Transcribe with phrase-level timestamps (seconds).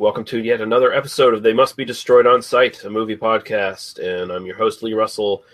[0.00, 3.98] Welcome to yet another episode of They Must Be Destroyed on Sight, a movie podcast.
[3.98, 5.44] And I'm your host, Lee Russell,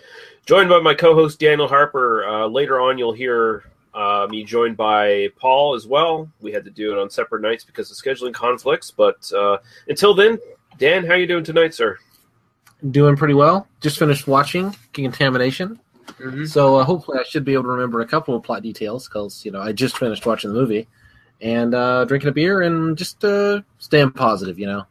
[0.45, 2.25] joined by my co host, Daniel Harper.
[2.25, 6.31] Uh, later on, you'll hear uh, me joined by Paul as well.
[6.39, 8.89] We had to do it on separate nights because of scheduling conflicts.
[8.89, 9.57] But uh,
[9.89, 10.37] until then,
[10.77, 11.97] Dan, how are you doing tonight, sir?
[12.91, 13.67] Doing pretty well.
[13.81, 15.77] Just finished watching Contamination.
[16.45, 19.43] So uh, hopefully I should be able to remember a couple of plot details because,
[19.43, 20.87] you know, I just finished watching the movie
[21.41, 24.85] and uh, drinking a beer and just uh, staying positive, you know.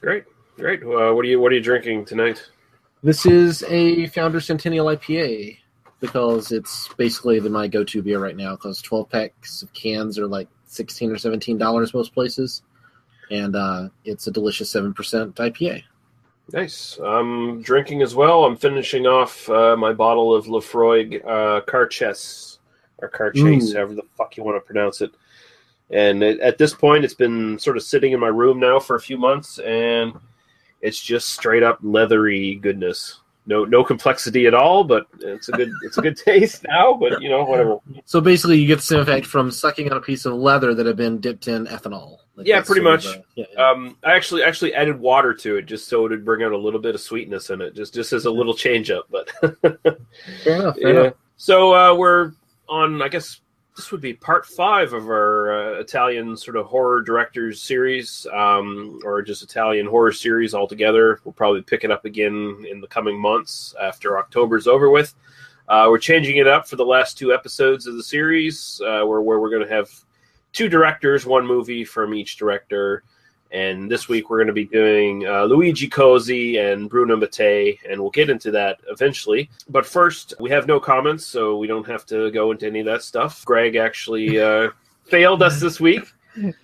[0.00, 0.24] Great,
[0.56, 0.82] great.
[0.82, 2.42] Uh, what are you What are you drinking tonight?
[3.02, 5.58] This is a Founder Centennial IPA
[6.00, 10.26] because it's basically the, my go-to beer right now because 12 packs of cans are
[10.26, 12.62] like 16 or 17 dollars most places
[13.30, 15.82] and uh, it's a delicious 7% IPA.
[16.52, 16.98] Nice.
[17.04, 18.44] I'm drinking as well.
[18.44, 22.58] I'm finishing off uh, my bottle of Lefroy uh, Carchess
[22.98, 25.12] or Carchase, however the fuck you want to pronounce it.
[25.92, 28.96] And it, at this point, it's been sort of sitting in my room now for
[28.96, 30.14] a few months, and
[30.80, 33.20] it's just straight up leathery goodness.
[33.44, 36.94] No, no complexity at all, but it's a good, it's a good taste now.
[36.94, 37.78] But you know, whatever.
[38.04, 40.86] So basically, you get the same effect from sucking on a piece of leather that
[40.86, 42.18] had been dipped in ethanol.
[42.36, 43.04] Like Yeah, pretty of much.
[43.34, 43.62] yeah, yeah.
[43.62, 46.56] Um, I actually actually added water to it just so it would bring out a
[46.56, 49.06] little bit of sweetness in it, just just as a little change up.
[49.10, 49.30] But
[50.42, 50.76] fair enough.
[50.76, 51.00] Fair yeah.
[51.00, 51.14] enough.
[51.36, 52.32] So uh, we're
[52.68, 53.02] on.
[53.02, 53.41] I guess
[53.76, 59.00] this would be part five of our uh, Italian sort of horror directors series, um,
[59.04, 61.20] or just Italian horror series altogether.
[61.24, 65.14] We'll probably pick it up again in the coming months after October's over with.
[65.68, 69.22] Uh, we're changing it up for the last two episodes of the series, uh, where
[69.22, 69.88] where we're going to have
[70.52, 73.04] two directors, one movie from each director.
[73.52, 78.00] And this week we're going to be doing uh, Luigi Cozzi and Bruno Mattei, and
[78.00, 79.50] we'll get into that eventually.
[79.68, 82.86] But first, we have no comments, so we don't have to go into any of
[82.86, 83.44] that stuff.
[83.44, 84.70] Greg actually uh,
[85.04, 86.04] failed us this week.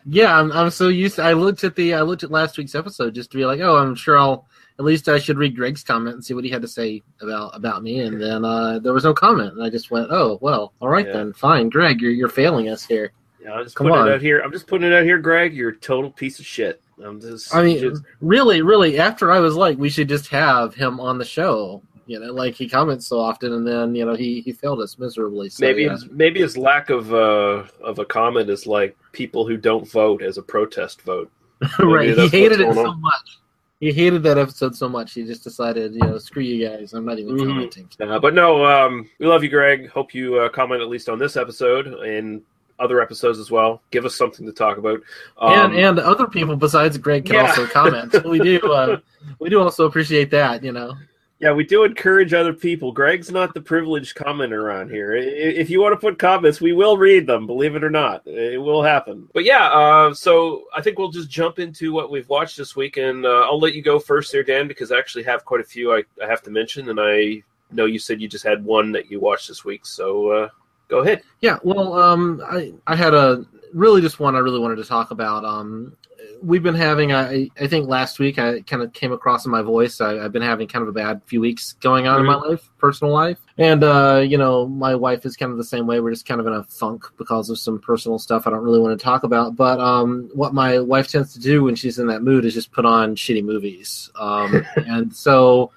[0.06, 1.16] Yeah, I'm, I'm so used.
[1.16, 3.60] To, I looked at the I looked at last week's episode just to be like,
[3.60, 4.46] oh, I'm sure I'll
[4.78, 7.54] at least I should read Greg's comment and see what he had to say about
[7.54, 8.00] about me.
[8.00, 11.04] And then uh, there was no comment, and I just went, oh, well, all right
[11.06, 11.12] Yeah.
[11.12, 13.12] then, fine, Greg, you're you're failing us here.
[13.42, 14.08] Yeah, I'm just Come putting on.
[14.08, 14.40] it out here.
[14.40, 15.54] I'm just putting it out here, Greg.
[15.54, 16.80] You're a total piece of shit.
[17.02, 17.54] I'm just.
[17.54, 21.18] I mean, just- really, really, after I was like, we should just have him on
[21.18, 21.82] the show.
[22.06, 24.98] You know, like he comments so often, and then you know he he failed us
[24.98, 25.50] miserably.
[25.50, 25.90] So, maybe yeah.
[25.90, 30.22] his, maybe his lack of uh, of a comment is like people who don't vote
[30.22, 31.30] as a protest vote.
[31.78, 32.16] right.
[32.16, 33.00] He hated it so on.
[33.02, 33.38] much.
[33.80, 35.12] He hated that episode so much.
[35.12, 36.94] He just decided, you know, screw you guys.
[36.94, 37.46] I'm not even Mhm.
[37.46, 37.88] commenting.
[38.00, 39.88] Uh, but no, um, we love you, Greg.
[39.90, 42.42] Hope you uh, comment at least on this episode and
[42.78, 43.82] other episodes as well.
[43.90, 45.00] Give us something to talk about.
[45.38, 47.48] Um, and and other people besides Greg can yeah.
[47.48, 48.12] also comment.
[48.12, 48.98] So we do uh,
[49.38, 50.62] we do also appreciate that.
[50.62, 50.94] You know,
[51.40, 52.90] yeah, we do encourage other people.
[52.90, 55.14] Greg's not the privileged commenter around here.
[55.14, 57.46] If you want to put comments, we will read them.
[57.46, 59.28] Believe it or not, it will happen.
[59.32, 62.96] But yeah, uh, so I think we'll just jump into what we've watched this week,
[62.96, 65.64] and uh, I'll let you go first, there, Dan, because I actually have quite a
[65.64, 68.90] few I, I have to mention, and I know you said you just had one
[68.92, 69.86] that you watched this week.
[69.86, 70.48] So uh,
[70.88, 71.22] go ahead.
[71.40, 71.58] yeah.
[71.62, 75.44] Well, um, I I had a really just one I really wanted to talk about.
[75.44, 75.96] Um,
[76.42, 79.62] we've been having I I think last week I kind of came across in my
[79.62, 80.00] voice.
[80.00, 82.68] I, I've been having kind of a bad few weeks going on in my life,
[82.78, 86.00] personal life, and uh, you know my wife is kind of the same way.
[86.00, 88.80] We're just kind of in a funk because of some personal stuff I don't really
[88.80, 89.56] want to talk about.
[89.56, 92.72] But um, what my wife tends to do when she's in that mood is just
[92.72, 95.72] put on shitty movies, um, and so.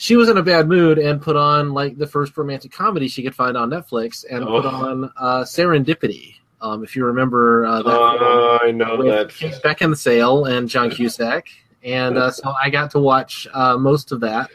[0.00, 3.22] She was in a bad mood and put on like the first romantic comedy she
[3.22, 4.68] could find on Netflix and put Oh.
[4.70, 6.36] on uh, Serendipity.
[6.62, 9.28] Um, if you remember uh, that Uh, I know that.
[9.28, 11.48] Kate Beckinsale and John Cusack,
[11.84, 14.48] and uh, so I got to watch uh, most of that,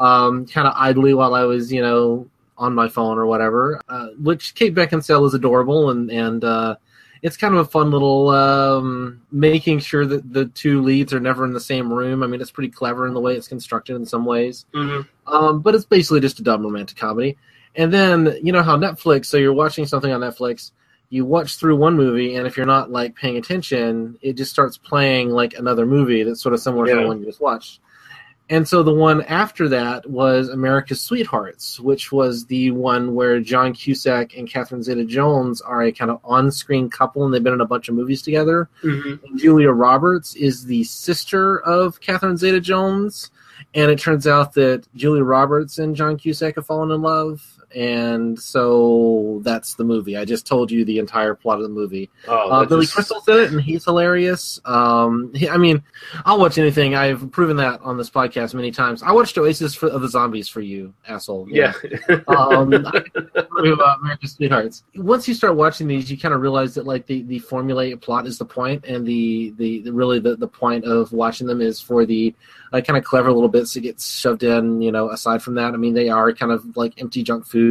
[0.00, 2.28] um, kind of idly while I was, you know,
[2.58, 3.80] on my phone or whatever.
[3.88, 6.76] Uh, which Kate Beckinsale is adorable, and and uh,
[7.24, 11.46] it's kind of a fun little um, making sure that the two leads are never
[11.46, 12.22] in the same room.
[12.22, 14.66] I mean, it's pretty clever in the way it's constructed in some ways.
[14.74, 15.08] Mhm.
[15.26, 17.38] Um, but it's basically just a dumb romantic comedy.
[17.76, 20.72] And then you know how Netflix, so you're watching something on Netflix,
[21.08, 24.76] you watch through one movie, and if you're not like paying attention, it just starts
[24.76, 27.80] playing like another movie that's sort of similar to the one you just watched.
[28.50, 33.72] And so the one after that was America's Sweethearts, which was the one where John
[33.72, 37.54] Cusack and Catherine Zeta Jones are a kind of on screen couple and they've been
[37.54, 38.68] in a bunch of movies together.
[38.82, 39.24] Mm-hmm.
[39.26, 43.30] And Julia Roberts is the sister of Catherine Zeta Jones.
[43.74, 47.53] And it turns out that Julia Roberts and John Cusack have fallen in love.
[47.74, 50.16] And so that's the movie.
[50.16, 52.10] I just told you the entire plot of the movie.
[52.28, 54.60] Oh, Uh, Billy just- Crystal's in it, and he's hilarious.
[54.64, 55.82] Um, he- I mean,
[56.24, 56.94] I'll watch anything.
[56.94, 59.02] I've proven that on this podcast many times.
[59.02, 61.48] I watched Oasis for, of the Zombies for you, asshole.
[61.50, 61.72] Yeah.
[62.28, 63.02] um, I
[63.72, 64.84] about America's Sweethearts.
[64.94, 68.26] Once you start watching these, you kind of realize that like the, the formulaic plot
[68.26, 71.80] is the point, and the, the, the really the, the point of watching them is
[71.80, 72.34] for the
[72.72, 74.80] uh, kind of clever little bits that get shoved in.
[74.80, 77.63] You know, aside from that, I mean, they are kind of like empty junk food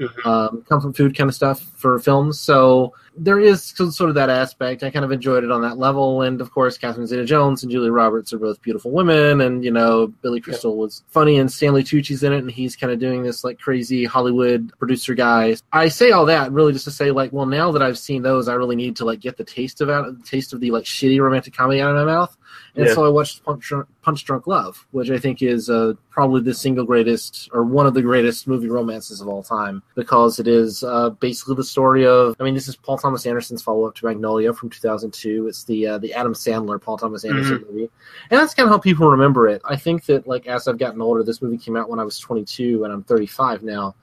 [0.00, 0.26] Mhm.
[0.26, 2.40] um, comfort food kind of stuff for films.
[2.40, 4.82] So there is sort of that aspect.
[4.82, 7.92] I kind of enjoyed it on that level, and of course, Catherine Zeta-Jones and Julia
[7.92, 12.24] Roberts are both beautiful women, and you know, Billy Crystal was funny, and Stanley Tucci's
[12.24, 15.54] in it, and he's kind of doing this like crazy Hollywood producer guy.
[15.72, 18.48] I say all that really just to say like, well, now that I've seen those,
[18.48, 20.84] I really need to like get the taste of out the taste of the like
[20.84, 22.36] shitty romantic comedy out of my mouth.
[22.76, 22.94] And Yeah.
[22.94, 26.52] so I watched Punch Drunk, Punch Drunk Love, which I think is uh, probably the
[26.52, 30.82] single greatest or one of the greatest movie romances of all time because it is
[30.82, 32.34] uh, basically the story of.
[32.40, 35.46] I mean, this is Paul Thomas Anderson's follow up to Magnolia from 2002.
[35.46, 37.90] It's the uh, the Adam Sandler Paul Thomas Anderson movie,
[38.30, 39.62] and that's kind of how people remember it.
[39.64, 42.18] I think that like as I've gotten older, this movie came out when I was
[42.18, 43.94] 22 and I'm 35 now.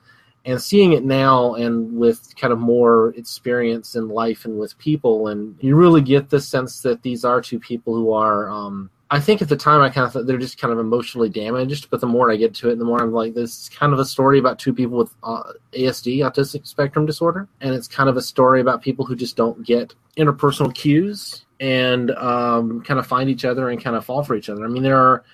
[0.44, 5.28] And seeing it now and with kind of more experience in life and with people,
[5.28, 9.20] and you really get the sense that these are two people who are um, I
[9.20, 12.00] think at the time I kind of thought they're just kind of emotionally damaged, but
[12.00, 14.06] the more I get to it, the more I'm like, this is kind of a
[14.06, 18.22] story about two people with uh, ASD, autistic spectrum disorder, and it's kind of a
[18.22, 23.44] story about people who just don't get interpersonal cues and um, kind of find each
[23.44, 24.64] other and kind of fall for each other.
[24.64, 25.24] I mean, there are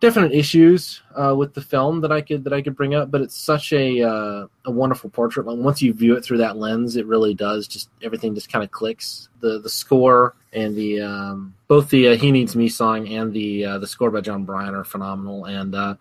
[0.00, 3.20] definite issues uh, with the film that I could that I could bring up, but
[3.20, 5.46] it's such a uh, a wonderful portrait.
[5.46, 8.64] Like once you view it through that lens, it really does just everything just kind
[8.64, 9.28] of clicks.
[9.40, 13.64] The the score and the um, both the uh, "He Needs Me" song and the
[13.64, 15.94] uh, the score by Jon Brion are phenomenal, and uh,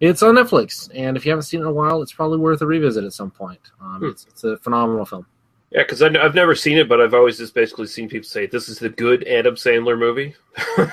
[0.00, 0.90] it's on Netflix.
[0.94, 3.12] And if you haven't seen it in a while, it's probably worth a revisit at
[3.12, 3.60] some point.
[3.80, 4.06] Um, Hmm.
[4.08, 5.26] it's, it's a phenomenal film.
[5.72, 8.68] Yeah, because I've never seen it, but I've always just basically seen people say this
[8.68, 10.34] is the good Adam Sandler movie,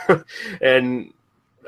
[0.62, 1.14] and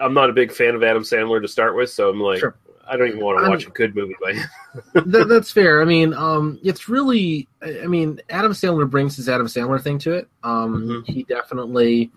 [0.02, 2.56] I'm not a big fan of Adam Sandler to start with, so I'm like, Sure.
[2.88, 4.48] I don't even want to I'm- watch a good movie by him.
[5.12, 5.82] that, that's fair.
[5.82, 7.48] I mean, um, it's really.
[7.62, 10.28] I mean, Adam Sandler brings his Adam Sandler thing to it.
[10.44, 11.08] Um, Mhm.
[11.08, 12.12] He definitely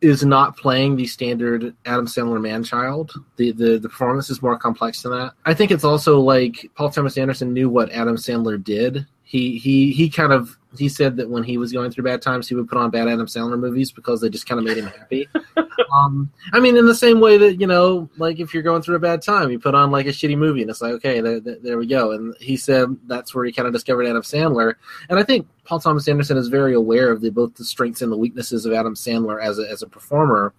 [0.00, 3.12] is not playing the standard Adam Sandler man child.
[3.36, 5.32] The, the the performance is more complex than that.
[5.46, 9.06] I think it's also like Paul Thomas Anderson knew what Adam Sandler did.
[9.24, 12.48] He he he kind of he said that when he was going through bad times,
[12.48, 14.86] he would put on bad Adam Sandler movies because they just kind of made him
[14.86, 15.28] happy.
[15.94, 18.96] um, I mean, in the same way that you know, like if you're going through
[18.96, 21.40] a bad time, you put on like a shitty movie, and it's like, okay, there,
[21.40, 22.12] there, there we go.
[22.12, 24.74] And he said that's where he kind of discovered Adam Sandler.
[25.08, 28.12] And I think Paul Thomas Anderson is very aware of the both the strengths and
[28.12, 30.52] the weaknesses of Adam Sandler as a as a performer,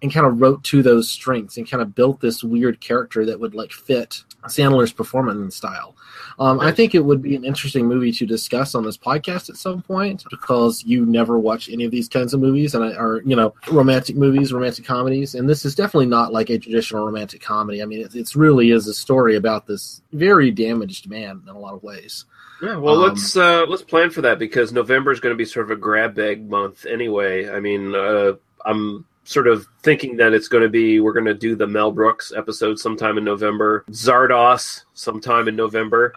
[0.00, 3.40] and kind of wrote to those strengths and kind of built this weird character that
[3.40, 5.94] would like fit Sandler's performance style.
[6.38, 9.56] Um, I think it would be an interesting movie to discuss on this podcast at
[9.56, 13.36] some point because you never watch any of these kinds of movies and are you
[13.36, 17.82] know romantic movies, romantic comedies, and this is definitely not like a traditional romantic comedy.
[17.82, 21.58] I mean, it, it's really is a story about this very damaged man in a
[21.58, 22.24] lot of ways.
[22.62, 25.44] Yeah, well, Um, let's uh, let's plan for that because November is going to be
[25.44, 27.50] sort of a grab bag month anyway.
[27.50, 28.32] I mean, uh,
[28.64, 31.92] I'm sort of thinking that it's going to be we're going to do the Mel
[31.92, 36.14] Brooks episode sometime in November, Zardoz sometime in November.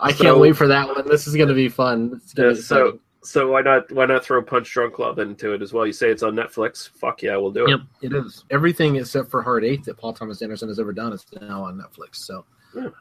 [0.00, 1.06] I can't wait for that one.
[1.06, 2.12] This is going to be fun.
[2.16, 3.00] It's gonna Yeah, be so fun.
[3.22, 5.86] so why not why not throw Punch Drunk Club into it as well?
[5.86, 6.88] You say it's on Netflix.
[6.88, 7.70] Fuck yeah, we'll do it.
[7.70, 8.44] Yep, it is.
[8.50, 11.76] Everything except for Hard Eight that Paul Thomas Anderson has ever done is now on
[11.78, 12.16] Netflix.
[12.16, 12.46] So, Yeah, cool.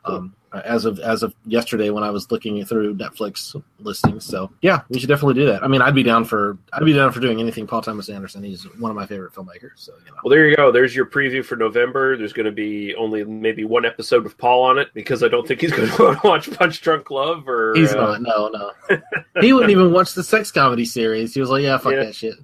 [0.05, 4.81] Um, as of as of yesterday, when I was looking through Netflix listings, so yeah,
[4.89, 5.63] we should definitely do that.
[5.63, 8.41] I mean, I'd be down for I'd be down for doing anything Paul Thomas Anderson.
[8.43, 9.71] He's one of my favorite filmmakers.
[9.75, 10.71] So you know, Well, there you go.
[10.71, 12.15] There's your preview for November.
[12.17, 15.45] There's going to be only maybe one episode with Paul on it because I don't
[15.47, 17.73] think he's going to watch Punch Drunk Love or.
[17.75, 18.21] he's uh, not.
[18.21, 18.47] No,
[18.89, 19.01] no,
[19.41, 21.33] he wouldn't even watch the sex comedy series.
[21.33, 22.05] He was like, yeah, fuck Yeah.
[22.05, 22.35] that shit.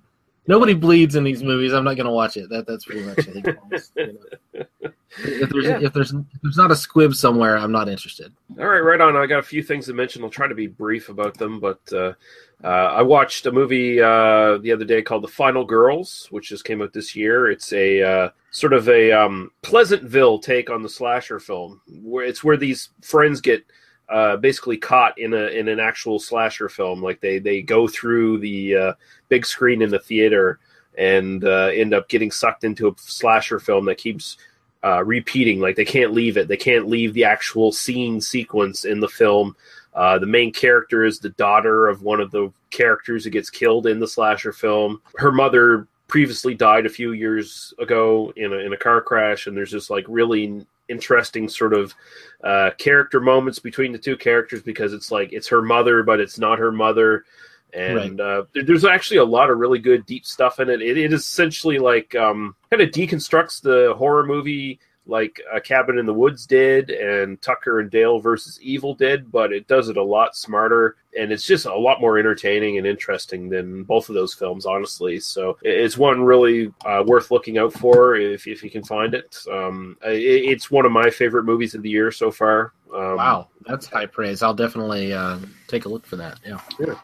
[0.48, 1.72] Nobody bleeds in these movies.
[1.74, 2.50] I'm not going to watch it.
[2.50, 3.46] That that's pretty much it.
[3.96, 4.20] You
[4.54, 4.66] know.
[5.24, 5.80] If there's Yeah.
[5.82, 8.32] if there's if there's not a squib somewhere, I'm not interested.
[8.60, 9.16] All right, right on.
[9.16, 10.24] I got a few things to mention.
[10.24, 12.14] I'll try to be brief about them, but uh,
[12.64, 16.64] uh, I watched a movie uh, the other day called The Final Girls, which just
[16.64, 17.52] came out this year.
[17.52, 22.44] It's a uh, sort of a um, Pleasantville take on the slasher film, where it's
[22.44, 23.66] where these friends get
[24.12, 27.02] uh, basically caught in a in an actual slasher film.
[27.02, 28.94] Like they they go through the uh,
[29.30, 30.60] big screen in the theater
[30.98, 34.38] and uh, end up getting sucked into a slasher film that keeps
[34.84, 35.60] uh, repeating.
[35.60, 36.48] Like they can't leave it.
[36.48, 39.56] They can't leave the actual scene sequence in the film.
[39.94, 43.88] Uh, the main character is the daughter of one of the characters who gets killed
[43.88, 45.02] in the slasher film.
[45.18, 49.56] Her mother previously died a few years ago in a, in a car crash, and
[49.56, 51.96] there's just like really interesting sort of
[52.44, 56.38] uh, character moments between the two characters because it's like it's her mother, but it's
[56.38, 57.26] not her mother.
[57.74, 58.40] And right.
[58.40, 60.82] uh, there's actually a lot of really good deep stuff in it.
[60.82, 64.80] It, it essentially like um, kind of deconstructs the horror movie
[65.12, 69.52] like a cabin in the woods did and tucker and dale versus evil did but
[69.52, 70.96] it does it a lot smarter.
[71.18, 75.20] And it's just a lot more entertaining and interesting than both of those films honestly.
[75.20, 79.38] So it's one really uh, worth looking out for if, if you can find it.
[79.52, 82.74] Um, it it's one of my favorite movies of the year so far.
[82.94, 84.42] Um, wow that's high praise.
[84.42, 86.40] I'll definitely uh, take a look for that.
[86.46, 86.96] Yeah, yeah.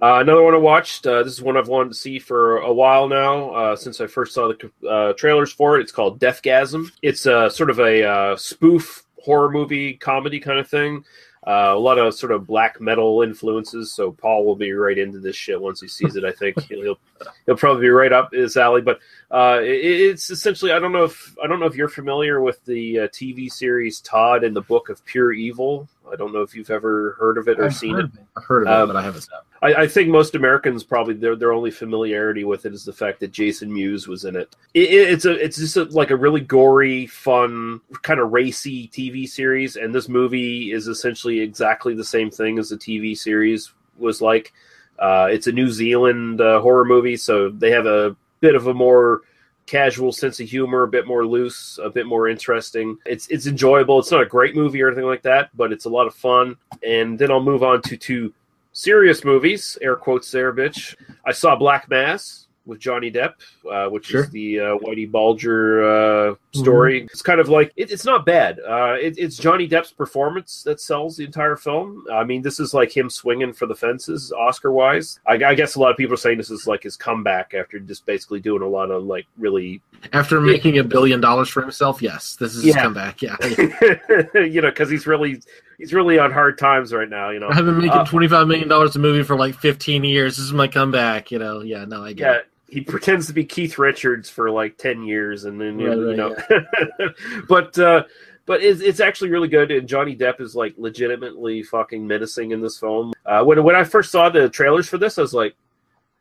[0.00, 1.06] Uh, another one I watched.
[1.06, 4.06] Uh, this is one I've wanted to see for a while now, uh, since I
[4.06, 5.82] first saw the uh, trailers for it.
[5.82, 6.92] It's called Deathgasm.
[7.02, 11.04] It's a sort of a uh, spoof horror movie comedy kind of thing.
[11.44, 13.92] Uh, a lot of sort of black metal influences.
[13.92, 16.24] So Paul will be right into this shit once he sees it.
[16.24, 16.98] I think he'll, he'll,
[17.46, 18.82] he'll probably be right up his alley.
[18.82, 19.00] But
[19.32, 22.96] it, it's essentially I don't know if I don't know if you're familiar with the
[23.12, 25.88] TV series Todd and the Book of Pure Evil.
[26.12, 28.06] I don't know if you've ever heard of it or I've seen it.
[28.06, 28.10] it.
[28.36, 29.76] I've heard of it, um, but I haven't seen it.
[29.76, 33.20] I, I, think most Americans probably their their only familiarity with it is the fact
[33.20, 34.54] that Jason Mewes was in it.
[34.74, 39.28] it it's a it's just a, like a really gory, fun, kind of racy TV
[39.28, 44.20] series, and this movie is essentially exactly the same thing as the TV series was
[44.20, 44.52] like.
[44.98, 48.74] Uh, it's a New Zealand uh, horror movie, so they have a bit of a
[48.74, 49.22] more
[49.68, 52.98] casual sense of humor, a bit more loose, a bit more interesting.
[53.06, 53.98] It's it's enjoyable.
[53.98, 56.56] It's not a great movie or anything like that, but it's a lot of fun.
[56.82, 58.34] And then I'll move on to two
[58.72, 60.96] serious movies, air quotes there, bitch.
[61.24, 63.34] I saw Black Mass with Johnny Depp,
[63.70, 64.24] uh, which sure.
[64.24, 67.00] is the uh, Whitey Bulger uh, story.
[67.00, 67.08] Mm-hmm.
[67.10, 68.60] It's kind of like it, it's not bad.
[68.60, 72.04] Uh, it, it's Johnny Depp's performance that sells the entire film.
[72.12, 75.18] I mean, this is like him swinging for the fences, Oscar wise.
[75.26, 77.78] I, I, guess a lot of people are saying this is like his comeback after
[77.78, 79.80] just basically doing a lot of like really
[80.12, 82.02] after making a billion dollars for himself.
[82.02, 82.74] Yes, this is yeah.
[82.74, 83.22] his comeback.
[83.22, 83.36] Yeah,
[84.34, 85.40] you know, because he's really
[85.78, 87.30] he's really on hard times right now.
[87.30, 90.04] You know, I've been making uh, twenty five million dollars a movie for like fifteen
[90.04, 90.36] years.
[90.36, 91.30] This is my comeback.
[91.30, 92.24] You know, yeah, no, I get.
[92.24, 95.96] Yeah, it he pretends to be Keith Richards for like ten years, and then right,
[95.96, 97.08] you know, yeah.
[97.48, 98.04] but uh,
[98.44, 99.70] but it's, it's actually really good.
[99.70, 103.12] And Johnny Depp is like legitimately fucking menacing in this film.
[103.26, 105.56] Uh, when when I first saw the trailers for this, I was like,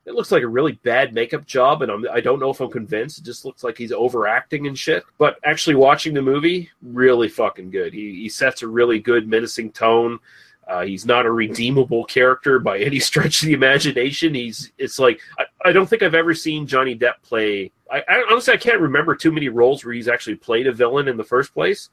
[0.06, 2.72] it looks like a really bad makeup job, and I'm, I don't know if I'm
[2.72, 3.20] convinced.
[3.20, 5.04] It just looks like he's overacting and shit.
[5.18, 7.94] But actually, watching the movie, really fucking good.
[7.94, 10.20] He he sets a really good menacing tone.
[10.68, 14.34] Uh, he's not a redeemable character by any stretch of the imagination.
[14.34, 17.72] He's it's like I, I don't think I've ever seen Johnny Depp play.
[17.92, 21.08] I, I, honestly I can't remember too many roles where he's actually played a villain
[21.08, 21.90] in the first place.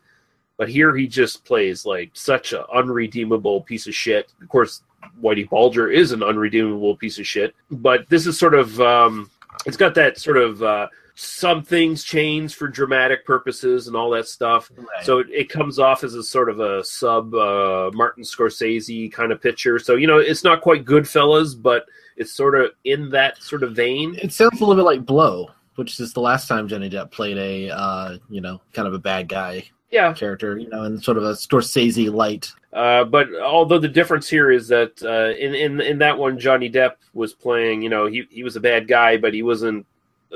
[0.56, 4.32] But here he just plays like such an unredeemable piece of shit.
[4.40, 4.82] Of course,
[5.20, 7.54] Whitey Bulger is an unredeemable piece of shit.
[7.70, 9.30] But this is sort of um,
[9.66, 14.26] it's got that sort of uh, some things change for dramatic purposes and all that
[14.26, 14.70] stuff.
[14.76, 15.04] Right.
[15.04, 19.30] So it, it, comes off as a sort of a sub uh, Martin Scorsese kind
[19.30, 19.78] of picture.
[19.78, 23.76] So you know, it's not quite Goodfellas, but it's sort of in that sort of
[23.76, 24.18] vein.
[24.20, 27.38] It sounds a little bit like Blow, which is the last time Johnny Depp played
[27.38, 29.64] a uh, you know kind of a bad guy.
[29.90, 30.12] Yeah.
[30.12, 32.52] character, you know, in sort of a Scorsese light.
[32.72, 36.68] Uh, but although the difference here is that uh, in in in that one, Johnny
[36.68, 39.86] Depp was playing, you know, he he was a bad guy, but he wasn't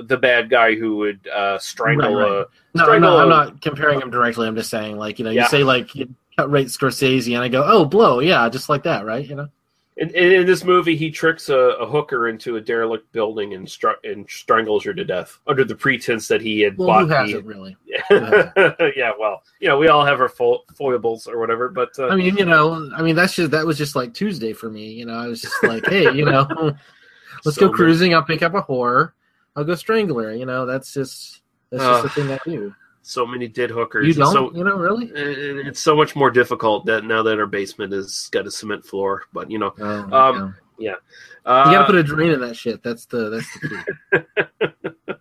[0.03, 2.33] the bad guy who would uh, strangle right, right.
[2.33, 2.47] a.
[2.75, 4.47] No, strangle no, I'm not comparing him directly.
[4.47, 5.49] I'm just saying, like you know, you yeah.
[5.49, 9.05] say like you cut rate Scorsese, and I go, oh, blow, yeah, just like that,
[9.05, 9.29] right?
[9.29, 9.49] You know.
[9.97, 13.99] In, in, this movie, he tricks a, a, hooker into a derelict building and, str-
[14.05, 17.01] and strangles her to death under the pretense that he had well, bought.
[17.01, 17.49] Who hasn't the...
[17.49, 17.77] really?
[18.97, 22.07] yeah, well, you know, we all have our fo- foibles or whatever, but uh...
[22.07, 24.93] I mean, you know, I mean, that's just that was just like Tuesday for me.
[24.93, 26.47] You know, I was just like, hey, you know,
[27.45, 28.15] let's so go cruising.
[28.15, 29.15] I'll pick up a whore.
[29.59, 30.33] I'll go strangler.
[30.33, 32.73] You know, that's just that's uh, just the thing I do.
[33.03, 34.07] So many did hookers.
[34.07, 35.11] You don't, so, you know, really?
[35.13, 39.25] It's so much more difficult that now that our basement has got a cement floor.
[39.33, 40.95] But you know, oh, um, yeah,
[41.45, 42.85] uh, you got to put a drain in that shit.
[42.85, 44.27] That's the that's the
[45.03, 45.15] key.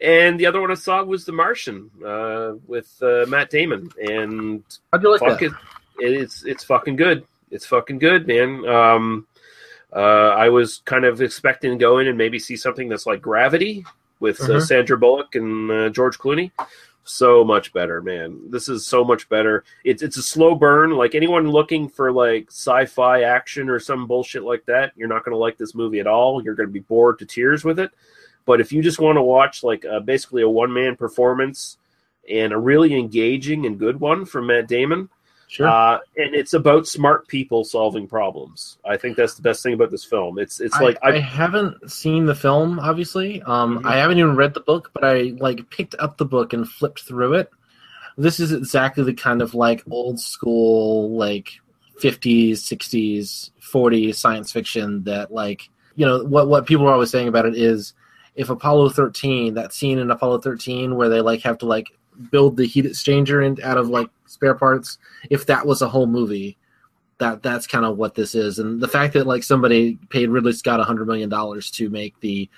[0.00, 3.88] and the other one I saw was The Martian uh, with uh, Matt Damon.
[4.02, 5.54] And how'd you like that?
[6.00, 7.24] It, it's it's fucking good.
[7.52, 8.66] It's fucking good, man.
[8.66, 9.26] Um,
[9.94, 13.20] uh, I was kind of expecting to go in and maybe see something that's like
[13.20, 13.84] Gravity
[14.20, 14.60] with uh, mm-hmm.
[14.60, 16.52] Sandra Bullock and uh, George Clooney.
[17.04, 18.38] So much better, man.
[18.50, 19.64] This is so much better.
[19.84, 20.90] It's it's a slow burn.
[20.90, 25.32] Like anyone looking for like sci-fi action or some bullshit like that, you're not going
[25.32, 26.42] to like this movie at all.
[26.42, 27.90] You're going to be bored to tears with it.
[28.44, 31.78] But if you just want to watch like uh, basically a one man performance
[32.28, 35.08] and a really engaging and good one from Matt Damon.
[35.50, 35.66] Sure.
[35.66, 38.78] Uh, and it's about smart people solving problems.
[38.84, 40.38] I think that's the best thing about this film.
[40.38, 43.42] It's it's like I, I haven't seen the film, obviously.
[43.42, 43.86] Um, Mhm.
[43.86, 47.00] I haven't even read the book, but I like picked up the book and flipped
[47.00, 47.50] through it.
[48.16, 51.50] This is exactly the kind of like old school, like
[52.00, 57.26] 50s, 60s, 40s science fiction that like you know what what people are always saying
[57.26, 57.92] about it is
[58.36, 61.88] if Apollo 13, that scene in Apollo 13 where they like have to like
[62.30, 64.98] build the heat exchanger in, out of like spare parts,
[65.30, 66.56] if that was a whole movie,
[67.18, 68.58] that that's kind of what this is.
[68.58, 72.18] And the fact that like somebody paid Ridley Scott a hundred million dollars to make
[72.20, 72.48] the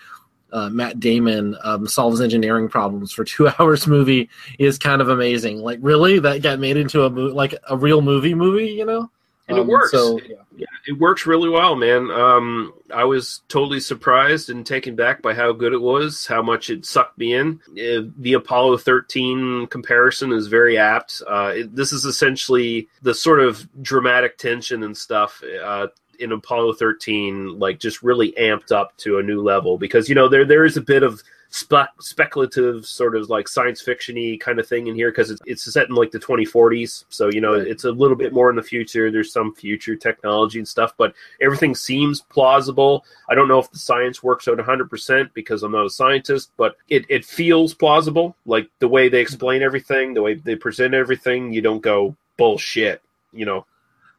[0.52, 4.28] uh, Matt Damon um, solves engineering problems for two hours movie
[4.58, 5.58] is kind of amazing.
[5.58, 9.10] Like really, that got made into a mo- like a real movie movie, you know?
[9.48, 9.90] And it Um, works.
[9.90, 10.20] So
[10.54, 12.10] Yeah, it works really well, man.
[12.10, 16.68] Um, I was totally surprised and taken back by how good it was, how much
[16.70, 17.60] it sucked me in.
[17.70, 21.22] Uh, the Apollo 13 comparison is very apt.
[21.26, 25.86] Uh, it, this is essentially the sort of dramatic tension and stuff uh,
[26.18, 30.28] in Apollo 13, like just really amped up to a new level because you know
[30.28, 31.22] there there is a bit of
[31.52, 35.72] spe- speculative sort of like science fictiony kind of thing in here because it's, it's
[35.72, 37.66] set in like the 2040s so you know Right.
[37.68, 39.10] it's a little bit more in the future.
[39.10, 43.04] There's some future technology and stuff but everything seems plausible.
[43.28, 46.76] I don't know if the science works out 100% because i'm not a scientist but
[46.88, 48.34] it, it feels plausible.
[48.46, 53.02] Like the way they explain everything the way they present everything you don't go bullshit
[53.34, 53.66] you know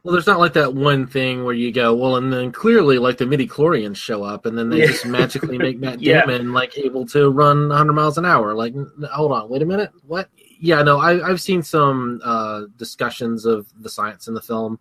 [0.04, 3.16] well, there's not like that one thing where you go, well, and then clearly like
[3.16, 4.86] the midi chlorians show up, and then they Yeah.
[4.88, 6.26] just magically make Matt Yeah.
[6.26, 8.54] Damon like able to run 100 miles an hour.
[8.54, 8.74] Like,
[9.10, 10.28] hold on, wait a minute, what?
[10.60, 14.78] Yeah, no, I, I've seen some uh, discussions of the science in the film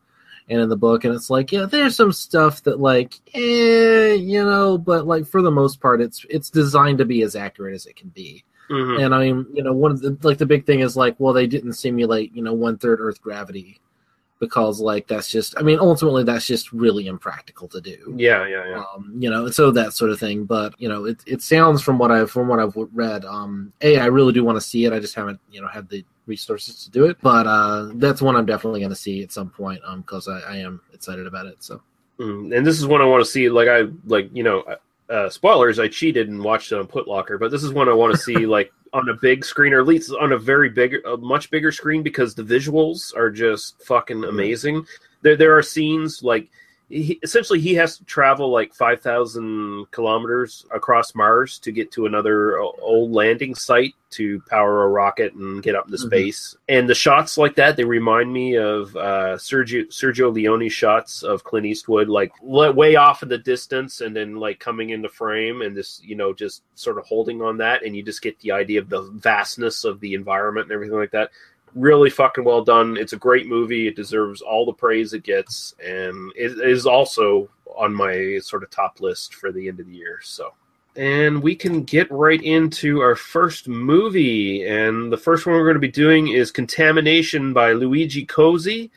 [0.50, 4.44] and in the book, and it's like, yeah, there's some stuff that like, eh, you
[4.44, 7.86] know, but like for the most part, it's it's designed to be as accurate as
[7.86, 8.44] it can be.
[8.70, 9.06] Mhm.
[9.06, 11.34] And I mean, you know, one of the like the big thing is like, well,
[11.34, 13.80] they didn't simulate, you know, one third Earth gravity
[14.46, 17.98] because like that's just, I mean, ultimately that's just really impractical to do.
[18.18, 20.46] yeah yeah yeah Um, you know, so that sort of thing.
[20.56, 23.98] But you know, it it sounds from what I've from what I've read, um, a
[23.98, 24.94] I really do want to see it.
[24.94, 27.18] I just haven't, you know, had the resources to do it.
[27.22, 30.40] But uh, that's one I'm definitely going to see at some point, um, because I,
[30.54, 31.64] I am excited about it.
[31.64, 31.82] So
[32.20, 33.50] Mm, and this is one I want to see.
[33.50, 34.64] Like I like you know,
[35.14, 35.80] uh, spoilers.
[35.80, 38.36] I cheated and watched it on Putlocker, but this is one I want to see
[38.46, 41.72] like on a big screen or at least on a very big, a much bigger
[41.72, 44.86] screen because the visuals are just fucking amazing.
[45.22, 46.50] There there are scenes like.
[46.94, 52.06] He, essentially, he has to travel like five thousand kilometers across Mars to get to
[52.06, 56.06] another old landing site to power a rocket and get up into Mhm.
[56.06, 56.56] space.
[56.70, 61.44] And the shots like that, they remind me of uh, Sergio Sergio Leone shots of
[61.44, 65.76] Clint Eastwood, like way off in the distance, and then like coming into frame, and
[65.76, 68.80] this you know just sort of holding on that, and you just get the idea
[68.80, 71.32] of the vastness of the environment and everything like that.
[71.76, 72.98] Really fucking well done.
[72.98, 73.88] It's a great movie.
[73.88, 78.70] It deserves all the praise it gets, and it is also on my sort of
[78.70, 80.20] top list for the end of the year.
[80.22, 80.54] So
[80.96, 84.66] and we can get right into our first movie.
[84.66, 88.92] And the first one we're going to be doing is Contamination by Luigi Cozzi.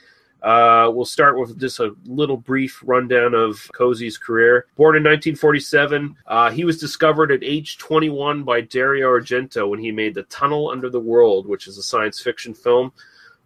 [0.46, 4.66] Uh, we'll start with just a little brief rundown of Cozzi's career.
[4.76, 9.90] Born in 1947, uh, he was discovered at age 21 by Dario Argento when he
[9.90, 12.92] made The Tunnel Under the World, which is a science fiction film,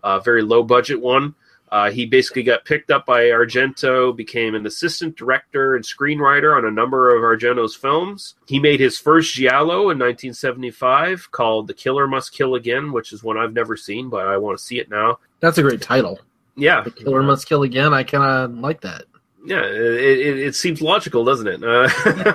[0.04, 1.34] a very low budget one.
[1.72, 6.66] Uh, he basically got picked up by Argento, became an assistant director and screenwriter on
[6.66, 8.34] a number of Argento's films.
[8.46, 13.22] He made his first giallo in 1975 called The Killer Must Kill Again, which is
[13.22, 15.18] one I've never seen, but I want to see it now.
[15.38, 16.18] that's a great title.
[16.60, 17.92] Yeah, The Killer Must Kill Again.
[17.94, 19.04] I kind of like that.
[19.46, 21.64] yeah, it, it, it seems logical, doesn't it?
[21.64, 21.88] Uh,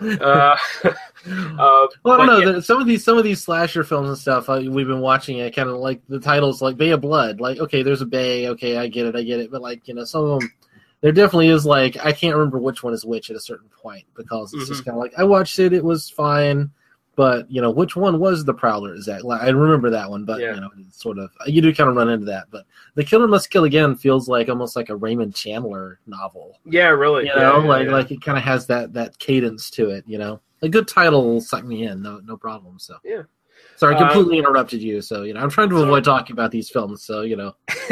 [0.20, 2.38] uh, uh, Well, I don't know.
[2.54, 2.60] yeah.
[2.60, 5.38] Some of these, some of these slasher films and stuff uh, we've been watching.
[5.38, 7.40] It kind of like the titles, like Bay of Blood.
[7.40, 8.48] Like, okay, there's a bay.
[8.48, 9.50] Okay, I get it, I get it.
[9.50, 10.52] But like, you know, some of them,
[11.00, 14.04] there definitely is like I can't remember which one is which at a certain point
[14.16, 14.72] because it's Mm-hmm.
[14.72, 16.70] just kind of like I watched it, it was fine,
[17.14, 18.94] but you know, which one was the Prowler?
[18.94, 20.54] Is that like, I remember that one, but Yeah.
[20.54, 22.46] you know, it's sort of you do kind of run into that.
[22.50, 26.58] But The Killer Must Kill Again feels like almost like a Raymond Chandler novel.
[26.64, 27.24] yeah, really.
[27.24, 27.92] You yeah, know, yeah, like yeah.
[27.92, 30.04] like it kind of has that that cadence to it.
[30.06, 32.02] You know, a good title will suck me in.
[32.02, 32.78] No, no problem.
[32.78, 33.22] So Yeah.
[33.76, 35.00] Sorry, I Uh, completely interrupted you.
[35.02, 37.02] So you know, I'm trying to avoid talking about these films.
[37.04, 37.54] So you know,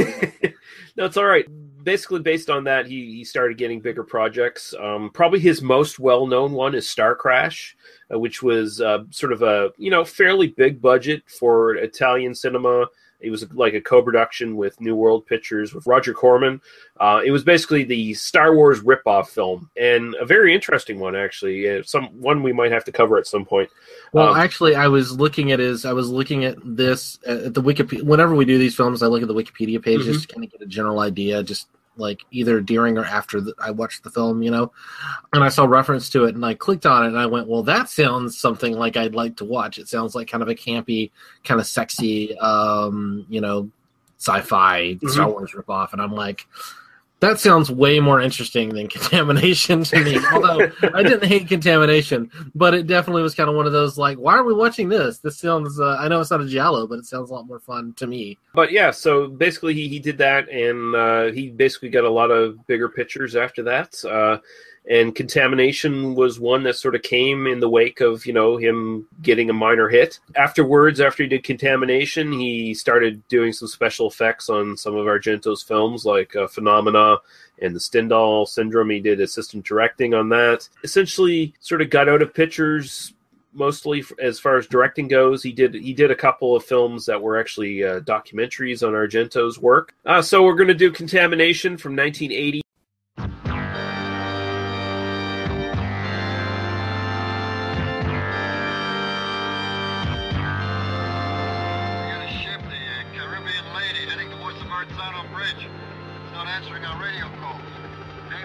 [0.96, 1.46] no, it's all right.
[1.83, 4.75] Basically, based on that, he, he started getting bigger projects.
[4.79, 7.77] Um, probably his most well known one is Star Crash,
[8.12, 12.87] uh, which was uh, sort of a you know fairly big budget for Italian cinema.
[13.20, 16.61] It was like a co-production with New World Pictures with Roger Corman.
[16.98, 21.68] Uh, it was basically the Star Wars ripoff film, and a very interesting one actually.
[21.68, 23.68] Uh, some one we might have to cover at some point.
[24.12, 25.85] Well, Um, actually, I was looking at his.
[25.85, 28.02] I was looking at this at the Wikipedia.
[28.02, 30.52] Whenever we do these films, I look at the Wikipedia page just to kind of
[30.52, 31.68] get a general idea, just
[32.00, 34.72] like either during or after the, I watched the film, you know.
[35.32, 37.62] And I saw reference to it, and I clicked on it, and I went, "Well,
[37.64, 39.78] that sounds something like I'd like to watch.
[39.78, 41.10] It sounds like kind of a campy,
[41.44, 43.70] kind of sexy, um, you know,
[44.18, 46.46] sci-fi Star Wars ripoff." And I'm like.
[47.20, 50.18] That sounds way more interesting than contamination to me.
[50.33, 54.18] Although I didn't hate contamination, but it definitely was kind of one of those like,
[54.18, 55.18] why are we watching this?
[55.18, 55.78] This sounds.
[55.78, 58.06] Uh, I know it's not a giallo, but it sounds a lot more fun to
[58.06, 58.38] me.
[58.54, 62.30] But yeah, so basically he, he did that, and uh, he basically got a lot
[62.30, 64.02] of bigger pictures after that.
[64.04, 64.38] Uh,
[64.90, 69.07] and Contamination was one that sort of came in the wake of you know him
[69.22, 70.18] getting a minor hit.
[70.37, 75.62] Afterwards, after he did Contamination, he started doing some special effects on some of Argento's
[75.62, 77.18] films, like uh, Phenomena
[77.62, 78.90] and the Stendhal Syndrome.
[78.90, 80.68] He did assistant directing on that.
[80.83, 83.14] Essentially, sort of got out of pictures
[83.53, 85.42] mostly as far as directing goes.
[85.42, 89.59] He did he did a couple of films that were actually uh, documentaries on Argento's
[89.61, 89.94] work.
[90.05, 92.62] Uh, so we're going to do Contamination from 1980.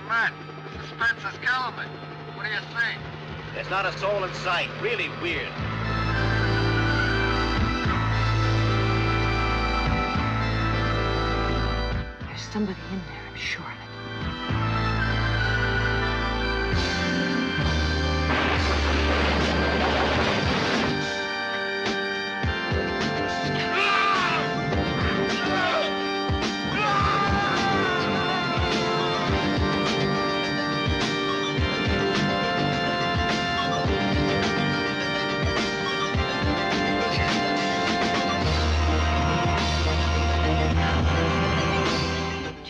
[0.06, 0.34] Hey, Matt,
[0.72, 1.86] the suspense is killing me.
[2.36, 3.02] What do you think?
[3.56, 4.70] There's not a soul in sight.
[4.80, 5.52] Really weird.
[12.28, 13.75] There's somebody in there, I'm sure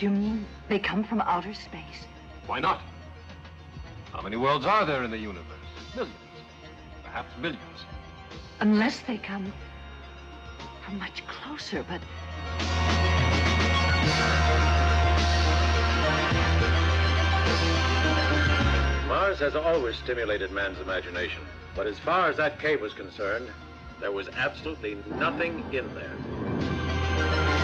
[0.06, 2.06] you mean they come from outer space?
[2.46, 2.80] Why not?
[4.12, 5.44] How many worlds are there in the universe?
[5.96, 6.14] Millions.
[7.02, 7.80] Perhaps billions.
[8.60, 9.52] Unless they come
[10.84, 12.00] from much closer, but
[19.08, 21.42] Mars has always stimulated man's imagination.
[21.74, 23.48] But as far as that cave was concerned,
[23.98, 27.55] there was absolutely nothing in there.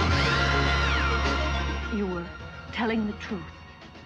[1.92, 2.26] You were
[2.72, 3.42] telling the truth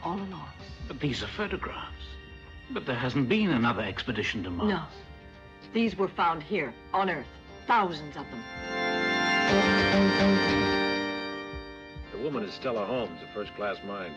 [0.03, 0.49] all along.
[0.89, 1.93] But these are photographs.
[2.71, 4.71] But there hasn't been another expedition to Mars.
[4.71, 4.83] No.
[5.73, 7.27] These were found here, on Earth.
[7.67, 8.43] Thousands of them.
[12.13, 14.15] The woman is Stella Holmes, a first-class mind.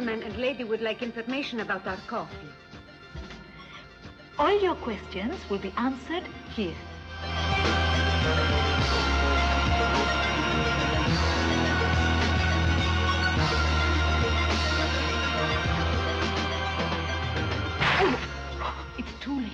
[0.00, 2.48] Gentleman and lady would like information about our coffee.
[4.38, 6.24] All your questions will be answered
[6.56, 6.74] here.
[18.62, 19.52] Oh, it's too late.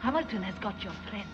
[0.00, 1.26] Hamilton has got your friends.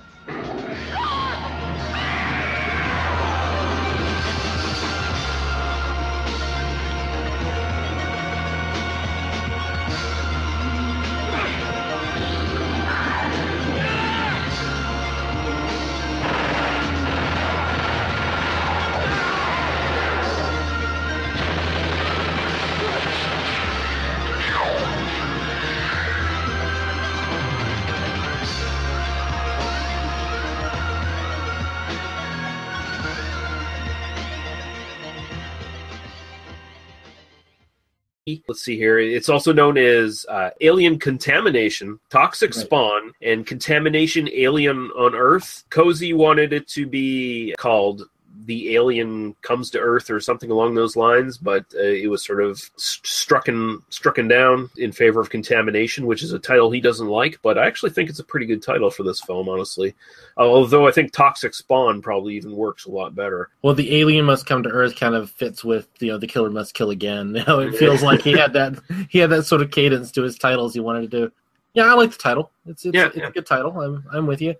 [38.49, 38.99] Let's see here.
[38.99, 42.64] It's also known as uh, alien contamination, toxic Right.
[42.64, 45.64] spawn, and contamination alien on Earth.
[45.70, 48.09] Cozzi wanted it to be called
[48.46, 52.42] the alien comes to Earth or something along those lines, but uh, it was sort
[52.42, 57.09] of st- strucken strucken down in favor of contamination, which is a title he doesn't
[57.09, 57.38] like.
[57.42, 59.94] But I actually think it's a pretty good title for this film, honestly.
[60.37, 63.50] Although I think toxic spawn probably even works a lot better.
[63.62, 66.50] Well, the alien must come to Earth kind of fits with you know the killer
[66.50, 67.35] must kill again.
[67.44, 68.78] You know, it feels like he had that
[69.11, 71.33] he had that sort of cadence to his titles he wanted to do.
[71.75, 72.51] Yeah, I like the title.
[72.67, 73.27] It's it's, Yeah, it's yeah.
[73.27, 73.79] a good title.
[73.81, 74.55] I'm I'm with you.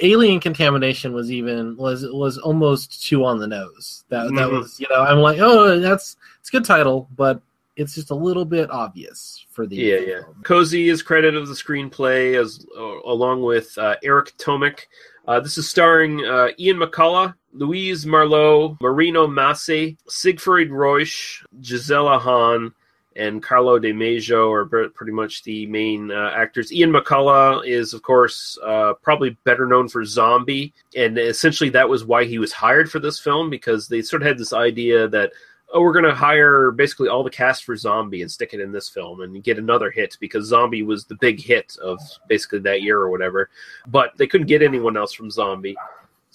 [0.00, 4.04] Alien Contamination was even was was almost too on the nose.
[4.08, 4.60] That that Mhm.
[4.60, 7.40] was you know I'm like oh that's it's a good title, but
[7.76, 10.20] it's just a little bit obvious for the Yeah, yeah.
[10.42, 14.80] Cozzi is credited of the screenplay as uh, along with uh, Erich Tomek.
[15.28, 22.72] Uh, this is starring uh, Ian McCulloch, Louise Marleau, Marino Masé, Siegfried Rauch, Gisela Hahn,
[23.18, 26.72] and Carlo De Mejo are pretty much the main uh, actors.
[26.72, 32.04] Ian McCulloch is, of course, uh, probably better known for Zombie, and essentially that was
[32.04, 35.32] why he was hired for this film because they sort of had this idea that
[35.74, 38.72] oh, we're going to hire basically all the cast for Zombie and stick it in
[38.72, 42.82] this film and get another hit because Zombie was the big hit of basically that
[42.82, 43.50] year or whatever.
[43.86, 45.76] But they couldn't get anyone else from Zombie.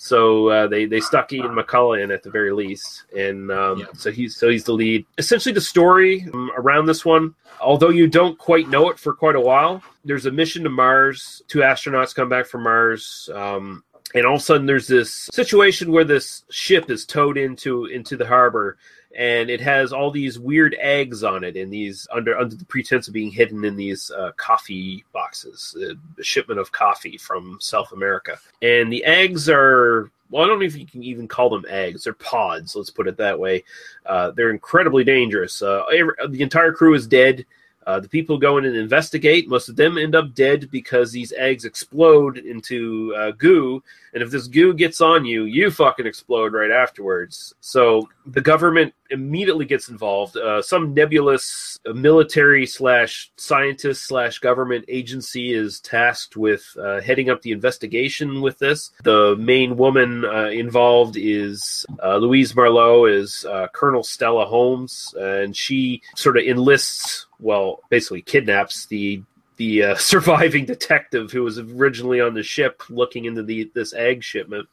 [0.03, 4.11] So uh, they they stuck Ian McCulloch in at the very least, and um, so
[4.11, 5.05] he's so he's the lead.
[5.17, 9.37] Essentially, the story um, around this one, although you don't quite know it for quite
[9.37, 11.41] a while, there's a mission to Mars.
[11.47, 13.29] Two astronauts come back from Mars.
[13.33, 13.81] Um,
[14.13, 18.17] and all of a sudden there's this situation where this ship is towed into into
[18.17, 18.77] the harbor
[19.15, 23.08] and it has all these weird eggs on it in these under under the pretense
[23.08, 25.76] of being hidden in these uh, coffee boxes
[26.21, 28.38] shipment of coffee from south america.
[28.62, 32.04] And the eggs are well i don't know if you can even call them eggs.
[32.04, 33.63] They're pods let's put it that way.
[34.06, 35.62] Uh, they're incredibly dangerous.
[35.62, 37.45] Uh, every, the entire crew is dead
[37.85, 39.47] uh, the people go in and investigate.
[39.47, 44.29] Most of them end up dead because these eggs explode into uh, goo, and if
[44.29, 47.55] this goo gets on you, you fucking explode right afterwards.
[47.61, 50.37] So the government immediately gets involved.
[50.37, 57.41] Uh, some nebulous military slash scientist slash government agency is tasked with uh, heading up
[57.41, 58.91] the investigation with this.
[59.03, 65.55] The main woman uh, involved is uh, Louise Marleau, is uh, Colonel Stella Holmes, and
[65.55, 69.23] she sort of enlists well, basically kidnaps the
[69.57, 74.23] the uh, surviving detective who was originally on the ship looking into the this egg
[74.23, 74.67] shipment,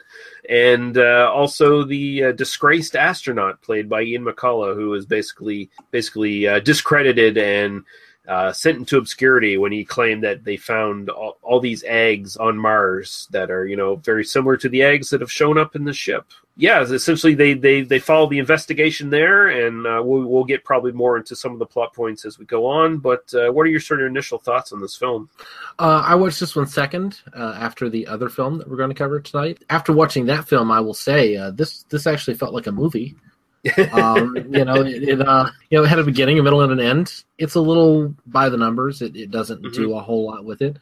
[0.49, 6.47] and uh, also the uh, disgraced astronaut played by Ian McCulloch, who was basically basically
[6.47, 7.85] uh, discredited and.
[8.29, 12.57] Uh, sent into obscurity when he claimed that they found all, all these eggs on
[12.57, 15.83] Mars that are, you know, very similar to the eggs that have shown up in
[15.83, 16.27] the ship.
[16.57, 20.93] Yeah, essentially they they they follow the investigation there, and uh, we'll we'll get probably
[20.93, 22.99] more into some of the plot points as we go on.
[22.99, 25.31] But uh, what are your sort of initial thoughts on this film?
[25.79, 28.95] Uh, I watched this one second uh, after the other film that we're going to
[28.95, 29.63] cover tonight.
[29.71, 33.17] After watching that film, I will say uh, this this actually felt like a movie.
[33.93, 36.73] um, you know, it, it uh, you know, it had a beginning, a middle, and
[36.73, 37.25] an end.
[37.39, 39.03] It's a little by the numbers.
[39.03, 39.73] It, it doesn't Mhm.
[39.75, 40.77] do a whole lot with it.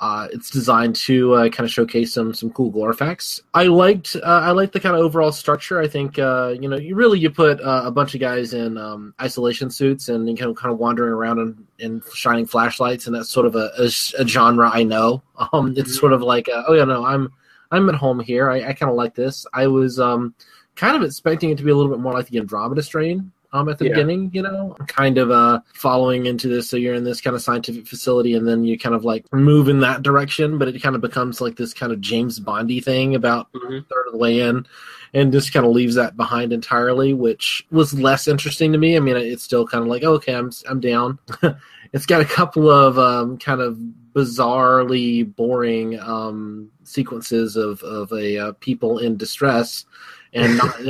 [0.00, 3.40] Uh, it's designed to uh, kind of showcase some some cool gore effects.
[3.52, 5.80] I liked uh, I liked the kind of overall structure.
[5.80, 8.78] I think uh, you know you really you put uh, a bunch of guys in
[8.78, 13.06] um, isolation suits and you kind of kind of wandering around in, in shining flashlights,
[13.06, 13.86] and that's sort of a, a,
[14.22, 15.22] a genre I know.
[15.52, 17.32] Um, it's sort of like oh yeah no I'm
[17.70, 18.50] I'm at home here.
[18.50, 19.46] I, I kind of like this.
[19.54, 20.34] I was um,
[20.74, 23.68] kind of expecting it to be a little bit more like the Andromeda strain um,
[23.68, 23.92] at the Yeah.
[23.92, 26.68] beginning, you know, kind of uh, following into this.
[26.68, 29.68] So you're in this kind of scientific facility, and then you kind of like move
[29.68, 33.14] in that direction, but it kind of becomes like this kind of James Bondy thing
[33.14, 33.86] about Mhm.
[33.88, 34.66] third of the way in,
[35.14, 38.96] and just kind of leaves that behind entirely, which was less interesting to me.
[38.96, 41.18] I mean, it's still kind of like, oh, okay, I'm I'm down.
[41.94, 43.78] it's got a couple of um, kind of
[44.14, 49.84] bizarrely boring um, sequences of of a uh, people in distress
[50.32, 50.80] and not,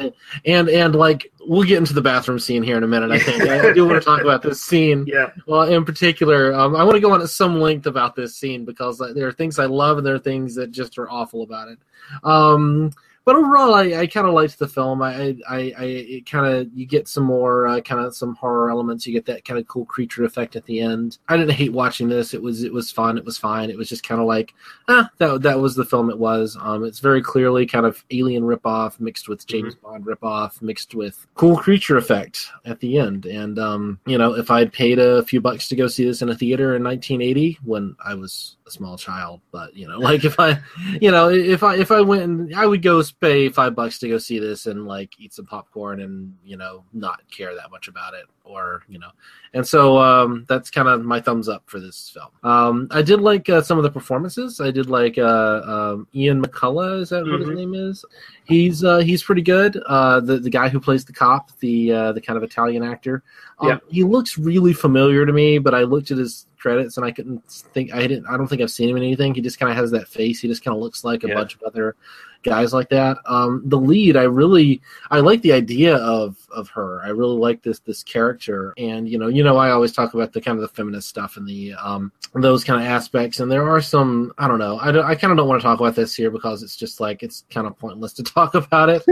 [0.44, 3.10] and and like we'll get into the bathroom scene here in a minute.
[3.10, 5.04] I think I do want to talk about this scene.
[5.06, 8.36] Yeah, Well, in particular, um, I want to go on at some length about this
[8.36, 11.10] scene because uh, there are things I love and there are things that just are
[11.10, 11.78] awful about it.
[12.24, 12.92] Um,
[13.28, 15.02] but overall, I, I kind of liked the film.
[15.02, 18.70] I, I, I it kind of you get some more uh, kind of some horror
[18.70, 19.06] elements.
[19.06, 21.18] You get that kind of cool creature effect at the end.
[21.28, 22.32] I didn't hate watching this.
[22.32, 23.18] It was it was fun.
[23.18, 23.68] It was fine.
[23.68, 24.54] It was just kind of like
[24.88, 26.08] ah, that that was the film.
[26.08, 26.56] It was.
[26.58, 31.26] Um, it's very clearly kind of alien ripoff mixed with James Bond ripoff mixed with
[31.34, 33.26] cool creature effect at the end.
[33.26, 36.30] And um, you know, if I'd paid a few bucks to go see this in
[36.30, 40.38] a theater in 1980 when I was a small child, but you know, like if
[40.38, 40.60] I,
[41.00, 44.08] you know, if I if I went and I would go pay five bucks to
[44.08, 47.88] go see this and like eat some popcorn and you know not care that much
[47.88, 49.10] about it or you know,
[49.54, 52.28] and so um, that's kind of my thumbs up for this film.
[52.42, 54.60] Um, I did like uh, some of the performances.
[54.60, 57.02] I did like uh, um, Ian McCulloch.
[57.02, 57.56] Is that what his Mhm.
[57.56, 58.04] name is?
[58.44, 59.76] He's uh, he's pretty good.
[59.86, 63.22] Uh, the the guy who plays the cop, the uh, the kind of Italian actor.
[63.60, 63.78] Um, Yeah.
[63.88, 67.42] He looks really familiar to me, but I looked at his credits, and I couldn't
[67.74, 68.26] think I didn't.
[68.26, 69.34] I don't think I've seen him in anything.
[69.34, 70.40] He just kind of has that face.
[70.40, 71.34] He just kind of looks like a Yeah.
[71.34, 71.94] bunch of other
[72.42, 73.18] guys like that.
[73.26, 77.00] Um, the lead, I really, I like the idea of of her.
[77.04, 80.32] I really like this this character, and you know, you know, I always talk about
[80.32, 83.40] the kind of the feminist stuff and the um those kind of aspects.
[83.40, 85.66] And there are some, I don't know, I don't, I kind of don't want to
[85.66, 88.88] talk about this here because it's just like it's kind of pointless to talk about
[88.88, 89.04] it.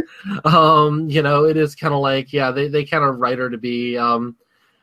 [0.45, 3.51] um, you know, it is kind of like, yeah, they they kind of write her
[3.51, 4.37] to be um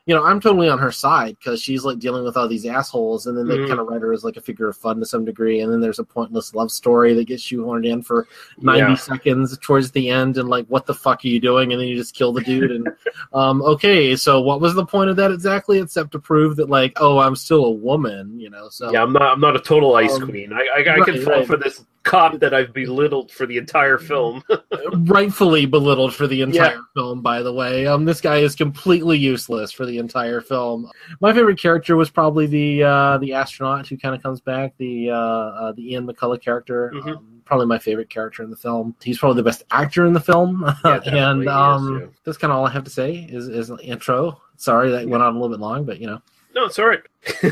[0.06, 3.26] you know, I'm totally on her side because she's like dealing with all these assholes,
[3.26, 3.68] and then they Mhm.
[3.68, 5.80] kind of write her as like a figure of fun to some degree, and then
[5.80, 8.26] there's a pointless love story that gets shoehorned in for
[8.60, 8.94] 90 Yeah.
[8.96, 11.72] seconds towards the end, and like, what the fuck are you doing?
[11.72, 12.88] And then you just kill the dude, and
[13.32, 15.78] um, okay, so what was the point of that exactly?
[15.78, 18.68] Except to prove that like, oh, I'm still a woman, you know?
[18.68, 19.22] So Yeah, I'm not.
[19.22, 20.52] I'm not a total ice Um, queen.
[20.52, 21.46] I, I, I right, can fall right.
[21.46, 24.42] for this cop that I've belittled for the entire film.
[24.92, 27.86] rightfully belittled for the entire film by the way.
[27.86, 30.90] Um this guy is completely useless for the entire film.
[31.20, 35.10] My favorite character was probably the uh the astronaut who kind of comes back the
[35.10, 36.92] uh, uh the Ian McCulloch character.
[36.94, 37.16] Mhm.
[37.16, 38.94] um, probably my favorite character in the film.
[39.02, 40.64] He's probably the best actor in the film.
[40.84, 42.06] Yeah, and he is, um yeah.
[42.24, 45.22] that's kind of all i have to say is is an intro sorry that went
[45.22, 46.20] on a little bit long but you know
[46.54, 47.02] No, it's all right.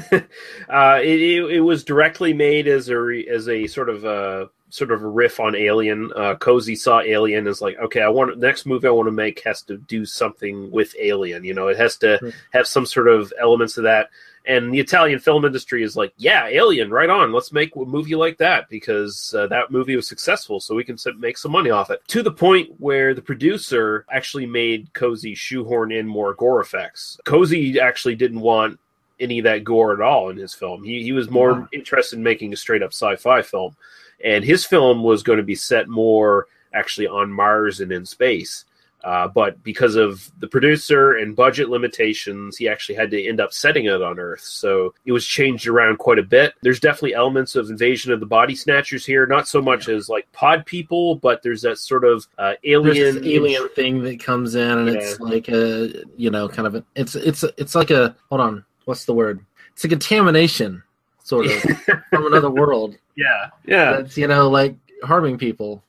[0.68, 4.48] uh, it, it it was directly made as a re, as a sort of a
[4.68, 6.10] sort of a riff on Alien.
[6.16, 9.12] Uh, Cozzi saw Alien as like, okay, I want the next movie I want to
[9.12, 11.44] make has to do something with Alien.
[11.44, 12.34] You know, it has to Right.
[12.52, 14.08] have some sort of elements of that.
[14.44, 17.32] And the Italian film industry is like, yeah, Alien, right on.
[17.32, 20.96] Let's make a movie like that because uh, that movie was successful, so we can
[21.18, 22.02] make some money off it.
[22.08, 27.20] To the point where the producer actually made Cozzi shoehorn in more gore effects.
[27.24, 28.80] Cozzi actually didn't want
[29.22, 30.82] any of that gore at all in his film.
[30.84, 31.68] He he was more Wow.
[31.72, 33.76] interested in making a straight up sci-fi film,
[34.24, 38.64] and his film was going to be set more actually on Mars and in space.
[39.04, 43.52] Uh, but because of the producer and budget limitations, he actually had to end up
[43.52, 44.42] setting it on Earth.
[44.42, 46.54] So it was changed around quite a bit.
[46.62, 50.30] There's definitely elements of Invasion of the Body Snatchers here, not so much as like
[50.30, 54.88] pod people, but there's that sort of uh, alien alien thing that comes in and
[54.90, 58.64] it's like a you know kind of a, it's it's it's like a hold on
[58.84, 59.44] what's the word?
[59.72, 60.82] It's a contamination
[61.22, 61.52] sort of
[62.10, 62.96] from another world.
[63.16, 65.82] Yeah, yeah, that's you know like harming people.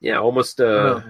[0.00, 0.18] Yeah.
[0.18, 1.02] Almost uh,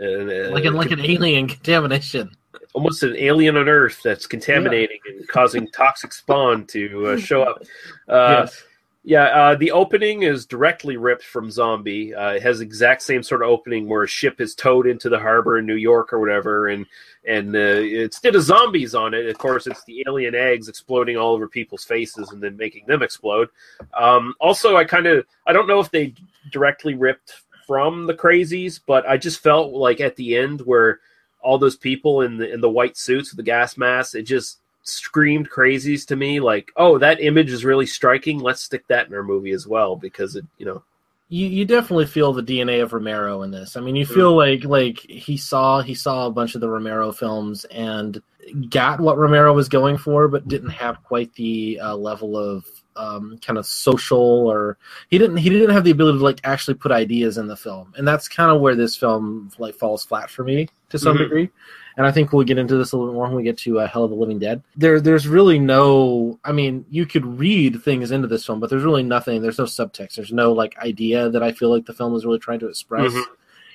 [0.00, 2.30] uh, like an like an alien contamination.
[2.74, 7.62] almost an alien on Earth that's contaminating and causing toxic spawn to uh, show up.
[8.08, 8.62] Uh, yes.
[9.08, 12.12] Yeah, uh, the opening is directly ripped from Zombie.
[12.12, 15.20] Uh, it has exact same sort of opening where a ship is towed into the
[15.20, 16.86] harbor in New York or whatever, and
[17.26, 21.34] and uh, instead of zombies on it, of course, it's the alien eggs exploding all
[21.34, 23.48] over people's faces and then making them explode.
[23.94, 26.14] Um, also, I kind of I don't know if they
[26.52, 31.00] directly ripped from the Crazies, but I just felt like at the end where
[31.40, 34.60] all those people in the in the white suits with the gas masks, it just
[34.88, 39.14] screamed crazies to me like oh that image is really striking let's stick that in
[39.14, 40.80] our movie as well because it you know
[41.28, 43.76] you you definitely feel the DNA of Romero in this.
[43.76, 47.12] I mean, you feel like like he saw he saw a bunch of the Romero
[47.12, 48.22] films and
[48.70, 53.38] got what Romero was going for, but didn't have quite the uh, level of um,
[53.42, 54.78] kind of social or
[55.10, 57.92] he didn't he didn't have the ability to like actually put ideas in the film,
[57.96, 61.20] and that's kind of where this film like falls flat for me to some Mhm.
[61.20, 61.50] degree.
[61.96, 63.80] And I think we'll get into this a little bit more when we get to
[63.80, 64.62] uh, Hell of the Living Dead.
[64.76, 66.38] There, there's really no.
[66.44, 69.40] I mean, you could read things into this film, but there's really nothing.
[69.40, 70.16] There's no subtext.
[70.16, 73.12] There's no like idea that I feel like the film is really trying to express.
[73.12, 73.24] Mhm.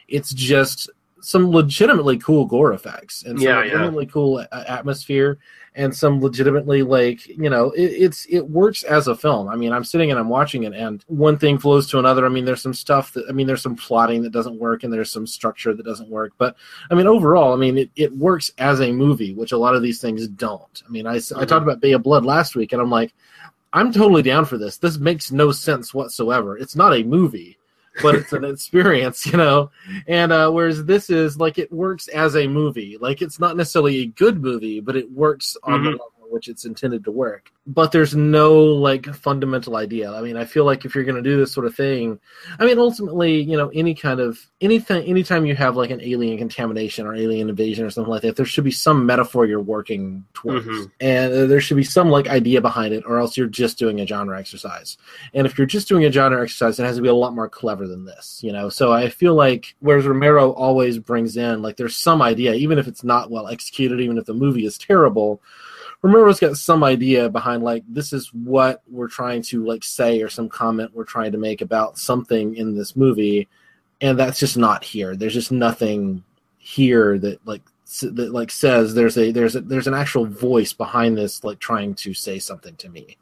[0.08, 0.90] It's just
[1.22, 3.74] some legitimately cool gore effects and some Yeah, yeah.
[3.74, 5.38] legitimately cool uh, atmosphere
[5.74, 9.48] and some legitimately like you know it, it's it works as a film.
[9.48, 12.26] I mean, I'm sitting and I'm watching it, and one thing flows to another.
[12.26, 14.92] I mean, there's some stuff that I mean, there's some plotting that doesn't work, and
[14.92, 16.56] there's some structure that doesn't work, but
[16.90, 19.82] I mean, overall, I mean, it, it works as a movie, which a lot of
[19.82, 20.84] these things don't.
[20.86, 21.46] I mean, I, I mm-hmm.
[21.46, 23.14] talked about Bay of Blood last week, and I'm like,
[23.74, 24.78] I'm totally down for this.
[24.78, 26.58] This makes no sense whatsoever.
[26.58, 27.58] It's not a movie,
[28.02, 29.72] but it's an experience, you know?
[30.08, 32.98] And uh, whereas this is like, it works as a movie.
[33.00, 35.94] Like, it's not necessarily a good movie, but it works on the Mhm.
[35.94, 37.52] level which it's intended to work.
[37.68, 40.12] But there's no like fundamental idea.
[40.12, 42.20] I mean, I feel like if you're going to do this sort of thing,
[42.58, 46.38] I mean, ultimately, you know, any kind of anything, anytime you have like an alien
[46.38, 50.26] contamination or alien invasion or something like that, there should be some metaphor you're working
[50.34, 50.92] towards, Mhm.
[51.00, 54.00] and uh, there should be some like idea behind it, or else you're just doing
[54.02, 54.98] a genre exercise.
[55.34, 57.50] And if you're just doing a genre exercise, it has to be a lot more
[57.50, 58.70] clever than this, you know.
[58.70, 62.88] So I feel like whereas Romero always brings in like there's some idea, even if
[62.88, 65.42] it's not well executed, even if the movie is terrible.
[66.04, 70.30] Romero's got some idea behind like this is what we're trying to like say or
[70.30, 73.48] some comment we're trying to make about something in this movie
[74.02, 75.16] and that's just not here.
[75.16, 76.24] There's just nothing
[76.58, 77.62] here that like
[78.02, 81.94] that like says there's a there's a there's an actual voice behind this like trying
[81.96, 83.18] to say something to me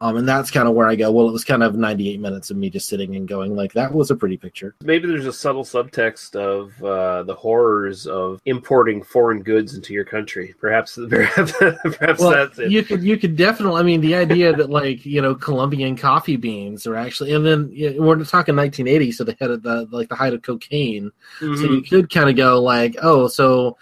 [0.00, 2.50] um and that's kind of where i go well it was kind of 98 minutes
[2.50, 5.32] of me just sitting and going like that was a pretty picture Maybe there's a
[5.32, 10.54] subtle subtext of uh, the horrors of importing foreign goods into your country.
[10.60, 12.70] Perhaps, perhaps, perhaps well that's it.
[12.70, 16.36] you could you could definitely i mean the idea that like you know colombian coffee
[16.36, 20.08] beans are actually and then you know, we're talking 1980 so they had the like
[20.08, 21.74] the height of cocaine so Mhm.
[21.76, 23.76] you could kind of go like oh so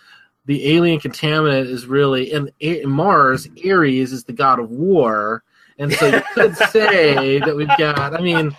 [0.47, 5.43] the alien contaminant is really and A- mars Ares is the god of war
[5.79, 8.55] and so you could say that we've got i mean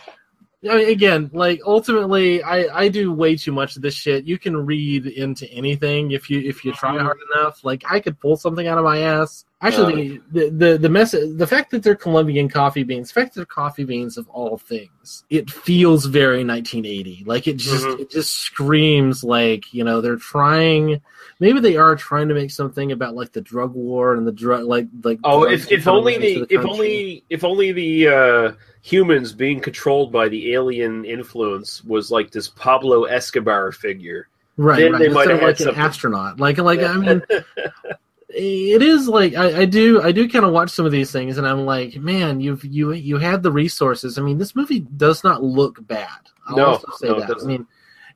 [0.70, 4.26] I mean, again, like ultimately, I I do way too much of this shit.
[4.26, 7.06] You can read into anything if you if you try mm-hmm.
[7.06, 7.64] hard enough.
[7.64, 9.46] Like I could pull something out of my ass.
[9.68, 13.40] Actually, the the the mess the fact that they're Colombian coffee beans, the fact that
[13.40, 17.24] they're coffee beans of all things, it feels very 1980.
[17.26, 18.00] Like it just Mhm.
[18.02, 21.02] it just screams like you know they're trying.
[21.40, 24.66] Maybe they are trying to make something about like the drug war and the drug
[24.66, 25.20] like like.
[25.24, 28.52] Oh, if, if only into the if only if only the uh,
[28.82, 34.28] humans being controlled by the alien influence was like this Pablo Escobar figure.
[34.58, 35.00] right, then right.
[35.00, 35.82] they Instead of have like an something.
[35.84, 37.22] astronaut, like like I mean,
[38.38, 41.38] it is like I, I do I do kind of watch some of these things,
[41.38, 44.18] and I'm like, man, you've you you had the resources.
[44.18, 46.10] I mean, this movie does not look bad.
[46.48, 47.42] I'll No, also say no, it that.
[47.42, 47.68] I mean,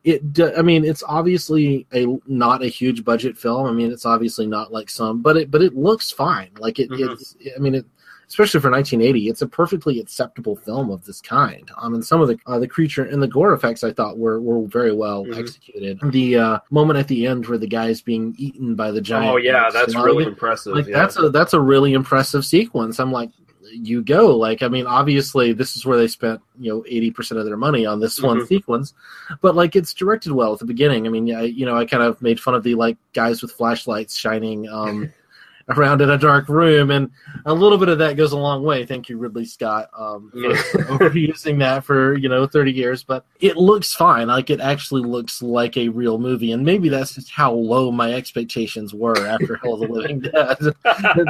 [0.04, 0.58] it.
[0.58, 3.66] I mean, it's obviously a not a huge budget film.
[3.68, 6.52] I mean, it's obviously not like some, but it but it looks fine.
[6.60, 6.90] Like it.
[6.90, 7.14] Mhm.
[7.14, 7.36] It's.
[7.56, 7.86] I mean, it.
[8.30, 11.70] Especially for 1980, it's a perfectly acceptable film of this kind.
[11.82, 14.40] Um, and some of the uh, the creature and the gore effects I thought were
[14.40, 15.36] were very well Mhm.
[15.40, 16.00] executed.
[16.12, 19.32] The uh, moment at the end where the guy's being eaten by the giant.
[19.34, 20.74] Oh yeah, that's really impressive.
[20.76, 20.98] like yeah.
[21.00, 23.00] that's a that's a really impressive sequence.
[23.00, 23.32] I'm like,
[23.72, 24.36] you go.
[24.36, 27.58] Like, I mean, obviously this is where they spent you know 80 percent of their
[27.58, 28.48] money on this one Mhm.
[28.48, 28.94] sequence,
[29.42, 31.08] but like it's directed well at the beginning.
[31.08, 33.52] I mean, yeah, you know, I kind of made fun of the like guys with
[33.54, 34.70] flashlights shining.
[34.70, 35.12] um
[35.78, 37.10] around in a dark room and
[37.46, 40.40] a little bit of that goes a long way thank you ridley scott um for
[40.40, 40.62] Yeah.
[40.90, 45.42] overusing that for you know 30 years but it looks fine like it actually looks
[45.42, 49.74] like a real movie and maybe that's just how low my expectations were after hell
[49.76, 50.58] of the living dead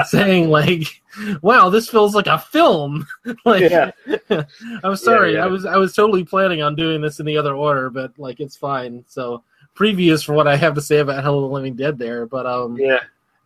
[0.07, 1.01] saying like
[1.41, 3.05] wow this feels like a film
[3.45, 3.91] like Yeah.
[4.83, 5.43] i'm sorry yeah.
[5.43, 8.39] i was i was totally planning on doing this in the other order but like
[8.39, 9.43] it's fine so
[9.75, 12.45] previews for what i have to say about hell of the living dead there but
[12.45, 12.99] um yeah,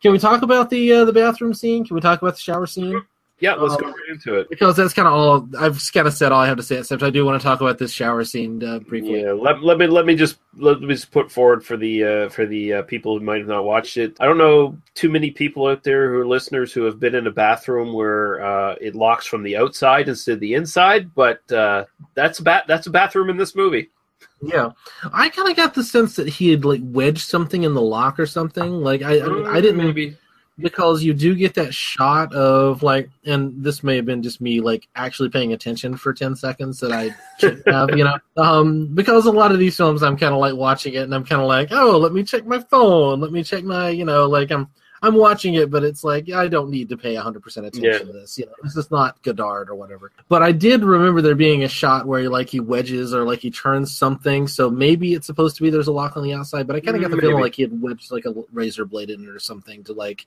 [0.03, 1.83] can we talk about the uh, the bathroom scene?
[1.85, 3.01] Can we talk about the shower scene?
[3.39, 3.55] yeah.
[3.55, 4.49] Let's Um, go right into it.
[4.49, 6.77] Because that's kind of all I've kind of said all I have to say.
[6.77, 9.21] Except I do want to talk about this shower scene uh, briefly.
[9.21, 12.29] Yeah, let, let me let me just let me just put forward for the uh,
[12.29, 14.15] for the uh, people who might have not watched it.
[14.19, 17.27] I don't know too many people out there who are listeners who have been in
[17.27, 21.85] a bathroom where uh, it locks from the outside instead of the inside, but uh,
[22.13, 23.89] that's a bat that's a bathroom in this movie.
[24.45, 24.71] Yeah,
[25.13, 28.19] I kind of got the sense that he had like wedged something in the lock
[28.19, 28.71] or something.
[28.81, 30.17] Like I, I, I didn't Mm, maybe.
[30.59, 34.59] because you do get that shot of like, and this may have been just me
[34.59, 37.15] like actually paying attention for ten seconds that I
[37.71, 38.17] have, you know.
[38.37, 41.25] Um, because a lot of these films, I'm kind of like watching it and I'm
[41.25, 44.27] kind of like, oh, let me check my phone, let me check my, you know,
[44.27, 44.67] like I'm
[45.03, 47.97] I'm watching it, but it's like I don't need to pay 100 percent attention Yeah.
[47.99, 48.37] to this.
[48.39, 50.11] You know, this is not Godard or whatever.
[50.29, 53.51] But I did remember there being a shot where like he wedges or like he
[53.51, 54.47] turns something.
[54.47, 56.95] So maybe it's supposed to be there's a lock on the outside, but I kind
[56.95, 59.29] of got the Mm, feeling like he had wedged like a razor blade in it
[59.29, 60.25] or something to like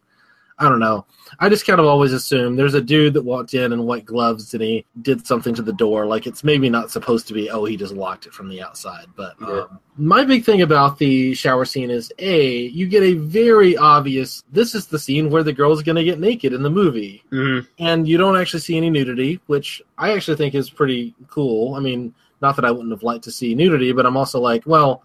[0.59, 1.05] I don't know.
[1.39, 4.55] I just kind of always assume there's a dude that walked in in white gloves
[4.55, 6.07] and he did something to the door.
[6.07, 7.51] Like it's maybe not supposed to be.
[7.51, 9.07] Oh, he just locked it from the outside.
[9.17, 9.49] But Yeah.
[9.65, 14.45] um, my big thing about the shower scene is a you get a very obvious.
[14.51, 17.67] This is the scene where the girl's going to get naked in the movie, Mhm.
[17.79, 21.75] and you don't actually see any nudity, which I actually think is pretty cool.
[21.75, 24.63] I mean, not that I wouldn't have liked to see nudity, but I'm also like,
[24.67, 25.03] well.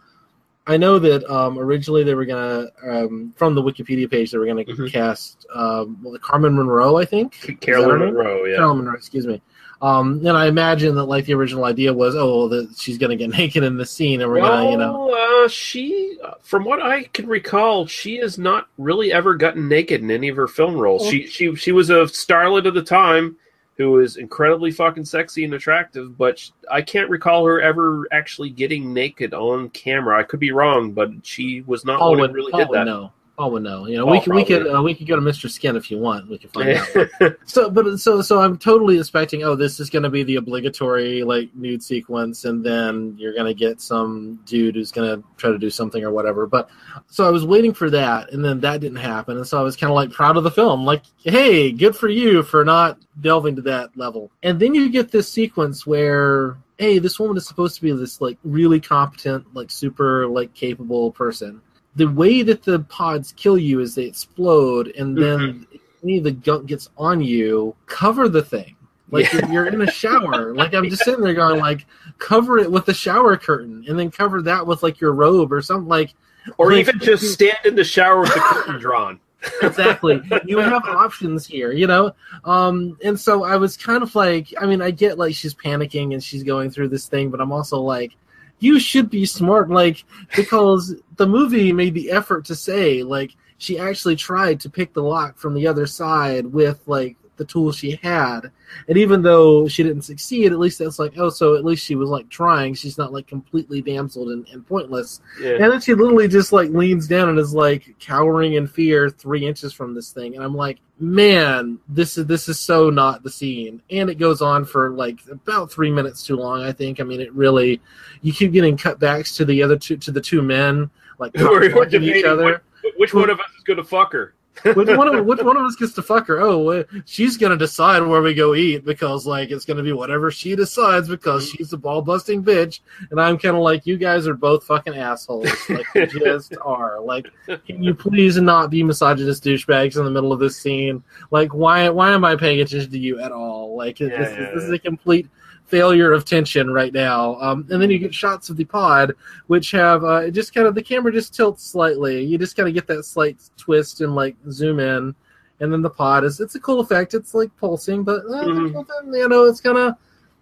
[0.67, 4.45] I know that um, originally they were gonna, um, from the Wikipedia page, they were
[4.45, 4.91] gonna Mhm.
[4.91, 7.33] cast um, well, Carmen Munro, I think.
[7.35, 7.99] Is that her Carolyn?
[7.99, 8.57] Munro, yeah.
[8.57, 9.41] Carolyn Munro, excuse me.
[9.81, 13.29] Um, and I imagine that like the original idea was, oh, that she's gonna get
[13.37, 17.03] naked in the scene, and we're well, gonna, you know, uh, she, from what I
[17.05, 21.07] can recall, she has not really ever gotten naked in any of her film roles.
[21.09, 23.37] She she she was a starlet at the time
[23.81, 28.93] who was incredibly fucking sexy and attractive, but I can't recall her ever actually getting
[28.93, 30.19] naked on camera.
[30.19, 33.11] I could be wrong, but she was not Paul one who really Paul did that.
[33.41, 33.87] Paul would know.
[33.87, 34.77] You know, Paul we could we could probably.
[34.77, 35.49] uh, we could go to Mr.
[35.49, 36.29] Skin if you want.
[36.29, 37.35] We could find out.
[37.45, 39.41] So, but so so I'm totally expecting.
[39.43, 43.47] Oh, this is going to be the obligatory like nude sequence, and then you're going
[43.47, 46.45] to get some dude who's going to try to do something or whatever.
[46.45, 46.69] But
[47.07, 49.75] so I was waiting for that, and then that didn't happen, and so I was
[49.75, 50.85] kind of like proud of the film.
[50.85, 54.29] Like, hey, good for you for not delving to that level.
[54.43, 56.57] And then you get this sequence where.
[56.77, 61.11] Hey, this woman is supposed to be this like really competent, like super like capable
[61.11, 61.61] person,
[61.95, 65.75] the way that the pods kill you is they explode, and then Mm-hmm.
[66.03, 68.75] any of the gunk gets on you, cover the thing.
[69.09, 69.51] Like Yeah.
[69.51, 70.53] you're, in a shower.
[70.55, 71.85] like I'm just sitting there going, like,
[72.17, 75.61] cover it with the shower curtain, and then cover that with like your robe or
[75.61, 75.89] something.
[75.89, 76.13] Like,
[76.57, 79.19] Or like, even just stand in the shower with the curtain drawn.
[79.61, 80.21] exactly.
[80.45, 82.13] You have options here, you know.
[82.45, 86.13] Um, and so I was kind of like, I mean, I get like she's panicking
[86.13, 88.13] and she's going through this thing, but I'm also like,
[88.61, 90.05] you should be smart, like
[90.35, 95.03] because the movie made the effort to say like she actually tried to pick the
[95.03, 98.51] lock from the other side with like the tools she had,
[98.87, 101.95] and even though she didn't succeed, at least that's like, oh, so at least she
[101.95, 102.75] was like trying.
[102.75, 105.21] She's not like completely damseled and, and pointless.
[105.41, 105.53] Yeah.
[105.59, 109.45] And then she literally just like leans down and is like cowering in fear three
[109.47, 110.35] inches from this thing.
[110.35, 113.81] And I'm like, man, this is this is so not the scene.
[113.89, 116.99] And it goes on for like about three minutes too long, I think.
[116.99, 117.81] I mean it really
[118.21, 121.83] you keep getting cutbacks to the other two to the two men like We're- we're
[121.83, 122.61] fucking each other.
[122.83, 124.33] Which, which one of us is going to fuck her?
[124.63, 126.39] Which one of which one of us gets to fuck her?
[126.41, 130.55] Oh, she's gonna decide where we go eat because like it's gonna be whatever she
[130.55, 131.57] decides because mm-hmm.
[131.57, 134.95] she's a ball busting bitch, and I'm kind of like you guys are both fucking
[134.95, 136.99] assholes, like you just are.
[136.99, 141.03] Like, can you please not be misogynist douchebags in the middle of this scene?
[141.31, 143.75] Like, why why am I paying attention to you at all?
[143.75, 145.27] Like, this, Yeah, is, yeah, this is a complete
[145.71, 147.35] failure of tension right now.
[147.41, 149.13] Um, and then you get shots of the pod,
[149.47, 152.23] which have uh, it just kind of the camera just tilts slightly.
[152.23, 155.15] You just kind of get that slight twist and like zoom in,
[155.61, 157.13] and then the pod is it's a cool effect.
[157.13, 159.13] It's like pulsing, but uh, Mhm.
[159.13, 159.95] you know it's kind of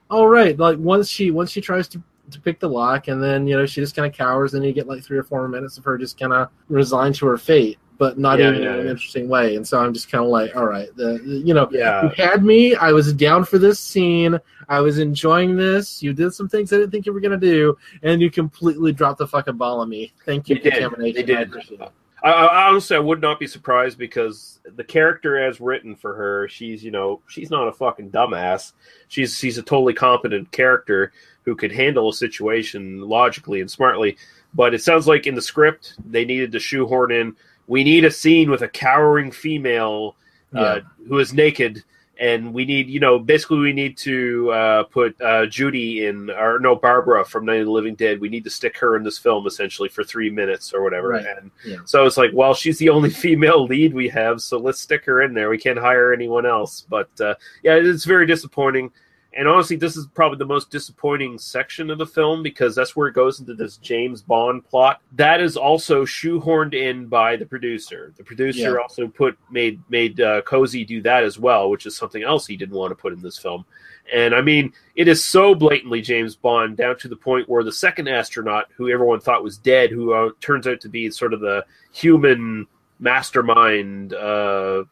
[0.09, 0.57] all right.
[0.57, 2.01] Like once she once she tries to
[2.31, 4.73] to pick the lock, and then you know she just kind of cowers, and you
[4.73, 7.77] get like three or four minutes of her just kind of resigned to her fate.
[7.99, 8.91] But not Yeah, even yeah, in an yeah.
[8.91, 11.67] interesting way, and so I'm just kind of like, all right, the, the- you know,
[11.71, 12.03] Yeah.
[12.03, 12.73] you had me.
[12.73, 14.39] I was down for this scene.
[14.69, 16.01] I was enjoying this.
[16.01, 19.19] You did some things I didn't think you were gonna do, and you completely dropped
[19.19, 20.13] the fucking ball on me.
[20.25, 20.73] Thank you, They did.
[20.79, 21.15] contamination.
[21.15, 21.53] They did.
[21.81, 21.89] I.
[22.21, 26.47] I, I honestly, I would not be surprised because the character as written for her,
[26.49, 28.73] she's you know, she's not a fucking dumbass.
[29.09, 31.11] She's she's a totally competent character
[31.45, 34.17] who could handle a situation logically and smartly.
[34.53, 37.35] But it sounds like in the script they needed to shoehorn in.
[37.69, 40.15] We need a scene with a cowering female
[40.55, 41.83] uh, who is naked,
[42.19, 46.59] and we need you know basically we need to uh, put uh, Judy in or
[46.59, 48.19] no Barbara from Night of the Living Dead.
[48.19, 51.09] We need to stick her in this film essentially for three minutes or whatever.
[51.09, 51.25] Right.
[51.37, 51.77] And Yeah.
[51.85, 55.21] so it's like, well, she's the only female lead we have, so let's stick her
[55.21, 55.49] in there.
[55.51, 56.85] We can't hire anyone else.
[56.89, 58.91] But uh, yeah, it's very disappointing.
[59.33, 63.07] And honestly, this is probably the most disappointing section of the film because that's where
[63.07, 65.01] it goes into this James Bond plot.
[65.13, 68.11] That is also shoehorned in by the producer.
[68.17, 68.81] The producer Yeah.
[68.81, 72.57] also put made made uh, Cozzi do that as well, which is something else he
[72.57, 73.65] didn't want to put in this film.
[74.11, 77.71] And I mean, it is so blatantly James Bond down to the point where the
[77.71, 81.39] second astronaut, who everyone thought was dead, who uh, turns out to be sort of
[81.41, 82.65] the human
[82.99, 84.83] mastermind uh,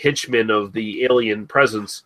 [0.00, 2.04] henchman of the alien presence,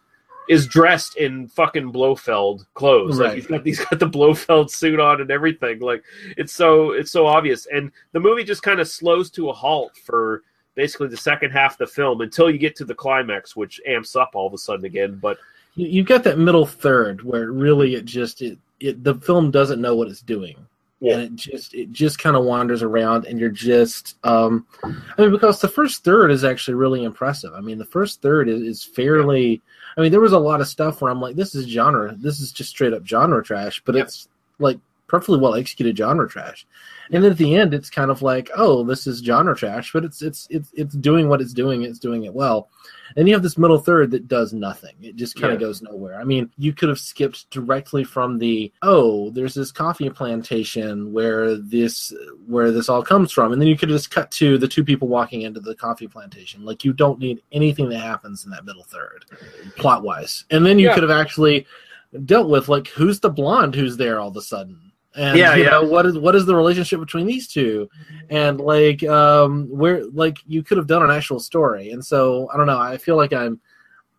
[0.50, 3.20] is dressed in fucking Blofeld clothes.
[3.20, 3.36] Like Right.
[3.36, 5.78] he's got he's got the Blofeld suit on and everything.
[5.78, 6.02] Like
[6.36, 7.66] it's so it's so obvious.
[7.72, 10.42] And the movie just kind of slows to a halt for
[10.74, 14.16] basically the second half of the film until you get to the climax, which amps
[14.16, 15.20] up all of a sudden again.
[15.22, 15.38] But
[15.76, 19.80] you, you've got that middle third where really it just it, it the film doesn't
[19.80, 20.56] know what it's doing
[21.00, 21.14] Yeah.
[21.14, 24.88] and it just it just kind of wanders around and you're just um i
[25.22, 28.60] mean because the first third is actually really impressive i mean the first third is,
[28.60, 29.62] is fairly
[29.96, 32.38] i mean there was a lot of stuff where i'm like this is genre this
[32.38, 34.04] is just straight up genre trash but Yep.
[34.06, 34.28] it's
[34.58, 34.78] like
[35.10, 36.66] perfectly well executed genre trash.
[37.12, 40.04] And then at the end it's kind of like oh this is genre trash but
[40.04, 42.68] it's it's it's it's doing what it's doing it's doing it well.
[43.16, 44.94] And you have this middle third that does nothing.
[45.02, 45.66] It just kind of Yeah.
[45.66, 46.20] goes nowhere.
[46.20, 51.56] I mean you could have skipped directly from the oh there's this coffee plantation where
[51.56, 52.12] this
[52.46, 53.52] where this all comes from.
[53.52, 56.06] And then you could have just cut to the two people walking into the coffee
[56.06, 56.64] plantation.
[56.64, 59.24] Like you don't need anything that happens in that middle third
[59.76, 60.94] plot wise and then you Yeah.
[60.94, 61.66] could have actually
[62.24, 65.64] dealt with like who's the blonde who's there all of a sudden and Yeah, you
[65.64, 65.70] yeah.
[65.70, 67.88] know what is what is the relationship between these two
[68.28, 72.56] and like um where like you could have done an actual story and so i
[72.56, 73.60] don't know i feel like i'm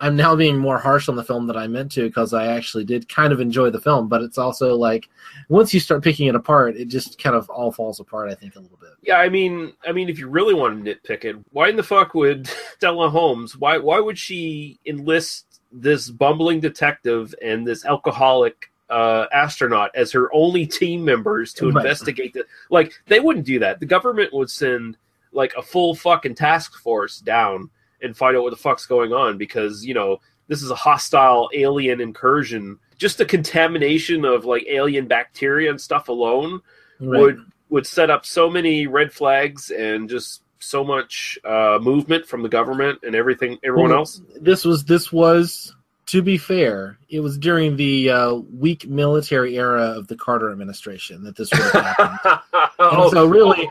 [0.02, 2.84] i'm now being more harsh on the film than i meant to because i actually
[2.84, 5.08] did kind of enjoy the film but it's also like
[5.48, 8.56] once you start picking it apart it just kind of all falls apart i think
[8.56, 11.36] a little bit yeah, I mean, I mean, if you really want to nitpick it,
[11.52, 13.58] why in the fuck would Stella Holmes?
[13.58, 20.30] Why why would she enlist this bumbling detective and this alcoholic uh, astronaut as her
[20.34, 21.78] only team members to Right.
[21.78, 22.94] investigate the like?
[23.08, 23.80] They wouldn't do that.
[23.80, 24.98] The government would send
[25.32, 27.70] like a full fucking task force down
[28.02, 31.50] and find out what the fuck's going on because you know this is a hostile
[31.54, 32.78] alien incursion.
[32.98, 36.62] Just the contamination of like alien bacteria and stuff alone
[37.00, 37.40] would
[37.70, 42.50] would set up so many red flags and just so much uh, movement from the
[42.50, 44.22] government and everything, everyone Well, else.
[44.40, 45.74] This was this was
[46.12, 51.24] to be fair, it was during the uh, weak military era of the Carter administration
[51.24, 52.40] that this would have happened.
[52.80, 53.70] oh, so really,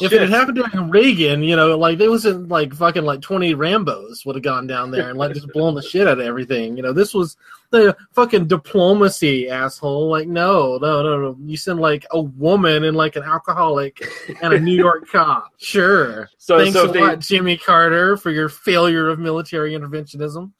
[0.00, 0.22] if shit.
[0.22, 4.24] it had happened during Reagan, you know, like there wasn't like fucking like twenty Rambo's
[4.24, 6.74] would have gone down there and like just blown the shit out of everything.
[6.74, 7.36] You know, this was
[7.68, 10.08] the fucking diplomacy, asshole.
[10.08, 11.36] Like, no, no, no, no.
[11.44, 14.02] You send like a woman and like an alcoholic
[14.40, 15.50] and a New York cop.
[15.58, 16.30] Sure.
[16.38, 20.52] So- Thanks so a they- lot, Jimmy Carter, for your failure of military interventionism.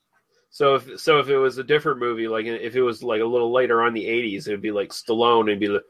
[0.55, 3.25] So if so, if it was a different movie, like if it was like a
[3.25, 5.83] little later on in the '80s, it'd be like Stallone and be like,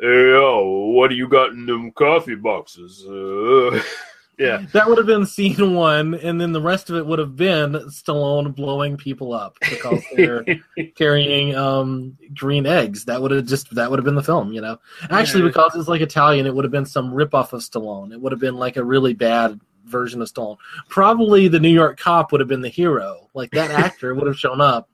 [0.00, 3.82] "Hey, yo, what do you got in them coffee boxes?" Uh,
[4.38, 7.34] yeah, That would have been scene one, and then the rest of it would have
[7.34, 10.44] been Stallone blowing people up because they're
[10.94, 13.06] carrying um, green eggs.
[13.06, 14.78] That would have just that would have been the film, you know.
[15.10, 18.12] Actually, because it's like Italian, it would have been some ripoff of Stallone.
[18.12, 20.58] It would have been like a really bad version of Stallone.
[20.88, 23.28] Probably the New York cop would have been the hero.
[23.34, 24.88] Like that actor would have shown up.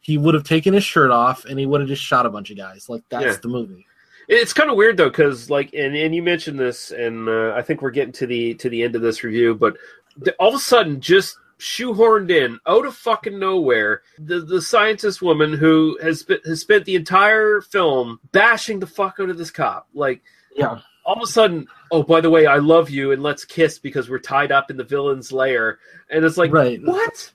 [0.00, 2.50] He would have taken his shirt off and he would have just shot a bunch
[2.50, 2.88] of guys.
[2.88, 3.36] Like that's Yeah.
[3.42, 3.86] the movie.
[4.28, 7.62] it's kind of weird though, because like, and and you mentioned this, and uh, I
[7.62, 9.76] think we're getting to the to the end of this review, but
[10.38, 15.52] all of a sudden, just shoehorned in out of fucking nowhere, the the scientist woman
[15.52, 19.88] who has sp- has spent the entire film bashing the fuck out of this cop,
[19.94, 20.22] like.
[20.56, 20.80] Yeah.
[21.06, 24.10] All of a sudden, oh, by the way, I love you and let's kiss because
[24.10, 25.78] we're tied up in the villain's lair.
[26.10, 26.80] And it's like, Right.
[26.84, 27.32] what?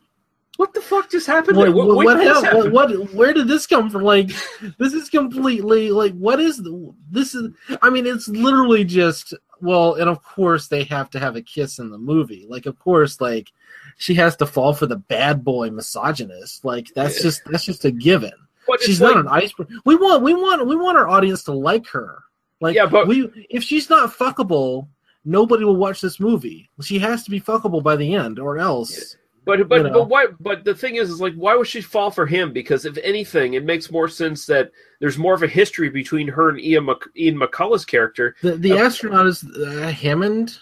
[0.58, 1.74] What the fuck just happened What?
[1.74, 4.04] What, what, when what, did hell- what, what- where did this come from?
[4.04, 4.30] Like,
[4.78, 7.34] this is completely like, what is the, this?
[7.34, 7.50] Is
[7.82, 11.80] I mean, it's literally just well, and of course they have to have a kiss
[11.80, 12.46] in the movie.
[12.50, 13.52] Like, of course, like
[13.98, 16.66] she has to fall for the bad boy misogynist.
[16.66, 18.34] Like, that's just that's just a given.
[18.82, 19.70] She's like- not an iceberg.
[19.86, 22.24] We want we want we want our audience to like her.
[22.62, 24.88] Like, Yeah, but- we if she's not fuckable,
[25.26, 26.70] nobody will watch this movie.
[26.82, 29.18] She has to be fuckable by the end, or else.
[29.44, 29.92] But but you know.
[29.92, 30.28] but why?
[30.40, 32.54] But the thing is, is like, why would she fall for him?
[32.54, 36.50] Because if anything, it makes more sense that there's more of a history between her
[36.50, 38.36] and Ian, Mc, Ian McCulloch's character.
[38.44, 40.60] The the Uh, astronaut is uh, Hammond,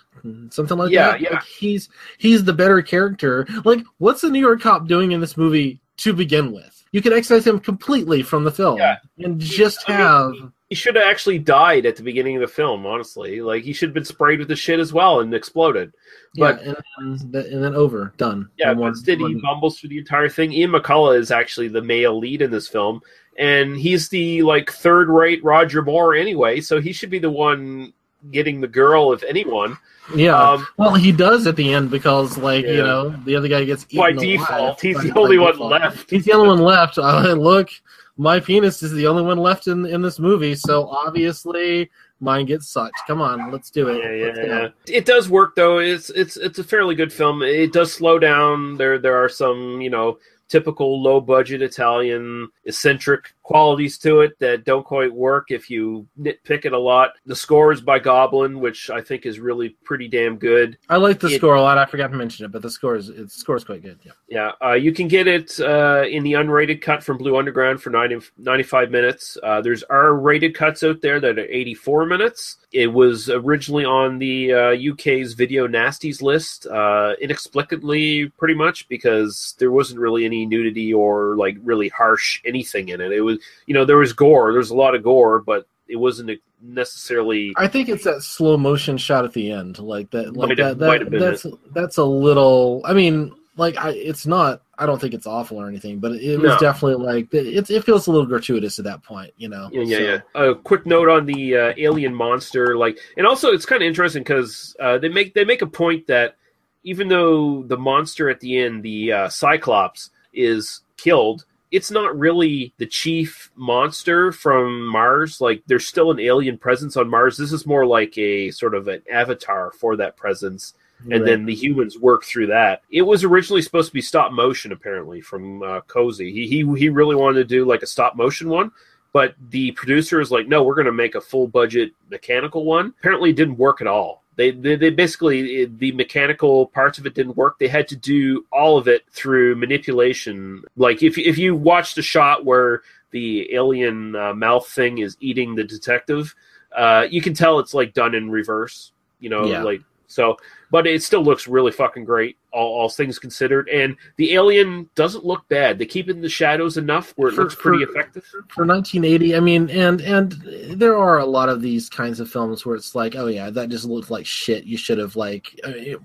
[0.49, 1.19] something like Yeah, that.
[1.21, 1.29] yeah.
[1.33, 1.89] Like he's
[2.19, 3.45] he's the better character.
[3.65, 6.78] Like, what's the New York cop doing in this movie to begin with?
[6.91, 8.97] You could excise him completely from the film Yeah.
[9.19, 9.99] and just I mean,
[10.41, 10.51] have.
[10.69, 12.85] He should have actually died at the beginning of the film.
[12.85, 15.91] Honestly, like he should have been sprayed with the shit as well and exploded.
[16.35, 18.49] But yeah, and, and, and then over, done.
[18.57, 20.51] Yeah, more- instead he bumbles through the entire thing.
[20.53, 23.01] Ian McCulloch is actually the male lead in this film,
[23.37, 27.93] and he's the like third rate Roger Moore anyway, so he should be the one
[28.31, 29.77] getting the girl, if anyone.
[30.15, 30.35] Yeah.
[30.53, 33.85] Um, well, he does at the end because, like, you know, the other guy gets
[33.85, 34.39] By eaten alive.
[34.39, 35.71] default, he's By- the only one default.
[35.71, 36.09] left.
[36.09, 36.97] He's the only one left.
[36.97, 37.69] Uh, look,
[38.17, 41.89] my penis is the only one left in in this movie, so obviously
[42.19, 42.99] mine gets sucked.
[43.07, 44.03] Come on, let's do it.
[44.03, 44.67] Yeah, yeah, yeah.
[44.87, 45.77] It does work though.
[45.77, 47.41] It's it's it's a fairly good film.
[47.43, 48.75] It does slow down.
[48.77, 50.17] There there are some you know
[50.49, 56.65] typical low budget Italian eccentric qualities to it that don't quite work if you nitpick
[56.65, 57.13] it a lot.
[57.25, 60.77] The score is by Goblin, which I think is really pretty damn good.
[60.87, 61.79] I like the It- score a lot.
[61.79, 63.97] I forgot to mention it, but the score is it score is quite good.
[64.05, 64.11] Yeah.
[64.29, 67.89] Yeah, uh, you can get it uh, in the unrated cut from Blue Underground for
[67.89, 69.35] 90, 95 minutes.
[69.41, 72.57] Uh, there's R-rated cuts out there that are 84 minutes.
[72.71, 79.55] It was originally on the uh, UK's Video Nasties list, uh, inexplicably, pretty much, because
[79.57, 83.11] there wasn't really any nudity or like really harsh anything in it.
[83.11, 84.51] It was, you know, there was gore.
[84.53, 87.53] There's a lot of gore, but it wasn't necessarily.
[87.57, 90.35] I think it's that slow motion shot at the end, like that.
[90.35, 92.81] Like that, have- that been that's that's a little.
[92.85, 94.61] I mean, like I, it's not.
[94.77, 96.57] I don't think it's awful or anything, but it was No.
[96.59, 97.69] definitely like it.
[97.69, 99.69] It feels a little gratuitous at that point, you know.
[99.73, 100.49] Yeah, yeah, So- yeah.
[100.51, 104.23] A quick note on the uh, alien monster, like, and also it's kind of interesting
[104.23, 106.35] because uh, they make they make a point that
[106.83, 112.73] even though the monster at the end, the uh, Cyclops, is killed, it's not really
[112.77, 115.39] the chief monster from Mars.
[115.39, 117.37] Like, there's still an alien presence on Mars.
[117.37, 120.73] This is more like a sort of an avatar for that presence.
[121.09, 122.81] And then the humans work through that.
[122.89, 126.29] It was originally supposed to be stop motion, apparently, from uh, Cozzi.
[126.33, 128.71] He, he he really wanted to do like a stop motion one,
[129.13, 132.93] but the producer is like, no, we're going to make a full budget mechanical one.
[132.99, 134.25] Apparently, it didn't work at all.
[134.39, 137.59] They, they, they basically the mechanical parts of it didn't work.
[137.59, 140.63] They had to do all of it through manipulation.
[140.77, 145.55] Like if if you watch the shot where the alien uh, mouth thing is eating
[145.55, 146.33] the detective,
[146.73, 148.93] uh, you can tell it's like done in reverse.
[149.19, 149.61] You know, Yeah.
[149.63, 149.81] like
[150.11, 150.37] So,
[150.71, 153.69] but it still looks really fucking great, all, all things considered.
[153.69, 155.77] And the alien doesn't look bad.
[155.77, 158.25] They keep it in the shadows enough where it For- looks pretty for- effective.
[158.49, 160.31] for 1980 i mean and and
[160.79, 163.69] there are a lot of these kinds of films where it's like oh yeah that
[163.69, 165.99] just looked like shit you should have like I mean, it,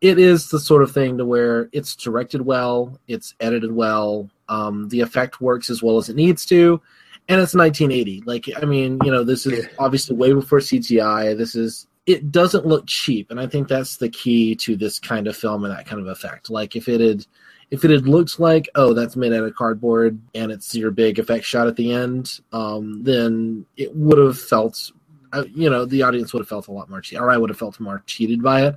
[0.00, 4.88] it is the sort of thing to where it's directed well it's edited well um,
[4.88, 6.80] the effect works as well as it needs to
[7.28, 11.54] and it's 1980 like i mean you know this is obviously way before cgi this
[11.54, 15.36] is it doesn't look cheap and i think that's the key to this kind of
[15.36, 16.50] film and that kind of effect.
[16.50, 17.26] Like if it had
[17.70, 21.18] if it had looked like oh that's made out of cardboard and it's your big
[21.18, 24.92] effect shot at the end um, then it would have felt
[25.32, 27.50] uh, you know the audience would have felt a lot more cheated or i would
[27.50, 28.76] have felt more cheated by it.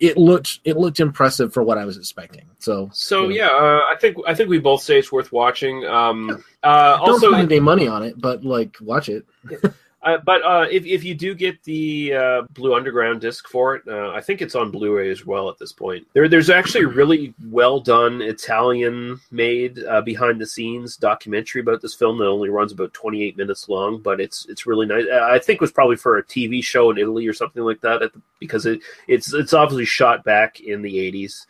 [0.00, 3.48] It looked it looked impressive for what i was expecting so So you know, yeah,
[3.48, 5.84] uh, I think I think we both say it's worth watching.
[5.84, 9.26] Um, uh, don't also, spend any money on it but like watch it
[10.02, 13.82] Uh, but uh, if if you do get the uh, Blue Underground disc for it,
[13.86, 16.06] uh, I think it's on Blu-ray as well at this point.
[16.12, 21.82] There, there's actually a really well done Italian made uh, behind the scenes documentary about
[21.82, 25.04] this film that only runs about 28 minutes long, but it's it's really nice.
[25.10, 27.80] Uh, I think it was probably for a TV show in Italy or something like
[27.82, 31.46] that, at the, because it it's it's obviously shot back in the 80s.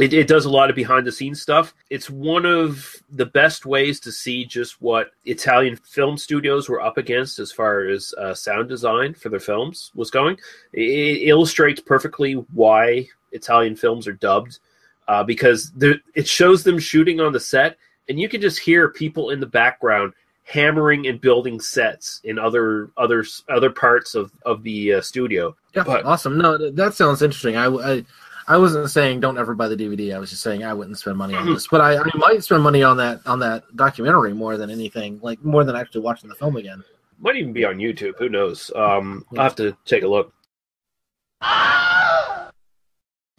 [0.00, 1.72] It, it does a lot of behind the scenes stuff.
[1.88, 6.98] It's one of the best ways to see just what Italian film studios were up
[6.98, 10.36] against as far as uh, sound design for their films was going.
[10.72, 14.58] It, it illustrates perfectly why Italian films are dubbed
[15.06, 17.76] uh, because there- it shows them shooting on the set,
[18.08, 20.12] and you can just hear people in the background
[20.46, 25.56] hammering and building sets in other other other parts of of the uh, studio.
[25.74, 28.04] yeah But- awesome no that sounds interesting I, I
[28.46, 30.14] I wasn't saying don't ever buy the DVD.
[30.14, 31.54] I was just saying I wouldn't spend money on Mhm.
[31.54, 35.18] this, but I, I might spend money on that on that documentary more than anything,
[35.22, 36.84] like more than actually watching the film again.
[37.18, 38.18] Might even be on YouTube.
[38.18, 38.70] Who knows?
[38.76, 40.32] Um, I'll have to take a look.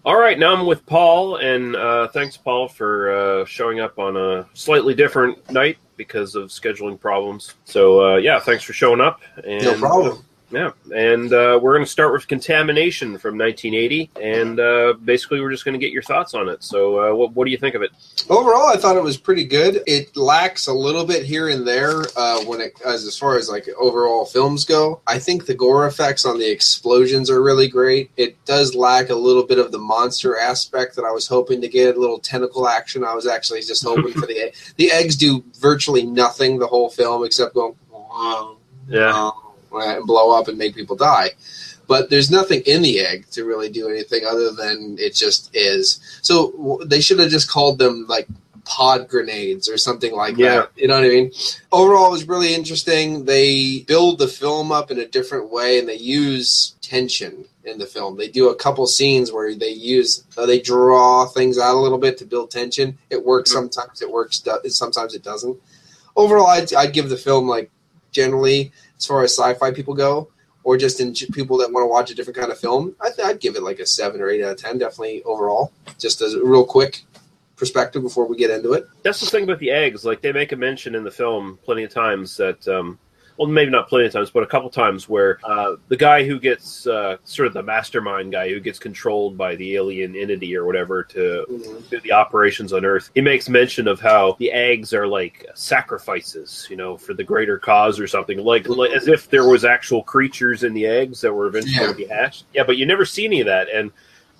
[0.03, 4.15] All right, now I'm with Paul, and uh, thanks, Paul, for uh, showing up on
[4.15, 7.55] a slightly different night because of scheduling problems.
[7.65, 9.21] So, uh, yeah, thanks for showing up.
[9.43, 10.23] And, No problem.
[10.55, 15.51] Yeah, and uh, we're going to start with Contamination from 1980, and uh, basically we're
[15.51, 16.63] just going to get your thoughts on it.
[16.63, 17.91] So, uh, what, what do you think of it?
[18.29, 19.81] Overall, I thought it was pretty good.
[19.85, 23.49] It lacks a little bit here and there uh, when it as as far as
[23.49, 25.01] like overall films go.
[25.07, 28.11] I think the gore effects on the explosions are really great.
[28.15, 31.67] It does lack a little bit of the monster aspect that I was hoping to
[31.67, 31.97] get.
[31.97, 33.03] A little tentacle action.
[33.03, 37.25] I was actually just hoping for the the eggs do virtually nothing the whole film
[37.25, 38.55] except go wow,
[38.87, 39.09] Yeah.
[39.09, 39.33] and
[40.05, 41.31] blow up and make people die.
[41.87, 45.99] But there's nothing in the egg to really do anything other than it just is.
[46.23, 48.27] So they should have just called them like
[48.63, 50.55] pod grenades or something like Yeah.
[50.55, 50.71] that.
[50.75, 51.31] You know what I mean?
[51.71, 53.25] Overall, it was really interesting.
[53.25, 57.85] They build the film up in a different way and they use tension in the
[57.85, 58.17] film.
[58.17, 61.99] They do a couple scenes where they use uh, they draw things out a little
[61.99, 62.97] bit to build tension.
[63.11, 64.01] It works sometimes.
[64.01, 64.39] It works.
[64.39, 65.55] do- Sometimes it doesn't.
[66.15, 67.69] Overall, I'd, I'd give the film like
[68.11, 70.29] generally as far as sci-fi people go,
[70.63, 72.95] or just in people that want to watch a different kind of film.
[73.01, 74.77] I I'd give it like a seven or eight out of ten.
[74.77, 75.71] Definitely overall.
[75.99, 77.03] Just as a real quick
[77.55, 78.85] perspective before we get into it.
[79.03, 80.03] That's the thing about the eggs.
[80.03, 82.99] Like they make a mention in the film plenty of times that, um,
[83.37, 86.39] well, maybe not plenty of times, but a couple times where uh, the guy who
[86.39, 90.65] gets uh, sort of the mastermind guy who gets controlled by the alien entity or
[90.65, 91.45] whatever to
[91.89, 96.67] do the operations on Earth, he makes mention of how the eggs are like sacrifices,
[96.69, 100.01] you know, for the greater cause or something, like, like as if there was actual
[100.03, 101.79] creatures in the eggs that were eventually Yeah.
[101.81, 102.45] going to be hatched.
[102.53, 103.91] Yeah, but you never see any of that, and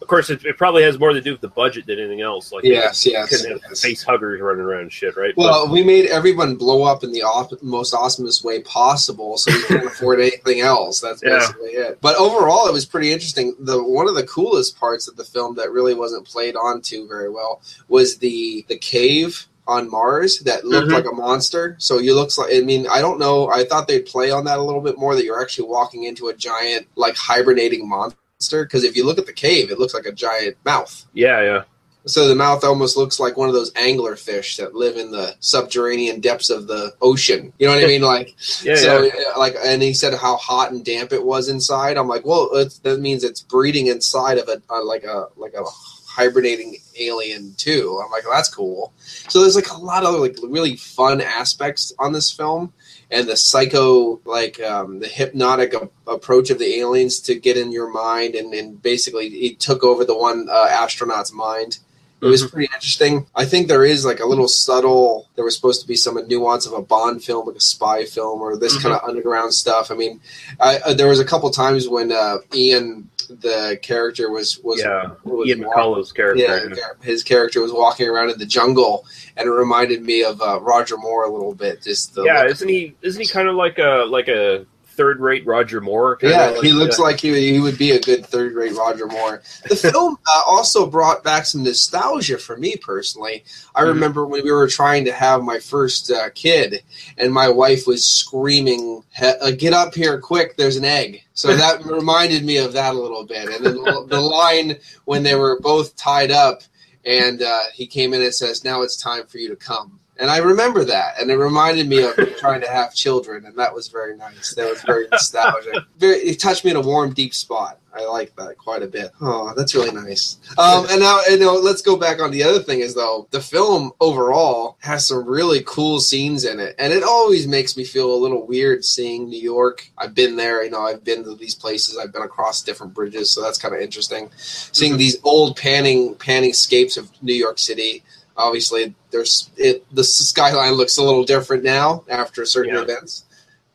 [0.02, 2.52] of course, it, it probably has more to do with the budget than anything else.
[2.52, 3.82] Like, Yes, yes, couldn't have yes.
[3.82, 5.36] face huggers running around and shit, right?
[5.38, 7.24] Well, we made everyone blow up in the
[7.62, 11.00] most awesomest way possible, so we can't afford anything else.
[11.00, 11.40] That's Yeah.
[11.40, 11.98] basically it.
[12.02, 13.56] But overall, it was pretty interesting.
[13.60, 17.30] The one of the coolest parts of the film that really wasn't played onto very
[17.30, 20.94] well was the the cave on Mars that looked Mhm.
[20.94, 21.76] like a monster.
[21.80, 23.48] So you looks like I mean I don't know.
[23.50, 25.16] I thought they'd play on that a little bit more.
[25.16, 28.20] That you're actually walking into a giant like hibernating monster.
[28.50, 31.06] Because if you look at the cave, it looks like a giant mouth.
[31.14, 31.64] yeah, yeah.
[32.08, 35.36] So the mouth almost looks like one of those angler fish that live in the
[35.40, 37.52] subterranean depths of the ocean.
[37.58, 38.04] You know what I mean?
[38.04, 39.12] Like, Yeah, so yeah.
[39.38, 41.98] like, and he said how hot and damp it was inside.
[41.98, 45.56] I'm like, well, it's, that means it's breeding inside of a, uh like a like
[45.56, 45.64] a
[46.08, 48.00] hibernating alien too.
[48.04, 48.94] I'm like, that's cool.
[49.28, 52.72] So there's like a lot of like really fun aspects on this film.
[53.12, 57.72] And the psycho, like um, the hypnotic a- approach of the aliens to get in
[57.72, 61.80] your mind, and, and basically he took over the one uh, astronaut's mind.
[62.22, 63.28] It was pretty interesting.
[63.36, 65.28] I think there is like a little subtle.
[65.36, 68.42] There was supposed to be some nuance of a Bond film, like a spy film,
[68.42, 68.82] or this Mhm.
[68.82, 69.92] kind of underground stuff.
[69.92, 70.20] I mean,
[70.60, 75.12] I, uh, there was a couple times when uh, Ian the character was was yeah,
[75.24, 76.42] was Ian McCulloch's character.
[76.44, 79.06] Yeah, his character was walking around in the jungle,
[79.38, 81.82] and it reminded me of uh, Roger Moore a little bit.
[81.84, 82.96] Just the yeah, isn't he?
[83.02, 84.66] Isn't he kind of like a like a
[84.96, 86.18] third rate Roger Moore?
[86.22, 89.08] Yeah, like, he looks uh, like he, he would be a good third rate Roger
[89.08, 89.42] Moore.
[89.68, 93.44] The film uh, also brought back some nostalgia for me personally.
[93.76, 93.88] I Mhm.
[93.88, 96.82] remember when we were trying to have my first uh, kid,
[97.18, 100.58] and my wife was screaming, uh, "Get up here, quick!
[100.58, 103.50] There's an egg!" So that reminded me of that a little bit.
[103.50, 106.62] And then the, the line when they were both tied up,
[107.06, 110.30] and uh, he came in and says, "Now it's time for you to come." And
[110.30, 113.90] I remember that, and it reminded me of trying to have children, and that was
[113.90, 114.54] very nice.
[114.56, 115.76] That was very nostalgic.
[115.98, 117.80] Very, it touched me in a warm, deep spot.
[117.94, 119.12] I like that quite a bit.
[119.22, 120.38] Oh, that's really nice.
[120.58, 122.80] Um, and now, you know, let's go back on the other thing.
[122.80, 127.48] Is though the film overall has some really cool scenes in it, and it always
[127.48, 129.90] makes me feel a little weird seeing New York.
[129.98, 130.82] I've been there, you know.
[130.82, 131.98] I've been to these places.
[131.98, 134.30] I've been across different bridges, so that's kind of interesting.
[134.38, 138.04] Seeing these old panning panning scapes of New York City
[138.38, 142.82] obviously there's it the skyline looks a little different now after certain Yeah.
[142.82, 143.24] events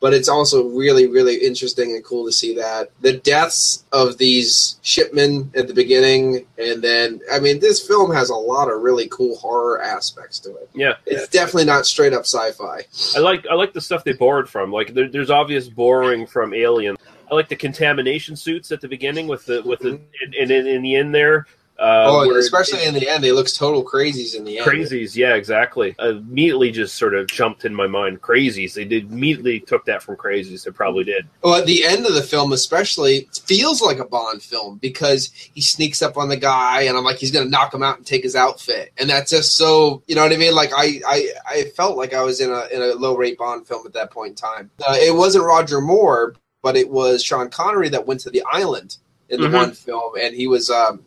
[0.00, 4.78] but it's also really really interesting and cool to see that the deaths of these
[4.82, 9.08] shipmen at the beginning and then i mean this film has a lot of really
[9.08, 10.94] cool horror aspects to it yeah.
[11.06, 12.80] it's definitely not straight up sci-fi
[13.16, 14.72] I like I like the stuff they borrowed from.
[14.72, 16.96] Like there, there's obvious borrowing from Alien.
[17.30, 20.22] I like the contamination suits at the beginning with the with the mm-hmm.
[20.22, 21.46] and, and in, in the end there.
[21.80, 25.16] Uh, oh especially it- in the end they look total crazies in the end Crazies,
[25.16, 25.94] yeah, exactly.
[25.98, 28.20] Uh, immediately just sort of jumped in my mind.
[28.20, 28.74] Crazies.
[28.74, 30.64] They did immediately took that from Crazies.
[30.64, 31.26] They probably did.
[31.42, 35.62] Well, at the end of the film, especially, feels like a Bond film because he
[35.62, 38.22] sneaks up on the guy, and I'm like, he's gonna knock him out and take
[38.24, 40.54] his outfit, and that's just so, you know what I mean?
[40.54, 43.66] Like, I, I, I felt like I was in a in a low rate Bond
[43.66, 44.70] film at that point in time.
[44.86, 48.98] Uh, it wasn't Roger Moore, but it was Sean Connery that went to the island
[49.30, 49.52] in the Mhm.
[49.54, 51.00] one film, and he was um,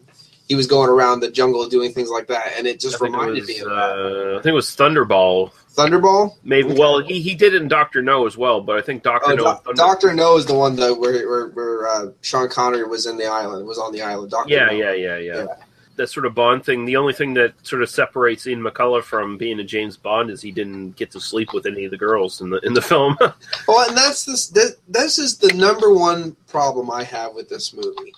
[0.48, 3.16] he was going around the jungle doing things like that, and it just I think,
[3.16, 3.74] it reminded was, me of that.
[4.36, 5.52] uh, I think it was Thunderball.
[5.74, 6.36] Thunderball.
[6.44, 6.74] Maybe.
[6.74, 9.36] Well, he, he did it in Doctor No as well, but I think Doctor Oh,
[9.36, 9.44] No.
[9.44, 13.18] Doc- Doctor No is the one that where where, where uh, Sean Connery was in
[13.18, 14.32] the island, was on the island.
[14.32, 14.72] Doctor Yeah, No.
[14.74, 15.46] yeah, yeah, yeah.
[15.96, 16.86] That sort of Bond thing.
[16.86, 20.42] The only thing that sort of separates Ian McCulloch from being a James Bond is
[20.42, 23.16] he didn't get to sleep with any of the girls in the in the film.
[23.68, 24.48] Well, and that's this.
[24.50, 28.14] That, this is the number one problem I have with this movie.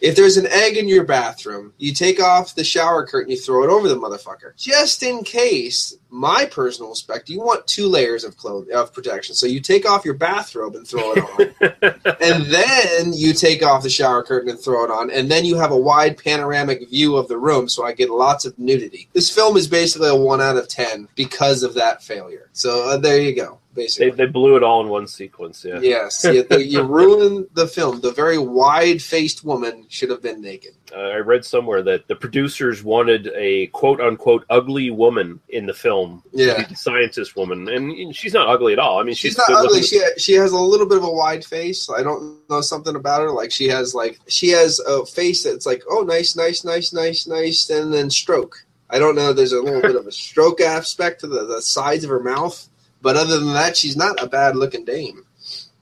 [0.00, 3.64] If there's an egg in your bathroom, you take off the shower curtain, you throw
[3.64, 5.96] it over the motherfucker, just in case.
[6.10, 8.34] My personal respect, you want two layers of
[8.72, 9.34] of protection.
[9.34, 13.82] So you take off your bathrobe and throw it on, and then you take off
[13.82, 17.16] the shower curtain and throw it on, and then you have a wide panoramic view
[17.16, 17.68] of the room.
[17.68, 19.08] So I get lots of nudity.
[19.12, 22.48] This film is basically a one out of ten because of that failure.
[22.54, 23.58] So uh, there you go.
[23.78, 24.10] Basically.
[24.10, 25.64] they they blew it all in one sequence.
[25.64, 25.78] Yeah.
[25.80, 28.00] Yes, you, you ruined the film.
[28.00, 30.74] The very wide-faced woman should have been naked.
[30.94, 35.74] Uh, I read somewhere that the producers wanted a quote unquote ugly woman in the
[35.74, 36.22] film.
[36.32, 36.64] Yeah.
[36.64, 38.98] the scientist woman, and she's not ugly at all.
[38.98, 39.82] I mean, she's, She's not ugly.
[39.82, 41.88] She she has a little bit of a wide face.
[41.88, 43.30] I don't know something about her.
[43.30, 47.26] Like she has like she has a face that's like oh nice nice nice nice
[47.26, 48.64] nice and then stroke.
[48.90, 49.32] I don't know.
[49.32, 52.67] There's a little bit of a stroke aspect to the, the sides of her mouth,
[53.02, 55.24] but other than that, she's not a bad looking dame.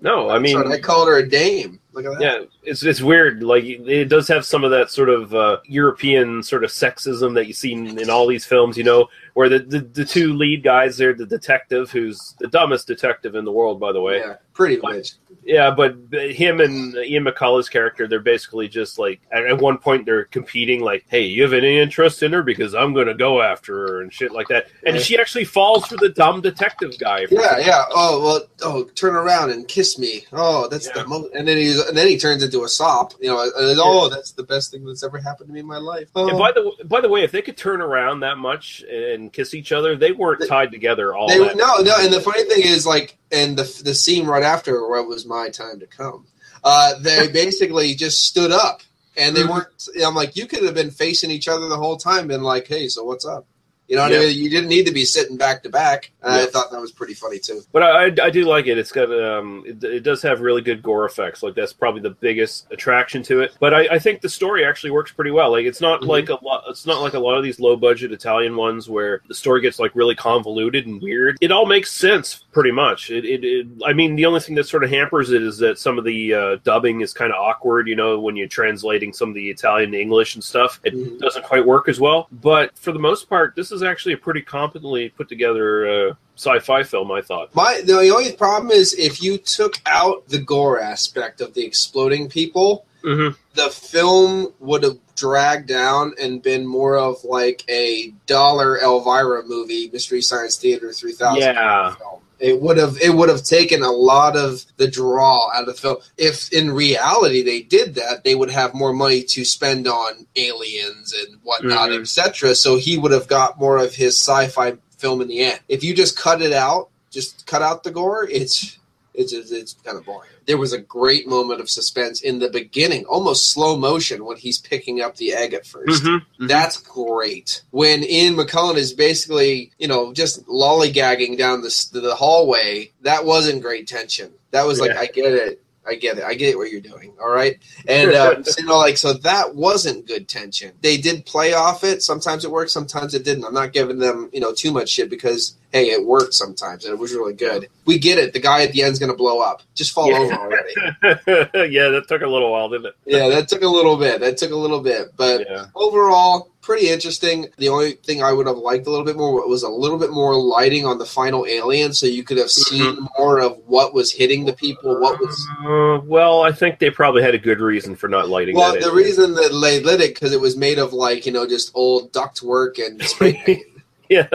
[0.00, 1.80] no, I mean, I called her a dame.
[1.92, 2.20] Look at that.
[2.20, 3.42] Yeah, it's it's weird.
[3.42, 7.46] Like it does have some of that sort of uh, European sort of sexism that
[7.46, 8.76] you see in, in all these films.
[8.76, 12.86] You know, where the, the the two lead guys, they're the detective, who's the dumbest
[12.86, 14.18] detective in the world, by the way.
[14.18, 15.12] Yeah, pretty much.
[15.44, 20.24] Yeah, but him and Ian McCulloch's character, they're basically just like at one point they're
[20.24, 22.42] competing, like, "Hey, you have any interest in her?
[22.42, 25.02] Because I'm going to go after her and shit like that." And Yeah.
[25.02, 27.26] she actually falls for the dumb detective guy.
[27.30, 27.84] Yeah, yeah.
[27.90, 28.40] Oh well.
[28.62, 30.24] Oh, turn around and kiss me.
[30.32, 31.32] Oh, that's the most.
[31.32, 33.12] And then he's and then he turns into a sop.
[33.20, 33.42] You know.
[33.42, 36.08] And, oh, that's the best thing that's ever happened to me in my life.
[36.14, 36.28] Oh.
[36.28, 39.54] And by the by the way, if they could turn around that much and kiss
[39.54, 41.56] each other, they weren't tied together all They, that.
[41.56, 45.00] no, no, and the funny thing is, like, and the the scene right after where
[45.00, 46.26] it was my time to come,
[46.64, 48.82] uh, they basically just stood up,
[49.16, 49.50] and they Mhm.
[49.50, 49.88] weren't.
[50.04, 52.88] I'm like, you could have been facing each other the whole time, been like, hey,
[52.88, 53.46] so what's up?
[53.88, 54.18] You know what Yeah.
[54.18, 54.38] I mean?
[54.38, 56.10] You didn't need to be sitting back to back.
[56.22, 57.62] I thought that was pretty funny too.
[57.72, 58.78] But I, I, I do like it.
[58.78, 61.42] It's got um, it, it does have really good gore effects.
[61.42, 63.54] Like that's probably the biggest attraction to it.
[63.60, 65.52] But I, I think the story actually works pretty well.
[65.52, 66.08] Like it's not Mhm.
[66.08, 66.64] like a lot.
[66.68, 69.78] It's not like a lot of these low budget Italian ones where the story gets
[69.78, 71.36] like really convoluted and weird.
[71.40, 73.10] It all makes sense pretty much.
[73.10, 75.78] It, it, it I mean, the only thing that sort of hampers it is that
[75.78, 77.86] some of the uh, dubbing is kind of awkward.
[77.86, 81.20] You know, when you're translating some of the Italian to English and stuff, it Mhm.
[81.20, 82.26] doesn't quite work as well.
[82.32, 86.82] But for the most part, this is actually a pretty competently put together uh, sci-fi
[86.82, 87.10] film.
[87.12, 87.54] I thought.
[87.54, 92.28] My the only problem is if you took out the gore aspect of the exploding
[92.28, 93.36] people, Mm-hmm.
[93.54, 99.88] the film would have dragged down and been more of like a dollar Elvira movie,
[99.92, 101.40] Mystery Science Theater 3000.
[101.40, 101.94] Yeah.
[101.94, 102.20] film.
[102.38, 105.74] It would have it would have taken a lot of the draw out of the
[105.74, 105.96] film.
[106.18, 111.14] If in reality they did that, they would have more money to spend on aliens
[111.14, 112.00] and whatnot, Mhm.
[112.02, 112.54] etc.
[112.54, 115.60] So he would have got more of his sci-fi film in the end.
[115.68, 118.78] If you just cut it out, just cut out the gore, it's
[119.14, 120.28] it's it's, it's kind of boring.
[120.46, 124.58] There was a great moment of suspense in the beginning, almost slow motion when he's
[124.58, 126.22] picking up the egg at 1st Mhm.
[126.48, 127.62] That's great.
[127.70, 133.62] When Ian McCullen is basically, you know, just lollygagging down the the hallway, that wasn't
[133.62, 134.32] great tension.
[134.52, 135.00] That was like, Yeah.
[135.00, 135.60] I get it.
[135.88, 136.24] I get it.
[136.24, 137.12] I get what you're doing.
[137.20, 137.56] All right.
[137.88, 140.72] And, uh, so, you know, like, so that wasn't good tension.
[140.82, 142.02] They did play off it.
[142.02, 143.44] Sometimes it worked, sometimes it didn't.
[143.44, 146.92] I'm not giving them, you know, too much shit because, hey, it worked sometimes and
[146.92, 147.68] it was really good.
[147.84, 148.32] We get it.
[148.32, 149.62] The guy at the end's going to blow up.
[149.74, 150.18] Just fall Yeah.
[150.18, 150.72] over already.
[151.72, 152.94] yeah, that took a little while, didn't it?
[153.04, 154.20] yeah, that took a little bit.
[154.20, 155.08] That took a little bit.
[155.16, 155.66] But Yeah.
[155.74, 157.46] overall, pretty interesting.
[157.58, 160.10] The only thing I would have liked a little bit more was a little bit
[160.10, 164.10] more lighting on the final alien, so you could have seen more of what was
[164.10, 165.00] hitting the people.
[165.00, 168.56] What was Uh, well, I think they probably had a good reason for not lighting
[168.56, 168.94] well, the in.
[168.94, 172.12] reason that they lit it because it was made of like you know just old
[172.12, 173.64] duct work and spray
[174.08, 174.28] yeah,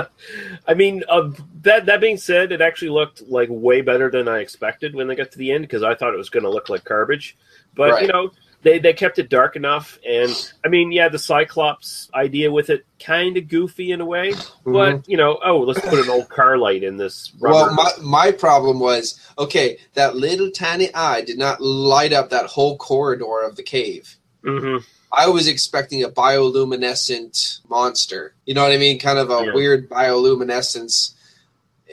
[0.68, 4.40] I mean, uh, that that being said, it actually looked like way better than I
[4.40, 6.70] expected when they got to the end because I thought it was going to look
[6.70, 7.38] like garbage.
[7.76, 8.32] But you know,
[8.64, 12.86] they they kept it dark enough, and I mean, yeah, the Cyclops idea with it
[13.00, 14.34] kind of goofy in a way,
[14.66, 17.32] but you know, oh, let's put an old car light in this.
[17.40, 17.56] Rubber.
[17.56, 19.78] Well, my my problem was okay.
[19.96, 24.16] That little tiny eye did not light up that whole corridor of the cave.
[24.44, 24.78] hmm
[25.14, 28.34] I was expecting a bioluminescent monster.
[28.46, 28.98] You know what I mean?
[28.98, 29.54] Kind of a Yeah.
[29.54, 31.12] weird bioluminescence,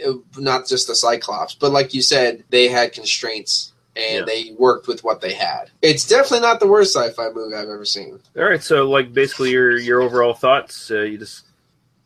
[0.07, 4.25] uh, not just the Cyclops, but like you said, they had constraints and Yeah.
[4.25, 5.71] they worked with what they had.
[5.83, 8.21] It's definitely not the worst sci-fi movie I've ever seen.
[8.37, 11.45] All right, so like basically your your overall thoughts, uh, you just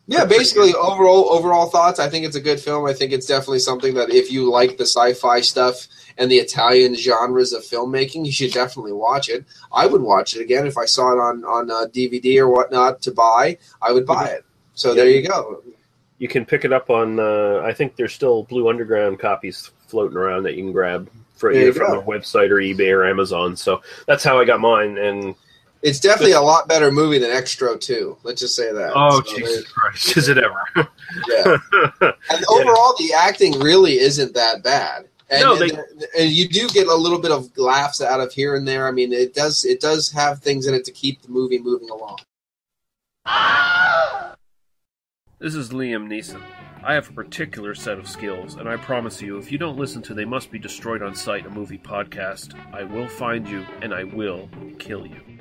[0.07, 1.99] Yeah, basically overall overall thoughts.
[1.99, 2.85] I think it's a good film.
[2.85, 5.87] I think it's definitely something that if you like the sci-fi stuff
[6.17, 9.45] and the Italian genres of filmmaking, you should definitely watch it.
[9.71, 13.01] I would watch it again if I saw it on on uh, DVD or whatnot
[13.03, 13.57] to buy.
[13.81, 14.43] I would buy it.
[14.75, 15.61] So there you go.
[16.17, 17.19] you can pick it up on.
[17.19, 21.09] Uh, I think there's still Blue Underground copies floating around that you can grab
[21.43, 21.99] for There either from go.
[21.99, 23.55] a website or eBay or Amazon.
[23.57, 24.97] So that's how I got mine.
[24.97, 25.35] And
[25.81, 28.17] It's definitely a lot better movie than Xtro 2.
[28.23, 28.93] Let's just say that.
[28.95, 30.87] oh So Jesus Christ, is it ever?
[31.29, 31.57] Yeah.
[32.29, 35.07] And overall, the acting really isn't that bad.
[35.29, 35.85] And, No, they- there-
[36.17, 38.87] and you do get a little bit of laughs out of here and there.
[38.87, 41.89] I mean, it does it does have things in it to keep the movie moving
[41.89, 42.19] along.
[45.39, 46.41] This is Liam Neeson.
[46.85, 50.01] I have a particular set of skills, and I promise you, if you don't listen
[50.01, 53.93] to They Must Be Destroyed on Sight, a movie podcast, I will find you and
[53.93, 55.32] I will kill you.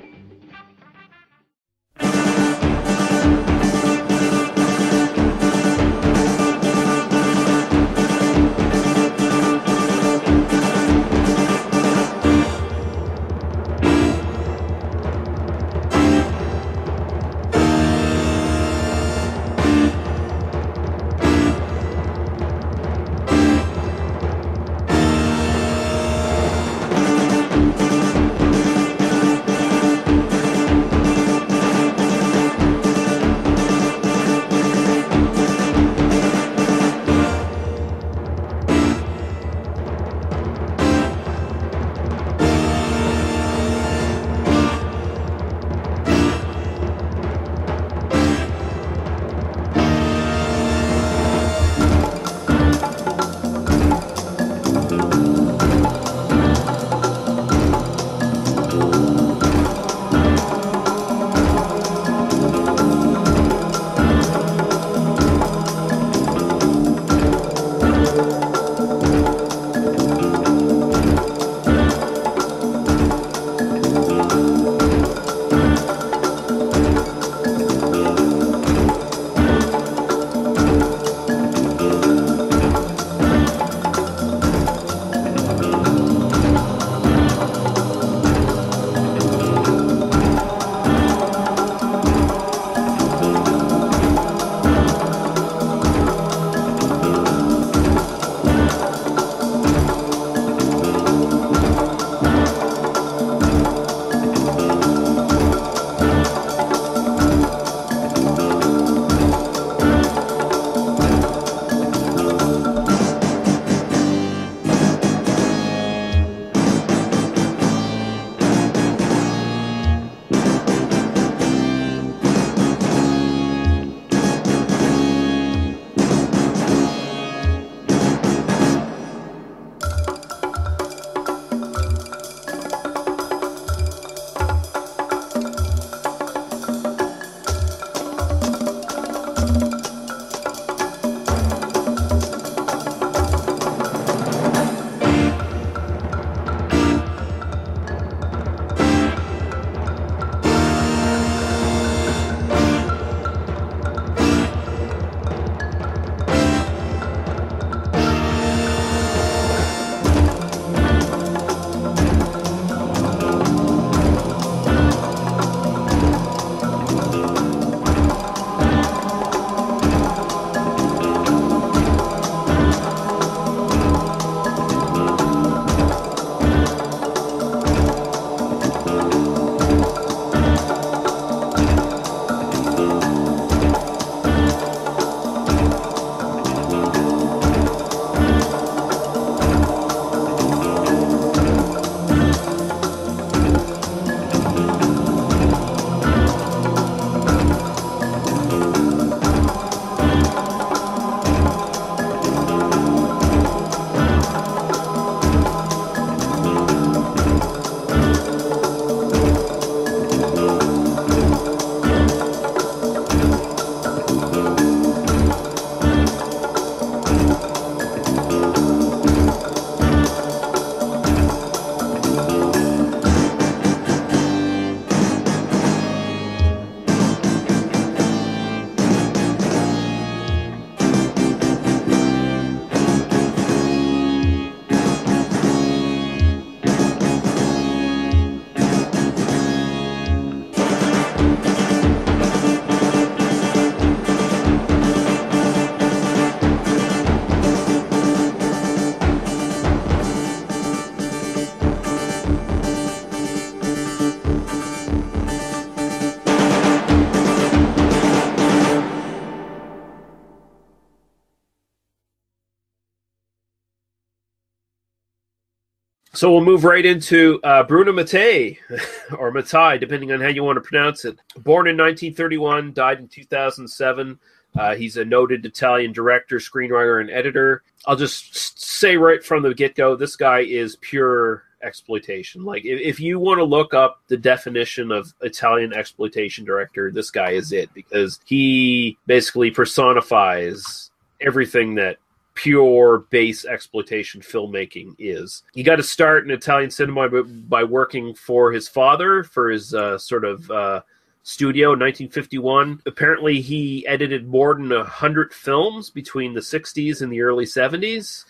[266.22, 268.56] So we'll move right into uh, Bruno Mattei,
[269.18, 271.18] or Mattei, depending on how you want to pronounce it.
[271.38, 274.20] Born in 1931, died in 2007.
[274.54, 277.64] Uh, he's a noted Italian director, screenwriter, and editor.
[277.86, 282.44] I'll just say right from the get go, this guy is pure exploitation.
[282.44, 287.10] Like, if, if you want to look up the definition of Italian exploitation director, this
[287.10, 291.96] guy is it because he basically personifies everything that
[292.34, 295.42] pure base exploitation filmmaking is.
[295.54, 299.74] He got to start in Italian cinema by, by working for his father for his
[299.74, 300.82] uh, sort of uh,
[301.22, 302.82] studio in 1951.
[302.86, 308.24] Apparently, he edited more than 100 films between the 60s and the early 70s.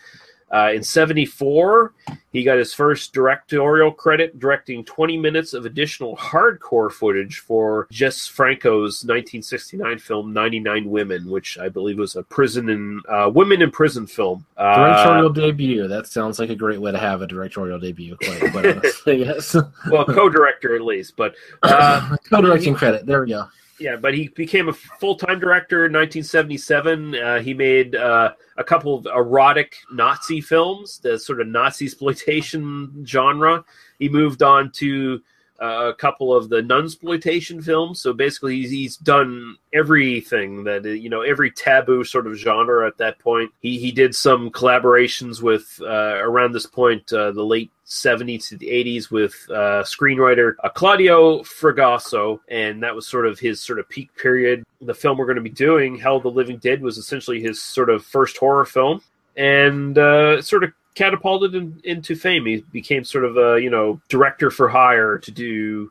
[0.53, 1.95] Uh, in 74,
[2.31, 8.27] he got his first directorial credit directing 20 minutes of additional hardcore footage for Jess
[8.27, 13.71] Franco's 1969 film 99 Women, which I believe was a prison and uh, women in
[13.71, 14.45] prison film.
[14.57, 15.89] Uh, Directorial debut.
[15.89, 18.17] That sounds like a great way to have a directorial debut.
[18.17, 19.57] Quite, quite honestly, yes.
[19.91, 23.07] well, co-director at least, but uh, Co-directing credit.
[23.07, 23.47] There we go.
[23.79, 27.15] Yeah, but he became a full-time director in 1977.
[27.15, 33.05] Uh, he made uh, a couple of erotic Nazi films, the sort of Nazi exploitation
[33.07, 33.65] genre.
[33.99, 35.23] He moved on to
[35.63, 38.01] uh, a couple of the nunsploitation films.
[38.01, 42.99] So basically, he's, he's done everything that you know, every taboo sort of genre at
[42.99, 43.53] that point.
[43.61, 48.57] He he did some collaborations with uh, around this point, uh, the late 70s to
[48.57, 53.79] the 80s with uh, screenwriter uh, Claudio Fragasso, and that was sort of his sort
[53.79, 54.65] of peak period.
[54.81, 57.91] The film we're going to be doing, Hell the Living Dead, was essentially his sort
[57.91, 59.03] of first horror film,
[59.37, 62.47] and uh, sort of catapulted him into fame.
[62.47, 65.91] He became sort of a you know director for hire to do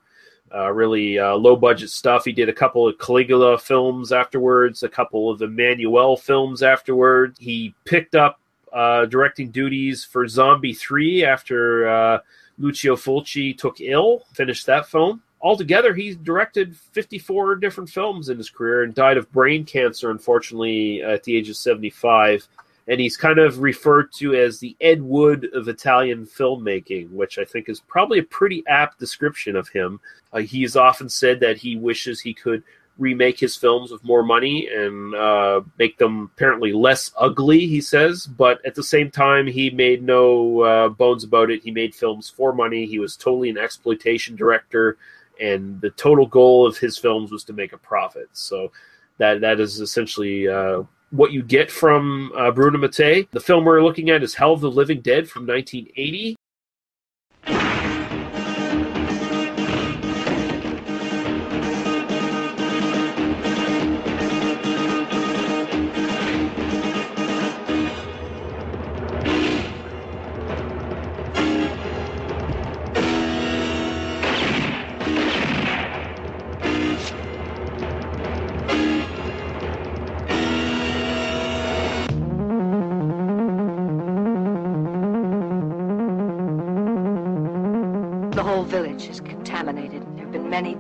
[0.54, 2.26] uh, really uh, low budget stuff.
[2.26, 7.38] He did a couple of Caligula films afterwards, a couple of Emmanuel films afterwards.
[7.40, 8.40] He picked up
[8.74, 12.20] uh, directing duties for Zombie 3 after uh,
[12.58, 15.22] Lucio Fulci took ill, finished that film.
[15.42, 21.02] Altogether, he's directed 54 different films in his career and died of brain cancer, unfortunately,
[21.02, 22.48] at the age of 75.
[22.88, 27.46] And he's kind of referred to as the Ed Wood of Italian filmmaking, which I
[27.46, 30.00] think is probably a pretty apt description of him.
[30.34, 32.64] Uh, he's often said that he wishes he could
[32.98, 38.28] remake his films with more money and uh, make them apparently less ugly, he says.
[38.28, 41.64] But at the same time, he made no uh, bones about it.
[41.64, 42.86] He made films for money.
[42.86, 44.98] He was totally an exploitation director,
[45.40, 48.30] and the total goal of his films was to make a profit.
[48.34, 48.72] So
[49.18, 50.48] that that is essentially.
[50.48, 53.28] Uh, what you get from uh, Bruno Mattei.
[53.32, 56.36] The film we're looking at is Hell of the Living Dead from 1980.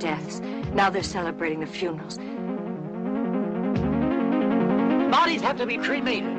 [0.01, 0.39] Deaths.
[0.73, 2.17] Now they're celebrating the funerals.
[5.11, 6.35] Bodies have to be cremated.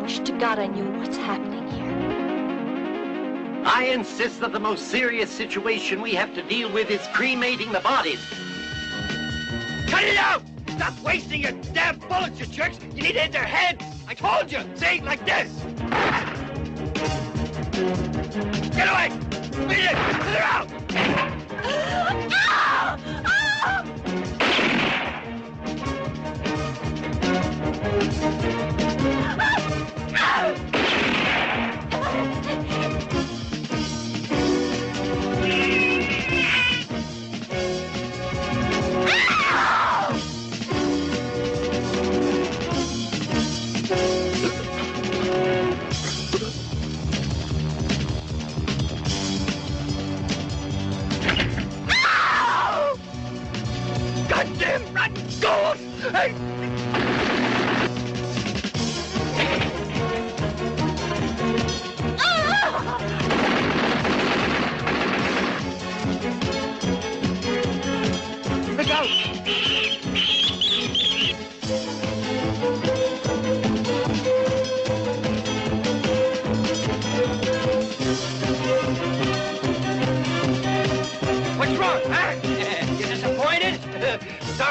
[0.00, 3.62] Wish to God I knew what's happening here.
[3.66, 7.80] I insist that the most serious situation we have to deal with is cremating the
[7.80, 8.20] bodies.
[9.88, 10.42] Cut it out!
[10.68, 12.78] Stop wasting your damn bullets, you jerks!
[12.94, 13.84] You need to hit their heads!
[14.08, 14.60] I told you!
[14.76, 15.00] See?
[15.00, 15.52] Like this!
[18.74, 19.10] Get away!
[19.68, 19.96] Beat it!
[19.96, 21.45] Clear out!
[21.68, 22.06] Ah!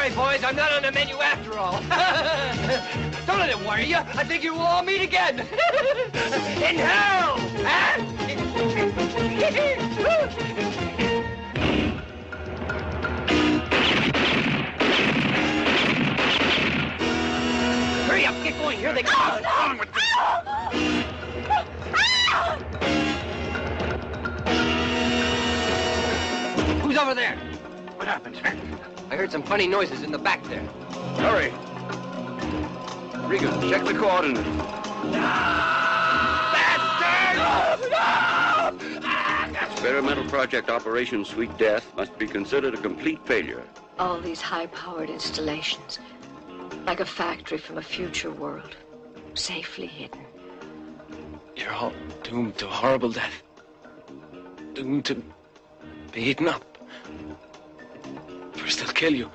[0.05, 1.81] Sorry, boys, I'm not on the menu after all.
[3.25, 3.97] Don't let it worry you.
[3.97, 5.39] I think you will all meet again.
[5.39, 5.47] In
[6.75, 7.39] hell!
[7.65, 7.97] Huh?
[18.05, 18.77] Hurry up, get going.
[18.77, 19.41] Here they come.
[19.43, 20.41] Oh, on with oh!
[26.83, 27.39] Who's over there?
[29.15, 29.21] What happened?
[29.21, 30.63] I heard some funny noises in the back there.
[31.23, 31.53] Hurry.
[33.29, 34.45] Regan, check the coordinates.
[39.71, 43.63] Experimental project Operation Sweet Death must be considered a complete failure.
[43.99, 45.99] All these high-powered installations,
[46.85, 48.75] like a factory from a future world,
[49.33, 50.25] safely hidden.
[51.55, 51.93] You're all
[52.23, 53.43] doomed to a horrible death.
[54.73, 55.23] Doomed to
[56.11, 56.65] be eaten up.
[58.57, 59.29] First they'll kill you.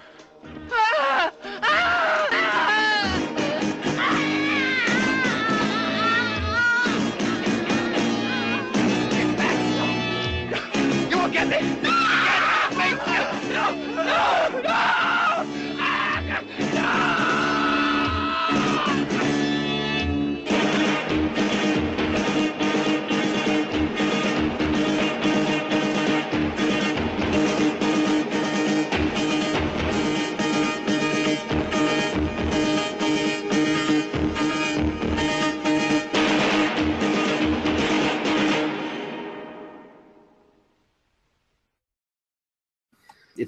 [9.10, 9.70] Get back!
[11.10, 11.79] You won't get me!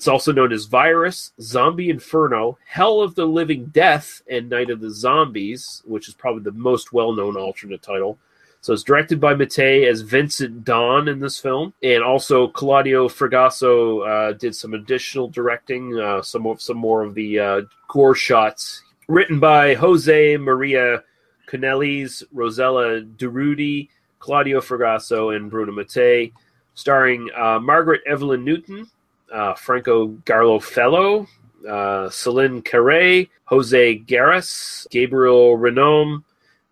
[0.03, 4.81] It's also known as Virus, Zombie Inferno, Hell of the Living Death, and Night of
[4.81, 8.19] the Zombies, which is probably the most well known alternate title.
[8.63, 14.05] So it's directed by Mattei as Vincent Dawn in this film, and also Claudio Fragasso
[14.05, 18.83] uh, did some additional directing, uh, some of some more of the uh, gore shots.
[19.07, 21.05] Written by Jose Maria
[21.47, 23.89] Canellis, Rosella Durudi,
[24.19, 26.33] Claudio Fragasso, and Bruno Mattei,
[26.75, 28.91] starring uh, Margaret Evelyn Newton,
[29.33, 31.27] uh, Franco Garlofello,
[31.69, 36.23] uh, Celine Carre, Jose Garris, Gabriel Renome,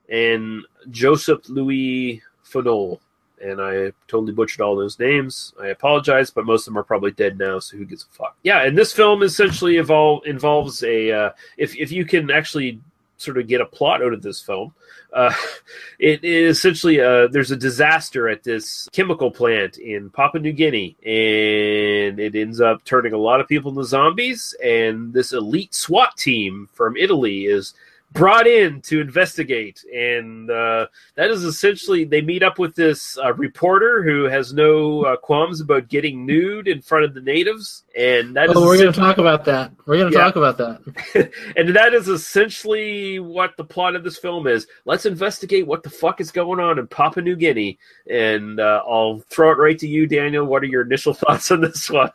[0.09, 3.01] and Joseph Louis Fonol.
[3.43, 5.55] And I totally butchered all those names.
[5.61, 8.37] I apologize, but most of them are probably dead now, so who gives a fuck?
[8.43, 11.11] Yeah, and this film essentially evol- involves a.
[11.11, 12.81] Uh, if, if you can actually
[13.17, 14.75] sort of get a plot out of this film,
[15.13, 15.33] uh,
[15.99, 20.97] it is essentially uh, there's a disaster at this chemical plant in Papua New Guinea,
[21.05, 24.55] and it ends up turning a lot of people into zombies.
[24.63, 27.75] And this elite SWAT team from Italy is
[28.13, 33.33] brought in to investigate, and uh, that is essentially they meet up with this uh,
[33.35, 38.37] reporter who has no uh, qualms about getting nude in front of the natives, and
[38.37, 39.73] that is Oh, we're going to talk about that.
[39.87, 40.25] We're going to Yeah.
[40.25, 41.31] talk about that.
[41.57, 44.67] and that is essentially what the plot of this film is.
[44.85, 49.21] Let's investigate what the fuck is going on in Papua New Guinea, and uh, I'll
[49.29, 50.45] throw it right to you, Daniel.
[50.47, 52.11] What are your initial thoughts on this one?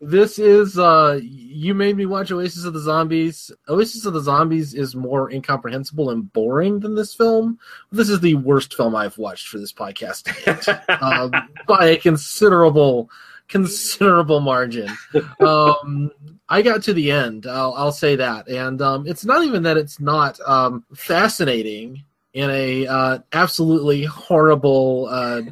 [0.00, 3.52] This is uh you made me watch Oasis of the Zombies.
[3.68, 7.58] Oasis of the Zombies is more incomprehensible and boring than this film.
[7.92, 10.26] This is the worst film I've watched for this podcast
[11.02, 11.30] um,
[11.68, 13.10] by a considerable
[13.50, 14.88] considerable margin.
[15.40, 16.10] Um
[16.48, 18.48] I got to the end, I'll, I'll say that.
[18.48, 25.08] And um it's not even that it's not um fascinating in a uh absolutely horrible
[25.10, 25.42] uh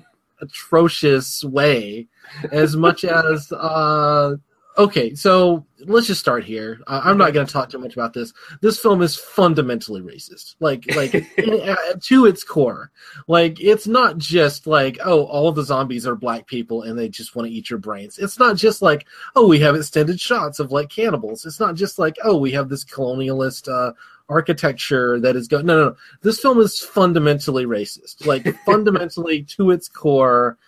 [0.41, 2.07] atrocious way
[2.53, 4.37] as much as uh
[4.77, 6.81] okay so let's just start here.
[6.87, 8.33] Uh, i'm not going to talk too much about this.
[8.61, 10.57] This film is fundamentally racist.
[10.61, 12.91] Like like in- uh, to its core.
[13.27, 17.35] Like it's not just like oh all the zombies are black people and they just
[17.37, 18.19] want to eat your brains.
[18.19, 19.07] It's not just like
[19.37, 21.47] oh we have extended shots of like cannibals.
[21.47, 23.93] It's not just like oh we have this colonialist uh
[24.29, 25.97] architecture that is going no no no.
[26.23, 28.27] This film is fundamentally racist.
[28.27, 30.59] Like fundamentally to its core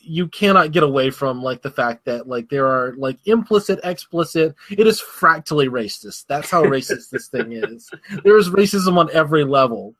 [0.00, 4.54] you cannot get away from like the fact that like there are like implicit explicit
[4.70, 6.26] it is fractally racist.
[6.26, 7.90] That's how racist this thing is.
[8.24, 9.94] There is racism on every level.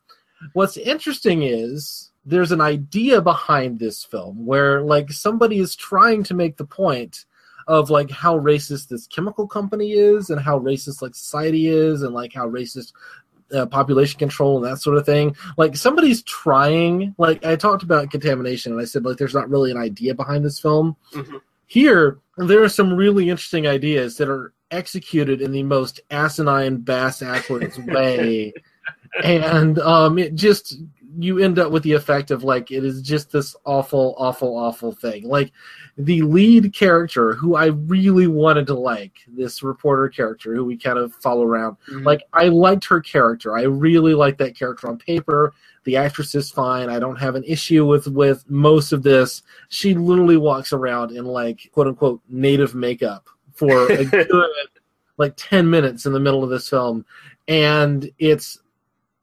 [0.53, 6.35] What's interesting is there's an idea behind this film where like somebody is trying to
[6.35, 7.27] make the point
[7.69, 12.15] of like how racist this chemical company is and how racist like society is and
[12.15, 12.93] like how racist
[13.55, 15.37] uh, population control and that sort of thing.
[15.57, 17.15] Like somebody's trying.
[17.19, 20.45] Like I talked about contamination, and I said like there's not really an idea behind
[20.45, 20.97] this film.
[21.67, 27.21] Here, there are some really interesting ideas that are executed in the most asinine, bass
[27.21, 28.53] backwards way,
[29.23, 30.77] and um, it just
[31.19, 34.93] you end up with the effect of like it is just this awful, awful, awful
[34.93, 35.29] thing.
[35.29, 35.53] Like
[35.97, 40.99] the lead character who I really wanted to like, this reporter character who we kind
[40.99, 41.77] of follow around.
[41.89, 42.05] Mhm.
[42.05, 43.57] Like I liked her character.
[43.57, 45.55] I really liked that character on paper.
[45.85, 46.91] The actress is fine.
[46.91, 49.43] I don't have an issue with with most of this.
[49.69, 54.29] She literally walks around in like quote unquote native makeup for a good
[55.19, 57.07] like 10 minutes in the middle of this film
[57.49, 58.59] and it's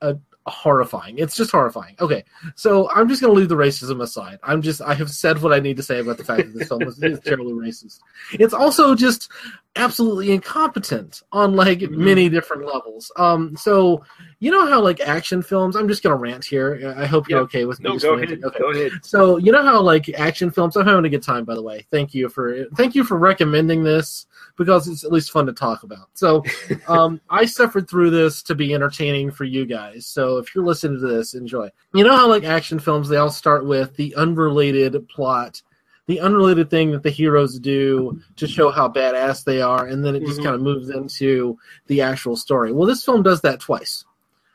[0.02, 2.24] a horrifying it's just horrifying okay
[2.56, 5.54] so i'm just going to leave the racism aside i'm just i have said what
[5.54, 8.00] i need to say about the fact that this film is, is terribly racist
[8.34, 9.32] it's also just
[9.78, 14.04] absolutely incompetent on like many different levels um so
[14.40, 17.40] you know how like action films i'm just going to rant here i hope you're
[17.40, 17.44] Yep.
[17.46, 18.44] okay with me No, go ranting.
[18.44, 18.44] ahead.
[18.44, 18.60] Okay.
[18.60, 18.92] Go ahead.
[19.02, 20.76] So you know how like action films.
[20.76, 21.86] I'm having a good time, by the way.
[21.90, 25.84] Thank you for thank you for recommending this because it's at least fun to talk
[25.84, 26.10] about.
[26.14, 26.44] So
[26.88, 30.06] um, I suffered through this to be entertaining for you guys.
[30.06, 31.70] So if you're listening to this, enjoy.
[31.94, 35.62] You know how like action films, they all start with the unrelated plot.
[36.06, 40.16] The unrelated thing that the heroes do to show how badass they are, and then
[40.16, 40.44] it just Mhm.
[40.44, 41.58] kind of moves into
[41.88, 42.74] the actual story.
[42.74, 44.04] Well, this film does that twice.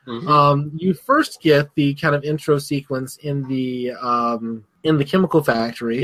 [0.06, 0.28] Mhm.
[0.28, 5.42] Um, you first get the kind of intro sequence in the um, in the chemical
[5.42, 6.02] factory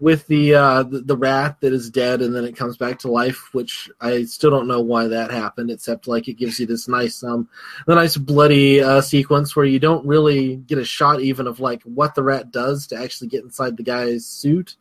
[0.00, 3.10] with the, uh, the the rat that is dead and then it comes back to
[3.10, 6.86] life, which I still don't know why that happened, except like it gives you this
[6.88, 7.48] nice um
[7.86, 11.82] the nice bloody uh, sequence where you don't really get a shot even of like
[11.82, 14.76] what the rat does to actually get inside the guy's suit.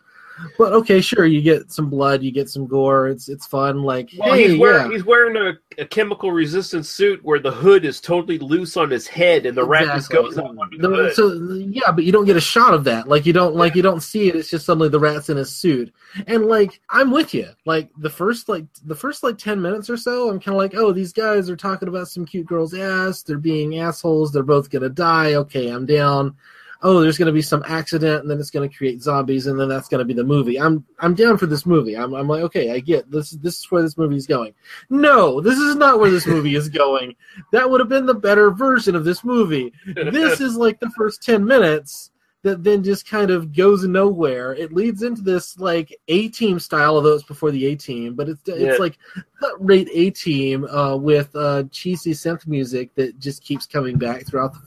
[0.58, 3.08] But okay, sure, you get some blood, you get some gore.
[3.08, 3.82] It's it's fun.
[3.84, 4.98] Like, Well, hey, he's wearing yeah.
[4.98, 9.08] he's wearing a, a chemical resistant suit where the hood is totally loose on his
[9.08, 10.30] head, and the rat just Exactly.
[10.30, 11.14] goes up under the The- hood.
[11.16, 11.34] so
[11.70, 13.08] yeah, but you don't get a shot of that.
[13.08, 14.36] Like you don't like you don't see it.
[14.36, 15.94] It's just suddenly the rat's in his suit.
[16.28, 17.50] And like I'm with you.
[17.66, 20.76] Like the first like the first like ten minutes or so, I'm kind of like,
[20.76, 23.24] oh, these guys are talking about some cute girl's ass.
[23.24, 24.32] They're being assholes.
[24.32, 25.34] They're both gonna die.
[25.34, 26.36] Okay, I'm down.
[26.84, 29.88] Oh, there's gonna be some accident, and then it's gonna create zombies, and then that's
[29.88, 30.60] gonna be the movie.
[30.60, 31.96] I'm I'm down for this movie.
[31.98, 33.32] I'm I'm like, okay, I get this.
[33.32, 34.54] This is where this movie is going.
[34.90, 37.16] No, this is not where this movie is going.
[37.52, 39.74] That would have been the better version of this movie.
[39.86, 42.12] This is like the first 10 minutes
[42.44, 44.54] that then just kind of goes nowhere.
[44.54, 48.30] It leads into this like A team style, although it's before the A team, but
[48.30, 48.76] it's it's Yeah.
[48.80, 48.98] like
[49.40, 54.26] cut rate A team uh, with uh, cheesy synth music that just keeps coming back
[54.28, 54.60] throughout the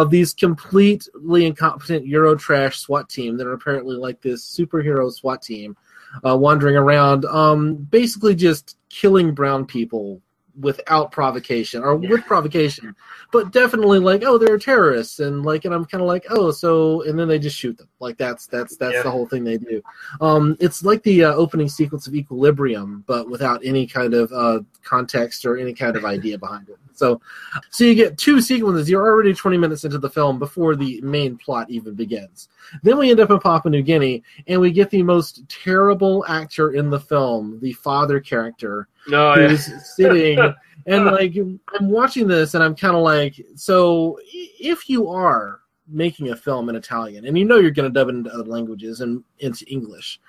[0.00, 5.76] of these completely incompetent Eurotrash SWAT team that are apparently like this superhero SWAT team
[6.26, 10.22] uh, wandering around, um, basically just killing brown people
[10.58, 12.94] without provocation or with provocation,
[13.32, 17.02] but definitely like, oh, they're terrorists, and like, and I'm kind of like, oh, so,
[17.02, 17.88] and then they just shoot them.
[18.00, 19.02] Like that's that's that's Yeah.
[19.02, 19.82] the whole thing they do.
[20.20, 24.60] Um, it's like the uh, opening sequence of Equilibrium, but without any kind of uh,
[24.82, 26.76] context or any kind of idea behind it.
[26.92, 27.18] So,
[27.70, 28.90] so you get two sequences.
[28.90, 32.50] You're already 20 minutes into the film before the main plot even begins.
[32.82, 36.72] Then we end up in Papua New Guinea, and we get the most terrible actor
[36.72, 39.56] in the film, the father character, Oh, yeah.
[39.56, 40.38] sitting
[40.86, 46.30] and like I'm watching this, and I'm kind of like, so if you are making
[46.30, 49.00] a film in Italian, and you know you're going to dub it into other languages
[49.00, 50.20] and into English.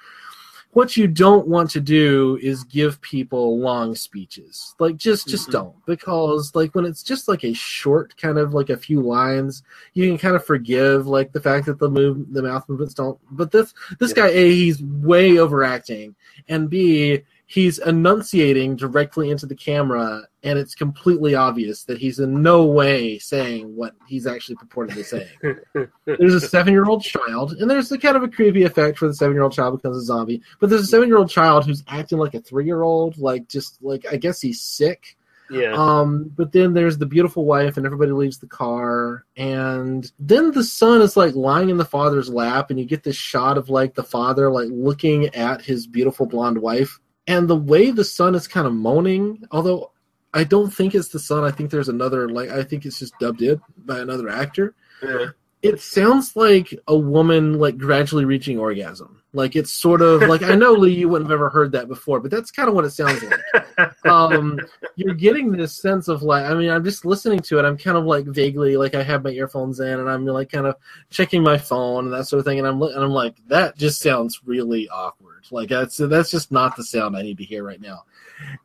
[0.73, 4.73] What you don't want to do is give people long speeches.
[4.79, 5.51] Like just just Mhm.
[5.51, 9.63] don't because like when it's just like a short kind of like a few lines,
[9.93, 13.19] you can kind of forgive like the fact that the move the mouth movements don't.
[13.31, 14.23] But this this Yeah.
[14.23, 16.15] guy A he's way overacting
[16.47, 17.21] and B
[17.51, 23.19] he's enunciating directly into the camera and it's completely obvious that he's in no way
[23.19, 25.27] saying what he's actually purportedly saying
[26.05, 29.09] there's a seven year old child, and there's the kind of a creepy effect where
[29.09, 30.41] the seven year old child becomes a zombie.
[30.59, 33.47] But there's a seven year old child who's acting like a three year old, like
[33.47, 35.17] just like I guess he's sick.
[35.49, 35.73] yeah.
[35.73, 40.63] Um, but then there's the beautiful wife, and everybody leaves the car, and then the
[40.63, 43.93] son is like lying in the father's lap, and you get this shot of like
[43.93, 48.47] the father like looking at his beautiful blonde wife, and the way the sun is
[48.47, 49.91] kind of moaning, although
[50.33, 51.43] I don't think it's the sun.
[51.43, 55.27] I think there's another like I think it's just dubbed in by another actor yeah.
[55.61, 59.20] it sounds like a woman like gradually reaching orgasm.
[59.33, 62.19] Like it's sort of like I know Lee, you wouldn't have ever heard that before,
[62.19, 64.05] but that's kind of what it sounds like.
[64.05, 64.59] um,
[64.97, 67.63] you're getting this sense of like I mean I'm just listening to it.
[67.63, 70.67] I'm kind of like vaguely like I have my earphones in and I'm like kind
[70.67, 70.75] of
[71.09, 74.01] checking my phone and that sort of thing, and I'm and I'm like that just
[74.01, 75.45] sounds really awkward.
[75.49, 78.03] Like that's that's just not the sound I need to hear right now.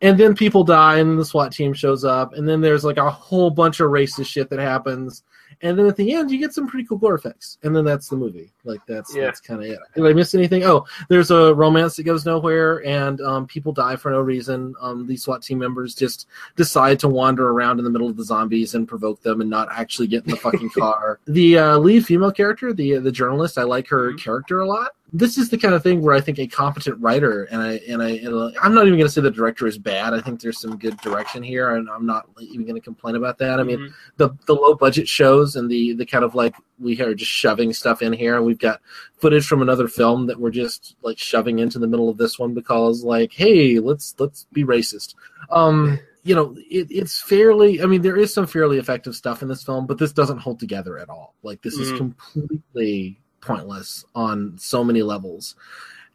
[0.01, 2.97] And then people die, and then the SWAT team shows up, and then there's like
[2.97, 5.22] a whole bunch of racist shit that happens
[5.62, 8.08] and then at the end you get some pretty cool gore effects, and then that's
[8.08, 8.52] the movie.
[8.64, 9.24] Like that's Yeah.
[9.24, 9.78] that's kind of it.
[9.94, 10.64] Did I miss anything?
[10.64, 14.74] Oh, there's a romance that goes nowhere, and um, people die for no reason.
[14.80, 16.26] Um, these SWAT team members just
[16.56, 19.68] decide to wander around in the middle of the zombies and provoke them, and not
[19.70, 21.20] actually get in the fucking car.
[21.26, 24.92] The uh, lead female character, the the journalist, I like her character a lot.
[25.12, 28.02] This is the kind of thing where I think a competent writer and I and
[28.02, 30.12] I and I'm not even going to say the director is bad.
[30.12, 33.38] I think there's some good direction here, and I'm not even going to complain about
[33.38, 33.60] that.
[33.60, 33.92] I mean, Mhm.
[34.16, 37.72] the the low budget shows and the the kind of like we are just shoving
[37.72, 38.80] stuff in here, and we've got
[39.18, 42.52] footage from another film that we're just like shoving into the middle of this one
[42.52, 45.14] because like, hey, let's let's be racist.
[45.50, 47.80] Um, you know, it, it's fairly.
[47.80, 50.58] I mean, there is some fairly effective stuff in this film, but this doesn't hold
[50.58, 51.36] together at all.
[51.44, 51.96] Like, this is Mhm.
[52.34, 55.55] completely pointless on so many levels.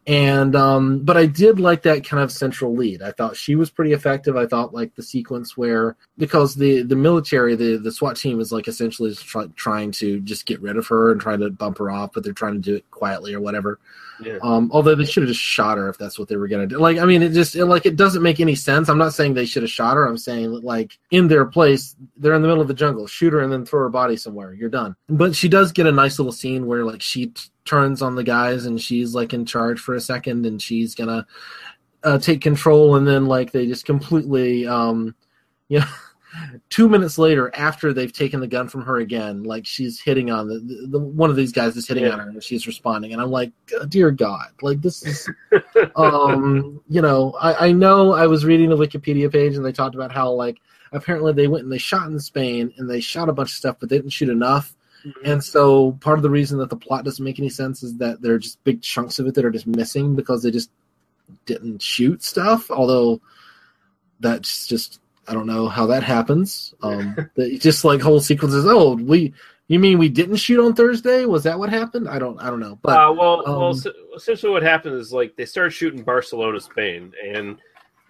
[0.06, 3.02] And um, but I did like that kind of central lead.
[3.02, 4.36] I thought she was pretty effective.
[4.36, 8.50] I thought like the sequence where because the the military, the the SWAT team is
[8.50, 11.78] like essentially just try, trying to just get rid of her and trying to bump
[11.78, 13.78] her off, but they're trying to do it quietly or whatever.
[14.20, 14.38] Yeah.
[14.42, 16.78] Um, although they should have just shot her if that's what they were gonna do.
[16.78, 18.88] Like, I mean, it just it, like it doesn't make any sense.
[18.88, 20.04] I'm not saying they should have shot her.
[20.04, 23.06] I'm saying like in their place, they're in the middle of the jungle.
[23.06, 24.52] Shoot her and then throw her body somewhere.
[24.52, 24.96] You're done.
[25.08, 28.24] But she does get a nice little scene where like she t- turns on the
[28.24, 31.26] guys and she's like in charge for a second and she's gonna
[32.04, 35.14] uh, take control and then like they just completely um,
[35.68, 35.86] you know.
[36.70, 40.48] Two minutes later, after they've taken the gun from her again, like she's hitting on
[40.48, 42.12] the, the, the one of these guys is hitting Yeah.
[42.12, 43.52] on her, and she's responding, and I'm like,
[43.88, 45.28] dear God, like this is,
[45.96, 49.94] um, you know, I, I know I was reading the Wikipedia page and they talked
[49.94, 50.56] about how like
[50.92, 53.76] apparently they went and they shot in Spain and they shot a bunch of stuff,
[53.78, 54.74] but they didn't shoot enough.
[55.24, 58.22] And so part of the reason that the plot doesn't make any sense is that
[58.22, 60.70] there are just big chunks of it that are just missing because they just
[61.46, 62.70] didn't shoot stuff.
[62.70, 63.20] Although
[64.20, 66.74] that's just I don't know how that happens.
[66.82, 67.16] Um,
[67.58, 68.64] just like whole sequences.
[68.66, 69.32] Oh, we
[69.68, 71.24] you mean we didn't shoot on Thursday?
[71.24, 72.08] Was that what happened?
[72.08, 72.78] I don't I don't know.
[72.82, 76.60] But uh, well, well, um, s- essentially, what happened is like they started shooting Barcelona,
[76.60, 77.58] Spain, and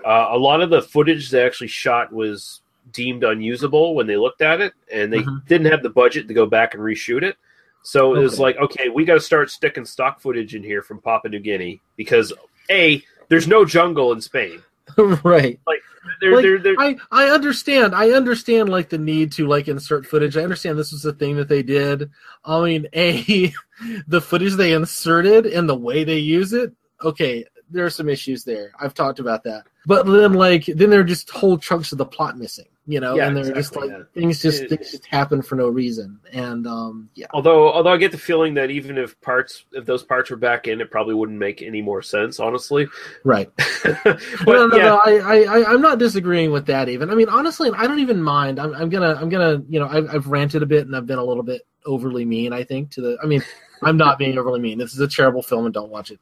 [0.04, 2.61] uh, a lot of the footage they actually shot was
[2.92, 5.46] deemed unusable when they looked at it, and they Mhm.
[5.46, 7.36] didn't have the budget to go back and reshoot it.
[7.82, 11.00] So it was like, okay, we got to start sticking stock footage in here from
[11.00, 12.32] Papua New Guinea because
[12.70, 14.62] a there's no jungle in Spain.
[15.24, 15.58] right.
[15.66, 15.80] Like
[16.20, 17.94] there, Like, there, there, I, I understand.
[17.94, 20.36] I understand like the need to like insert footage.
[20.36, 22.10] I understand this was the thing that they did.
[22.44, 23.52] I mean, a
[24.06, 26.72] the footage they inserted and the way they use it.
[27.02, 28.70] Okay, there are some issues there.
[28.78, 29.64] I've talked about that.
[29.86, 32.66] But then like then there are just whole chunks of the plot missing.
[32.84, 34.02] You know, Yeah, and they're just like yeah.
[34.12, 36.18] things just It- things just happen for no reason.
[36.32, 37.26] And um yeah.
[37.32, 40.66] Although, although I get the feeling that even if parts, if those parts were back
[40.66, 42.88] in, it probably wouldn't make any more sense, honestly.
[43.22, 43.48] Right.
[43.84, 45.00] but no, no, yeah, no.
[45.04, 46.88] I, I, I, I'm not disagreeing with that.
[46.88, 47.08] Even.
[47.10, 48.58] I mean, honestly, I don't even mind.
[48.58, 51.18] I'm, I'm gonna, I'm gonna, you know, I've, I've ranted a bit and I've been
[51.18, 52.52] a little bit overly mean.
[52.52, 53.18] I think to the.
[53.22, 53.44] I mean,
[53.82, 54.78] I'm not being overly mean.
[54.78, 56.18] This is a terrible film, and don't watch it.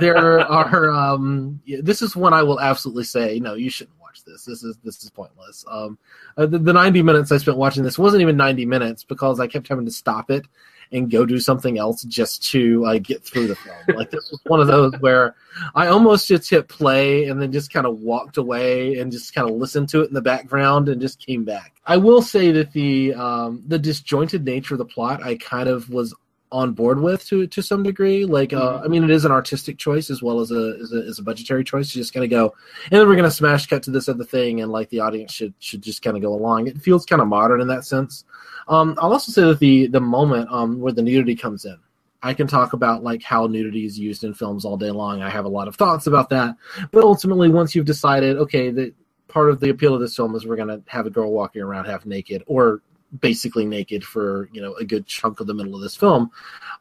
[0.00, 0.90] There are.
[0.90, 3.38] Um, yeah, this is one I will absolutely say.
[3.38, 4.44] No, you shouldn't watch this.
[4.44, 5.64] This is this is pointless.
[5.68, 5.98] Um,
[6.36, 9.46] uh, the, the 90 minutes I spent watching this wasn't even 90 minutes because I
[9.46, 10.46] kept having to stop it
[10.92, 13.76] and go do something else just to uh, get through the film.
[13.96, 15.36] Like this was one of those where
[15.74, 19.48] I almost just hit play and then just kind of walked away and just kind
[19.48, 21.74] of listened to it in the background and just came back.
[21.86, 25.88] I will say that the um, the disjointed nature of the plot I kind of
[25.90, 26.14] was
[26.52, 28.24] on board with to to some degree.
[28.24, 30.96] Like, uh, I mean, it is an artistic choice as well as a as a,
[31.08, 31.94] as a budgetary choice.
[31.94, 32.54] You're just kind of go,
[32.90, 35.54] and then we're gonna smash cut to this other thing, and like the audience should
[35.58, 36.66] should just kind of go along.
[36.66, 38.24] It feels kind of modern in that sense.
[38.68, 41.78] Um, I'll also say that the the moment um, where the nudity comes in,
[42.22, 45.22] I can talk about like how nudity is used in films all day long.
[45.22, 46.56] I have a lot of thoughts about that,
[46.90, 48.94] but ultimately, once you've decided, okay, that
[49.28, 51.84] part of the appeal of this film is we're gonna have a girl walking around
[51.84, 52.82] half naked or
[53.18, 56.30] basically naked for you know a good chunk of the middle of this film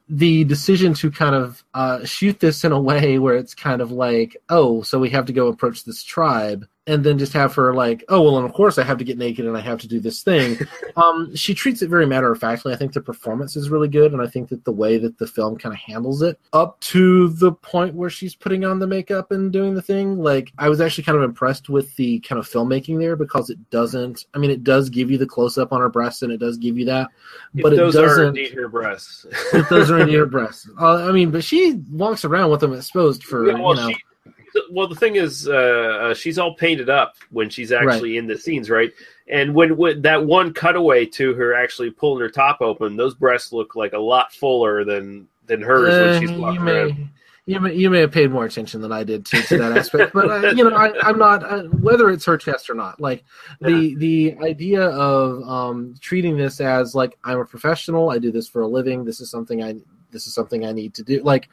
[0.07, 3.91] the decision to kind of uh, shoot this in a way where it's kind of
[3.91, 7.73] like oh so we have to go approach this tribe and then just have her
[7.73, 9.87] like oh well and of course i have to get naked and i have to
[9.87, 10.57] do this thing.
[10.95, 14.11] Um, she treats it very matter of factly i think the performance is really good
[14.11, 17.29] and i think that the way that the film kind of handles it up to
[17.29, 20.81] the point where she's putting on the makeup and doing the thing like i was
[20.81, 24.51] actually kind of impressed with the kind of filmmaking there because it doesn't i mean
[24.51, 27.07] it does give you the close-up on her breasts and it does give you that
[27.53, 29.25] but if it those are doesn't indeed her breasts.
[29.53, 30.69] if those are indeed her breasts.
[30.81, 33.89] Uh, i mean but she walks around with them exposed for Yeah, well, you know.
[33.89, 34.03] she,
[34.71, 38.37] well, the thing is, uh, uh, she's all painted up when she's actually in the
[38.37, 38.91] scenes, right?
[39.27, 43.53] And when, when that one cutaway to her actually pulling her top open, those breasts
[43.53, 47.09] look like a lot fuller than than hers when she's Uh, walking you may, around.
[47.45, 50.13] You may, you may have paid more attention than I did to, to that aspect,
[50.13, 53.01] but uh, you know I, I'm not uh, whether it's her chest or not.
[53.01, 53.23] Like
[53.59, 58.47] the the idea of um, treating this as like I'm a professional, I do this
[58.47, 59.03] for a living.
[59.03, 59.75] This is something I
[60.11, 61.23] this is something I need to do.
[61.23, 61.49] Like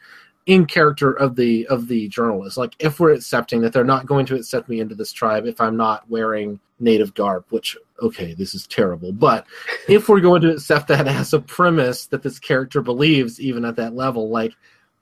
[0.47, 2.57] in character of the of the journalist.
[2.57, 5.61] Like if we're accepting that they're not going to accept me into this tribe if
[5.61, 9.11] I'm not wearing native garb, which okay, this is terrible.
[9.11, 9.45] But
[9.87, 13.75] if we're going to accept that as a premise that this character believes, even at
[13.75, 14.53] that level, like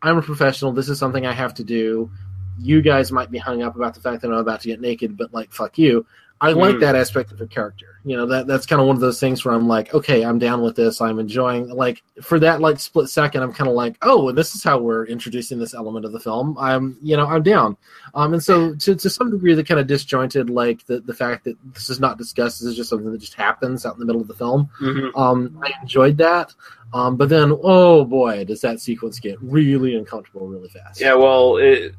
[0.02, 2.10] I'm a professional, this is something I have to do.
[2.58, 5.16] You guys might be hung up about the fact that I'm about to get naked,
[5.16, 6.08] but like fuck you.
[6.42, 6.80] I like Mm.
[6.82, 7.86] that aspect of her character.
[8.04, 10.38] You know, that that's kind of one of those things where I'm like, okay, I'm
[10.38, 11.00] down with this.
[11.00, 14.62] I'm enjoying like for that like split second, I'm kind of like, oh, this is
[14.64, 16.58] how we're introducing this element of the film.
[16.60, 17.78] I'm you know, I'm down.
[18.14, 21.46] Um and so to to some degree the kind of disjointed like the the fact
[21.46, 24.06] that this is not discussed, this is just something that just happens out in the
[24.06, 24.70] middle of the film.
[24.82, 25.12] Mhm.
[25.18, 26.54] Um I enjoyed that.
[26.94, 31.00] Um but then oh boy, does that sequence get really uncomfortable really fast.
[31.00, 31.96] Yeah, well, it,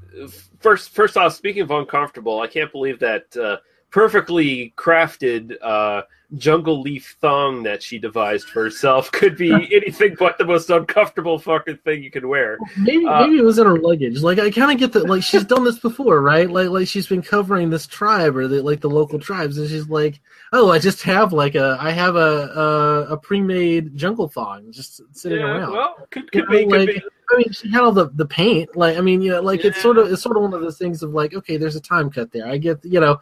[0.61, 3.57] first first off, speaking of uncomfortable, I can't believe that uh,
[3.91, 6.03] perfectly crafted uh,
[6.35, 11.39] jungle leaf thong that she devised for herself could be anything but the most uncomfortable
[11.39, 12.59] fucking thing you could wear.
[12.77, 14.21] Maybe Uh, maybe it was in her luggage.
[14.21, 15.09] Like I kind of get that.
[15.09, 16.51] Like she's done this before, right?
[16.51, 19.89] Like like she's been covering this tribe or the, like the local tribes, and she's
[19.89, 20.21] like,
[20.53, 22.19] oh, I just have like a I have a
[23.09, 25.73] a, a pre-made jungle thong just sitting Yeah, around.
[25.73, 27.03] well, could, could be, know, could like, be.
[27.29, 28.77] I mean, she had all the, the paint.
[28.77, 30.79] Like, I mean, you know, like it's sort of it's sort of one of those
[30.79, 32.47] things of like, okay, there's a time cut there.
[32.47, 33.21] I get, you know,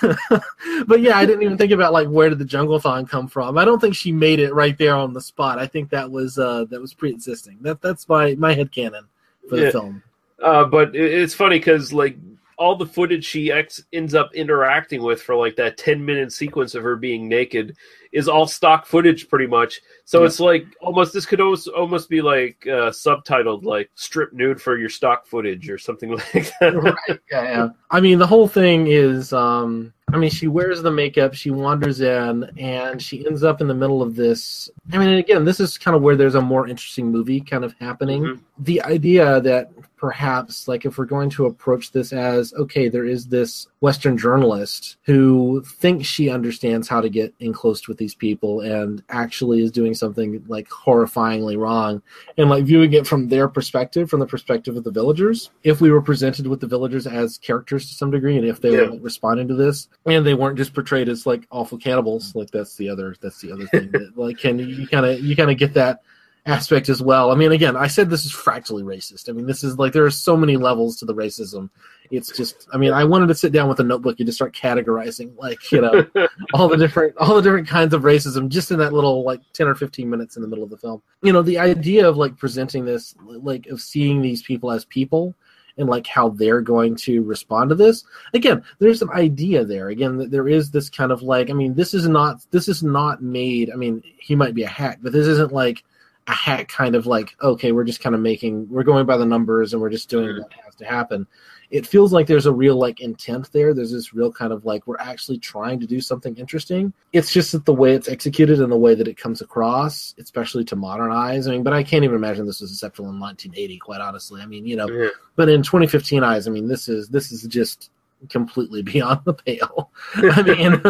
[0.86, 3.58] but yeah, I didn't even think about like where did the jungle thong come from.
[3.58, 5.58] I don't think she made it right there on the spot.
[5.58, 7.58] I think that was uh that was pre-existing.
[7.60, 9.06] That that's my my head canon
[9.48, 10.02] for the film.
[10.42, 12.16] Uh, but it's funny because like
[12.60, 16.74] all the footage she ex- ends up interacting with for like that 10 minute sequence
[16.74, 17.74] of her being naked
[18.12, 20.26] is all stock footage pretty much so Yeah.
[20.26, 24.76] it's like almost this could almost almost be like uh, subtitled like strip nude for
[24.76, 27.68] your stock footage or something like that right yeah, yeah.
[27.90, 32.00] I mean, the whole thing is, um, I mean, she wears the makeup, she wanders
[32.00, 34.70] in, and she ends up in the middle of this.
[34.92, 37.74] I mean, again, this is kind of where there's a more interesting movie kind of
[37.80, 38.40] happening.
[38.60, 43.26] The idea that perhaps, like, if we're going to approach this as, okay, there is
[43.26, 48.60] this Western journalist who thinks she understands how to get in close with these people
[48.60, 52.00] and actually is doing something like horrifyingly wrong
[52.38, 55.90] and like viewing it from their perspective from the perspective of the villagers if we
[55.90, 58.82] were presented with the villagers as characters to some degree and if they Yeah.
[58.82, 62.50] were like, responding to this and they weren't just portrayed as like awful cannibals like
[62.50, 65.50] that's the other that's the other thing that, like can you kind of you kind
[65.50, 66.02] of get that
[66.46, 67.30] aspect as well.
[67.30, 69.28] I mean again i said this is fractally racist.
[69.28, 71.68] I mean this is like there are so many levels to the racism.
[72.10, 74.54] It's just i mean i wanted to sit down with a notebook and just start
[74.54, 76.06] categorizing like you know
[76.54, 79.68] all the different all the different kinds of racism just in that little like 10
[79.68, 81.02] or 15 minutes in the middle of the film.
[81.22, 85.34] You know the idea of like presenting this like of seeing these people as people
[85.76, 88.04] and like how they're going to respond to this
[88.34, 89.88] again there's an idea there.
[89.90, 93.22] Again there is this kind of like i mean this is not this is not
[93.22, 95.84] made i mean he might be a hack but this isn't like
[96.30, 99.26] a hack kind of like okay we're just kind of making we're going by the
[99.26, 101.26] numbers and we're just doing what has to happen.
[101.70, 103.72] It feels like there's a real like intent there.
[103.74, 106.92] There's this real kind of like we're actually trying to do something interesting.
[107.12, 110.64] It's just that the way it's executed and the way that it comes across especially
[110.64, 114.00] to modernize i mean but i can't even imagine this was acceptable in 1980 quite
[114.00, 114.40] honestly.
[114.40, 115.08] I mean you know Yeah.
[115.36, 117.90] but in 2015 eyes i mean this is this is just
[118.28, 120.80] completely beyond the pale i mean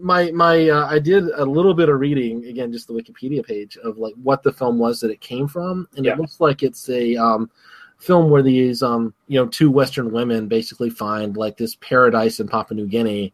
[0.00, 3.76] my my uh, i did a little bit of reading again just the wikipedia page
[3.78, 6.12] of like what the film was that it came from and Yeah.
[6.12, 7.50] it looks like it's a um
[7.98, 12.46] film where these um you know two western women basically find like this paradise in
[12.48, 13.32] papua new guinea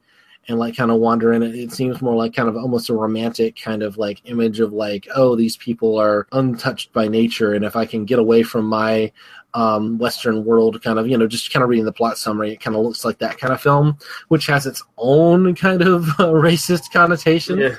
[0.48, 1.54] and like kind of wander in it.
[1.54, 5.06] It seems more like kind of almost a romantic kind of like image of like,
[5.14, 9.12] oh, these people are untouched by nature, and if I can get away from my
[9.54, 12.60] um, Western world, kind of you know, just kind of reading the plot summary, it
[12.60, 13.98] kind of looks like that kind of film,
[14.28, 17.58] which has its own kind of uh, racist connotation.
[17.58, 17.76] Yeah.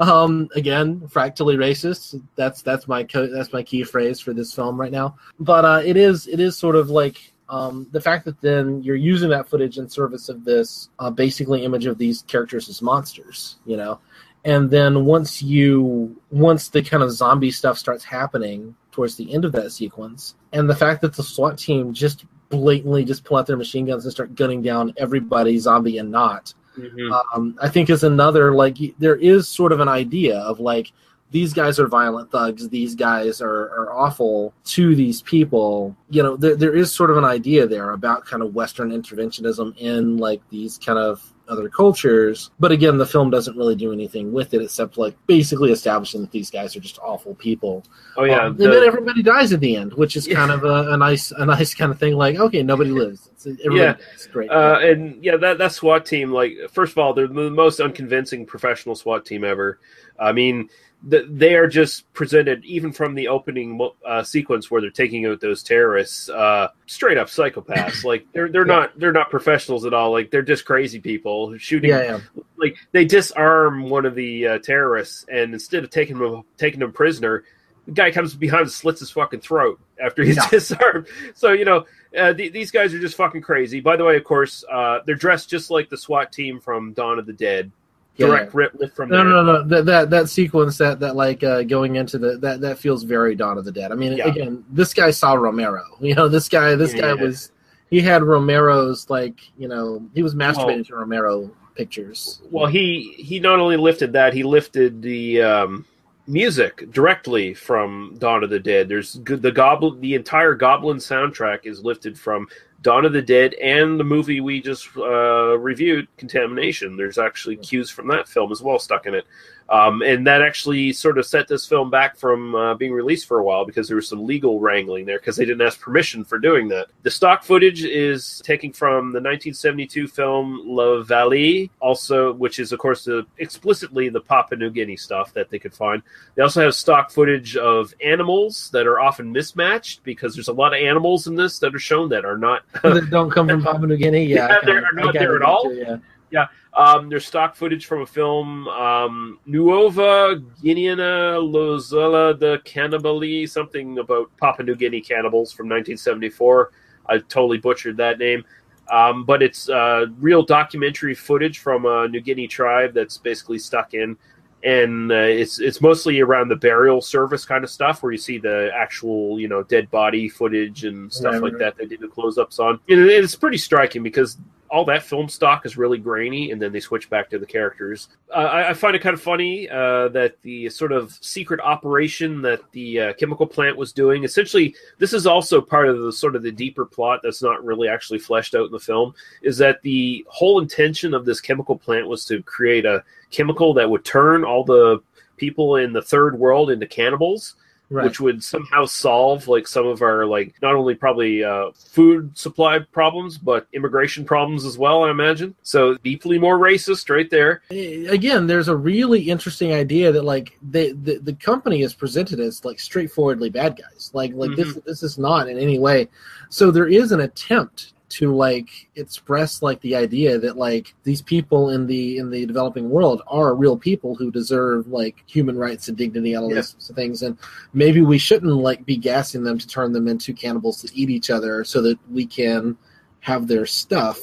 [0.00, 2.20] Um, again, fractally racist.
[2.34, 5.16] That's that's my co- that's my key phrase for this film right now.
[5.38, 8.96] But uh, it is it is sort of like um, the fact that then you're
[8.96, 13.56] using that footage in service of this uh, basically image of these characters as monsters,
[13.66, 14.00] you know,
[14.44, 19.44] and then once you once the kind of zombie stuff starts happening towards the end
[19.44, 23.46] of that sequence, and the fact that the SWAT team just blatantly just pull out
[23.46, 27.20] their machine guns and start gunning down everybody, zombie and not, Mhm.
[27.34, 30.92] um, I think is another like there is sort of an idea of like
[31.30, 35.96] these guys are violent thugs these guys are, are awful to these people.
[36.10, 39.76] You know there, there is sort of an idea there about kind of western interventionism
[39.78, 42.50] in like these kind of other cultures.
[42.60, 46.30] But again the film doesn't really do anything with it except like basically establishing that
[46.32, 47.84] these guys are just awful people.
[48.16, 50.64] Oh yeah, Um, the- and then everybody dies at the end which is kind of
[50.64, 53.30] a, a nice a nice kind of thing like okay nobody lives.
[53.44, 54.28] Yeah, dies.
[54.32, 54.50] great.
[54.50, 58.44] Uh, and yeah, that that SWAT team, like first of all, they're the most unconvincing
[58.44, 59.78] professional SWAT team ever.
[60.18, 60.68] I mean,
[61.02, 65.62] they are just presented even from the opening uh, sequence where they're taking out those
[65.62, 68.02] terrorists, uh, straight up psychopaths.
[68.04, 70.10] like they're they're not they're not professionals at all.
[70.10, 71.90] Like they're just crazy people shooting.
[71.90, 72.20] Yeah, yeah.
[72.56, 76.92] Like they disarm one of the uh, terrorists, and instead of taking him taking him
[76.92, 77.44] prisoner.
[77.86, 80.48] The guy comes behind and slits his fucking throat after he's Yeah.
[80.50, 81.06] disarmed.
[81.36, 81.86] So you know,
[82.18, 83.78] uh, th- these guys are just fucking crazy.
[83.78, 87.20] By the way, of course, uh, they're dressed just like the SWAT team from Dawn
[87.20, 87.70] of the Dead.
[88.16, 88.28] Yeah.
[88.28, 89.24] Direct rip lift from No, there.
[89.26, 89.82] no, no, no.
[89.82, 93.58] That that sequence that that like uh, going into the that that feels very Dawn
[93.58, 93.92] of the Dead.
[93.92, 94.28] I mean, Yeah.
[94.28, 95.84] again, this guy saw Romero.
[96.00, 97.52] You know, this guy this guy was
[97.90, 102.40] he had Romero's like you know he was masturbating Well- to Romero pictures.
[102.50, 105.84] Well, he he not only lifted that, he lifted the um,
[106.26, 108.88] music directly from Dawn of the Dead.
[108.88, 112.48] There's good the goblin the entire Goblin soundtrack is lifted from
[112.86, 116.96] Dawn of the Dead and the movie we just uh, reviewed, Contamination.
[116.96, 119.26] There's actually cues from that film as well stuck in it.
[119.68, 123.40] Um, and that actually sort of set this film back from uh, being released for
[123.40, 126.38] a while because there was some legal wrangling there because they didn't ask permission for
[126.38, 126.86] doing that.
[127.02, 132.78] The stock footage is taken from the 1972 film La Vallée, also, which is, of
[132.78, 136.00] course, the, explicitly the Papua New Guinea stuff that they could find.
[136.36, 140.74] They also have stock footage of animals that are often mismatched because there's a lot
[140.74, 143.88] of animals in this that are shown that are not that don't come from Papua
[143.88, 144.24] New Guinea.
[144.26, 145.64] Yeah, Yeah, they're not there at all.
[145.64, 145.96] too, yeah.
[146.30, 146.46] Yeah.
[146.76, 154.30] Um, there's stock footage from a film, um, Nuova Guineana Lozella de Cannibali, something about
[154.36, 156.70] Papua New Guinea cannibals from 1974.
[157.08, 158.44] I totally butchered that name.
[158.92, 163.94] Um, but it's uh, real documentary footage from a New Guinea tribe that's basically stuck
[163.94, 164.16] in.
[164.62, 168.38] And uh, it's it's mostly around the burial service kind of stuff, where you see
[168.38, 171.58] the actual you know dead body footage and stuff Right, like right.
[171.60, 171.76] that.
[171.78, 172.80] They did the close ups on.
[172.88, 174.38] And it's pretty striking because
[174.70, 178.08] all that film stock is really grainy, and then they switch back to the characters.
[178.30, 182.42] Uh, I, I find it kind of funny uh, that the sort of secret operation
[182.42, 184.24] that the uh, chemical plant was doing.
[184.24, 187.88] Essentially, this is also part of the sort of the deeper plot that's not really
[187.88, 189.14] actually fleshed out in the film.
[189.42, 193.88] Is that the whole intention of this chemical plant was to create a chemical that
[193.88, 195.00] would turn all the
[195.36, 197.56] people in the third world into cannibals
[197.88, 198.04] Right.
[198.04, 202.80] which would somehow solve like some of our like not only probably uh, food supply
[202.80, 208.46] problems but immigration problems as well i imagine so deeply more racist right there again,
[208.48, 212.80] there's a really interesting idea that like they, the the company is presented as like
[212.80, 214.10] straightforwardly bad guys.
[214.12, 214.84] Like like this Mhm.
[214.84, 216.08] this is not in any way.
[216.48, 221.70] So there is an attempt to like express like the idea that like these people
[221.70, 225.96] in the in the developing world are real people who deserve like human rights and
[225.96, 226.56] dignity and all Yeah.
[226.56, 227.36] these sorts of things and
[227.72, 231.30] maybe we shouldn't like be gassing them to turn them into cannibals to eat each
[231.30, 232.76] other so that we can
[233.20, 234.18] have their stuff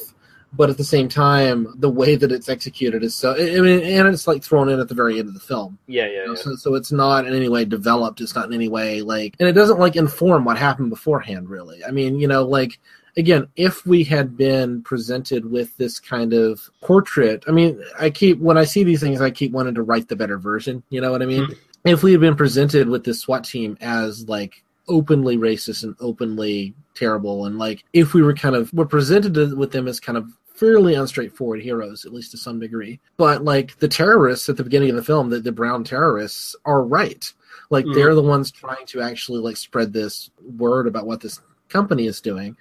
[0.56, 3.32] but at the same time, the way that it's executed is so.
[3.34, 5.76] I mean, and it's like thrown in at the very end of the film.
[5.88, 6.38] yeah yeah, You know, yeah.
[6.42, 8.20] So, so it's not in any way developed.
[8.20, 11.48] It's not in any way like, and it doesn't like inform what happened beforehand.
[11.48, 12.78] Really, I mean, you know, like
[13.16, 18.38] again, if we had been presented with this kind of portrait, I mean, I keep
[18.38, 20.82] when I see these things, I keep wanting to write the better version.
[20.90, 21.48] You know what I mean?
[21.84, 26.74] If we had been presented with this SWAT team as like openly racist and openly
[26.94, 30.28] terrible, and like if we were kind of were presented with them as kind of
[30.54, 33.00] fairly unstraightforward heroes, at least to some degree.
[33.16, 36.82] But like the terrorists at the beginning of the film, the, the brown terrorists are
[36.84, 37.30] right.
[37.70, 37.94] Like Mhm.
[37.94, 41.40] they're the ones trying to actually like spread this word about what this
[41.74, 42.56] company is doing.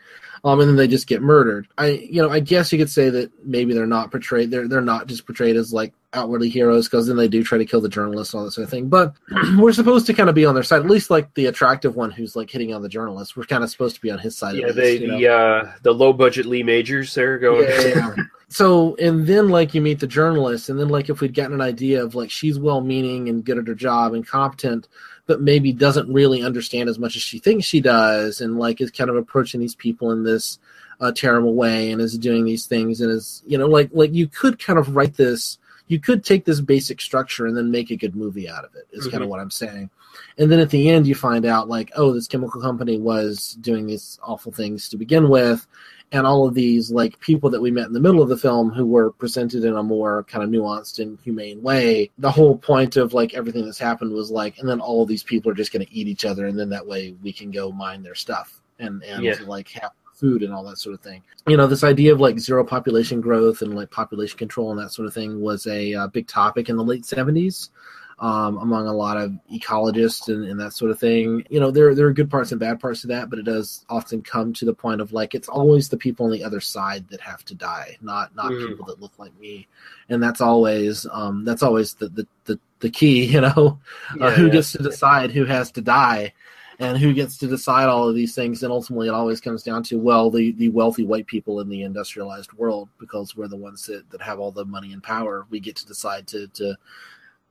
[0.46, 1.70] Um, and then they just get murdered.
[1.78, 4.52] I, you know, I guess you could say that maybe they're not portrayed.
[4.52, 7.66] They're they're not just portrayed as like outwardly heroes because then they do try to
[7.66, 8.90] kill the journalists and all that sort of thing.
[8.90, 9.14] But
[9.58, 10.82] we're supposed to kind of be on their side.
[10.82, 13.38] At least like the attractive one who's like hitting on the journalist.
[13.38, 14.56] We're kind of supposed to be on his side.
[14.56, 15.18] yeah they least, know?
[15.18, 18.16] the uh the low budget lee majors there going yeah, yeah.
[18.50, 21.62] so and then like you meet the journalist and then like if we'd gotten an
[21.62, 24.90] idea of like she's well meaning and good at her job and competent
[25.26, 28.92] but maybe doesn't really understand as much as she thinks she does and like is
[28.92, 30.60] kind of approaching these people in this
[31.00, 34.28] uh, terrible way and is doing these things and is you know like like you
[34.28, 37.96] could kind of write this you could take this basic structure and then make a
[37.98, 39.24] good movie out of it is kind Mhm.
[39.26, 39.90] of what i'm saying
[40.38, 43.88] and then at the end you find out like oh this chemical company was doing
[43.88, 45.68] these awful things to begin with
[46.14, 48.70] and all of these like people that we met in the middle of the film
[48.70, 52.12] who were presented in a more kind of nuanced and humane way.
[52.20, 55.24] The whole point of like everything that's happened was like, and then all of these
[55.24, 57.72] people are just going to eat each other, and then that way we can go
[57.72, 59.36] mine their stuff and and Yeah.
[59.46, 61.24] like have food and all that sort of thing.
[61.48, 64.92] You know, this idea of like zero population growth and like population control and that
[64.92, 67.72] sort of thing was a uh, big topic in the late seventies.
[68.20, 71.94] Um, among a lot of ecologists and, and that sort of thing, you know, there
[71.96, 74.66] there are good parts and bad parts to that, but it does often come to
[74.66, 77.56] the point of like it's always the people on the other side that have to
[77.56, 78.68] die, not not Mhm.
[78.68, 79.68] people that look like me,
[80.10, 83.80] and that's always um, that's always the, the the the key, you know,
[84.22, 84.52] uh, who yeah.
[84.54, 86.34] gets to decide who has to die,
[86.80, 89.84] and who gets to decide all of these things, and ultimately it always comes down
[89.84, 93.86] to well the the wealthy white people in the industrialized world because we're the ones
[93.88, 95.46] that, that have all the money and power.
[95.50, 96.76] We get to decide to to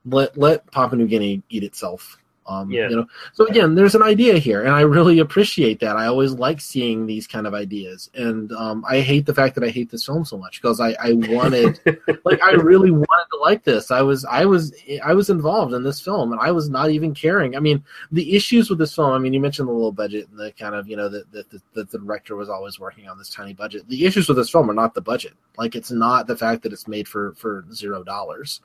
[0.05, 2.19] let let Papua New Guinea eat itself.
[2.45, 2.89] Um, Yeah.
[2.89, 5.97] you know, so again, there's an idea here, and I really appreciate that.
[5.97, 9.63] I always like seeing these kind of ideas, and um, I hate the fact that
[9.63, 11.79] I hate this film so much because I, I wanted,
[12.25, 13.93] like, I really wanted to like this.
[13.93, 14.75] I was, I was,
[15.05, 17.55] I was involved in this film, and I was not even caring.
[17.55, 19.13] I mean, the issues with this film.
[19.13, 21.49] I mean, you mentioned the low budget and the kind of, you know, that that
[21.49, 23.89] the, that the director was always working on this tiny budget.
[23.89, 25.35] The issues with this film are not the budget.
[25.59, 28.63] Like, it's not the fact that it's made for for zero dollars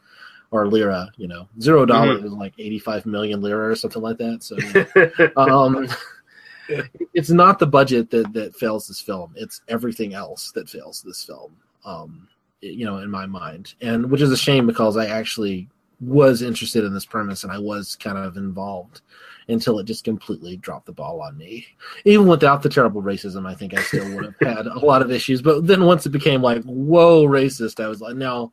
[0.52, 4.44] or lira, you know, zero dollars is like 85 million lira or something like that.
[4.44, 4.58] So,
[5.38, 5.88] um,
[7.14, 9.34] it's not the budget that, that fails this film.
[9.36, 11.56] It's everything else that fails this film.
[11.86, 12.28] Um,
[12.62, 15.68] you know, in my mind, and which is a shame because I actually
[16.00, 19.02] was interested in this premise and I was kind of involved
[19.48, 21.66] until it just completely dropped the ball on me.
[22.06, 25.12] Even without the terrible racism, I think I still would have had a lot of
[25.12, 25.42] issues.
[25.42, 28.52] But then once it became like, whoa, racist, I was like, no,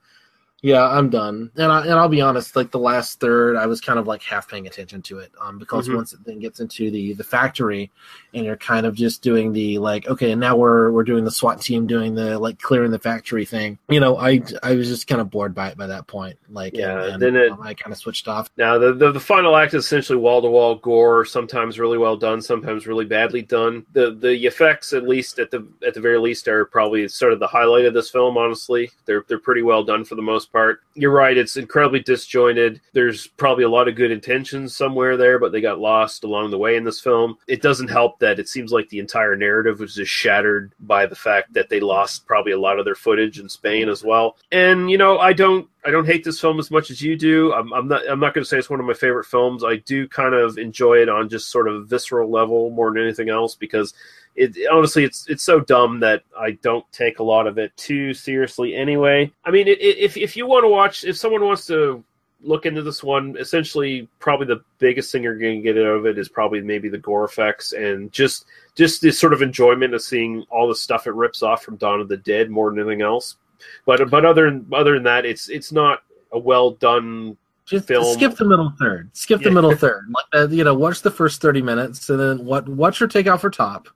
[0.64, 1.50] yeah, I'm done.
[1.56, 4.22] And I and I'll be honest, like the last third, I was kind of like
[4.22, 5.96] half paying attention to it, um, because Mhm.
[5.96, 7.90] once it then gets into the the factory,
[8.32, 11.30] and you're kind of just doing the like, okay, and now we're we're doing the
[11.30, 13.78] SWAT team doing the like clearing the factory thing.
[13.90, 16.38] You know, I I was just kind of bored by it by that point.
[16.50, 18.48] Like, Yeah, and, and, then it- um, I kind of switched off.
[18.56, 21.26] Now, the, the the final act is essentially wall to wall gore.
[21.26, 23.84] Sometimes really well done, sometimes really badly done.
[23.92, 27.38] The the effects, at least at the at the very least, are probably sort of
[27.38, 28.38] the highlight of this film.
[28.38, 30.80] Honestly, they're they're pretty well done for the most part.
[30.94, 32.80] You're right; it's incredibly disjointed.
[32.94, 36.58] There's probably a lot of good intentions somewhere there, but they got lost along the
[36.58, 37.36] way in this film.
[37.48, 41.16] It doesn't help that it seems like the entire narrative was just shattered by the
[41.16, 44.36] fact that they lost probably a lot of their footage in Spain as well.
[44.52, 47.52] And you know, I don't I don't hate this film as much as you do.
[47.52, 49.64] I'm, I'm not I'm not going to say it's one of my favorite films.
[49.64, 53.28] I do kind of enjoy it on just sort of visceral level more than anything
[53.28, 53.92] else because
[54.36, 58.12] it honestly it's it's so dumb that I don't take a lot of it too
[58.14, 59.30] seriously anyway.
[59.44, 62.02] I mean, it, it- if if you want to watch, if someone wants to
[62.42, 66.04] look into this one, essentially probably the biggest thing you're going to get out of
[66.04, 68.44] it is probably maybe the gore effects and just
[68.74, 72.00] just this sort of enjoyment of seeing all the stuff it rips off from Dawn
[72.00, 73.36] of the Dead more than anything else.
[73.86, 76.02] But but other than other than that, it's it's not
[76.32, 78.12] a well done Just film.
[78.14, 79.08] skip the middle third.
[79.14, 80.12] Skip the middle third.
[80.34, 82.68] Uh, you know, watch the first thirty minutes, and then what?
[82.68, 83.88] Watch your takeout for top,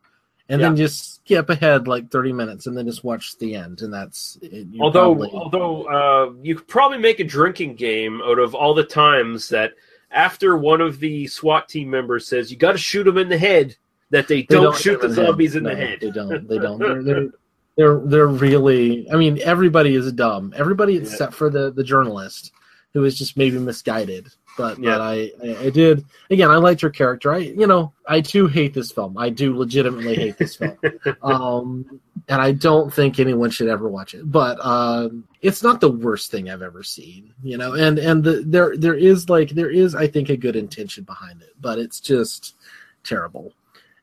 [0.49, 3.93] and then just skip ahead like thirty minutes, and then just watch the end, and
[3.93, 4.39] that's.
[4.43, 4.67] it.
[4.81, 8.85] Although probably- although uh, you could probably make a drinking game out of all the
[8.85, 9.73] times that
[10.11, 13.37] after one of the SWAT team members says you got to shoot them in the
[13.37, 13.77] head,
[14.11, 15.17] that they, They don't, don't shoot the head.
[15.17, 15.99] zombies in No, the head.
[16.01, 16.49] They don't.
[16.49, 16.79] They don't.
[16.79, 17.29] They're, they're
[17.77, 19.07] they're they're really.
[19.13, 20.55] I mean, everybody is dumb.
[20.57, 22.53] Everybody except for the the journalist,
[22.95, 24.29] who is just maybe misguided.
[24.59, 24.99] But Yeah.
[24.99, 26.51] but I, I I did again.
[26.51, 27.33] I liked her character.
[27.33, 29.17] I you know I too hate this film.
[29.17, 30.77] I do legitimately hate this film.
[31.23, 34.31] um, and I don't think anyone should ever watch it.
[34.31, 37.33] But um, it's not the worst thing I've ever seen.
[37.43, 40.57] You know, and and the, there there is like there is I think a good
[40.57, 42.57] intention behind it, but it's just
[43.05, 43.53] terrible.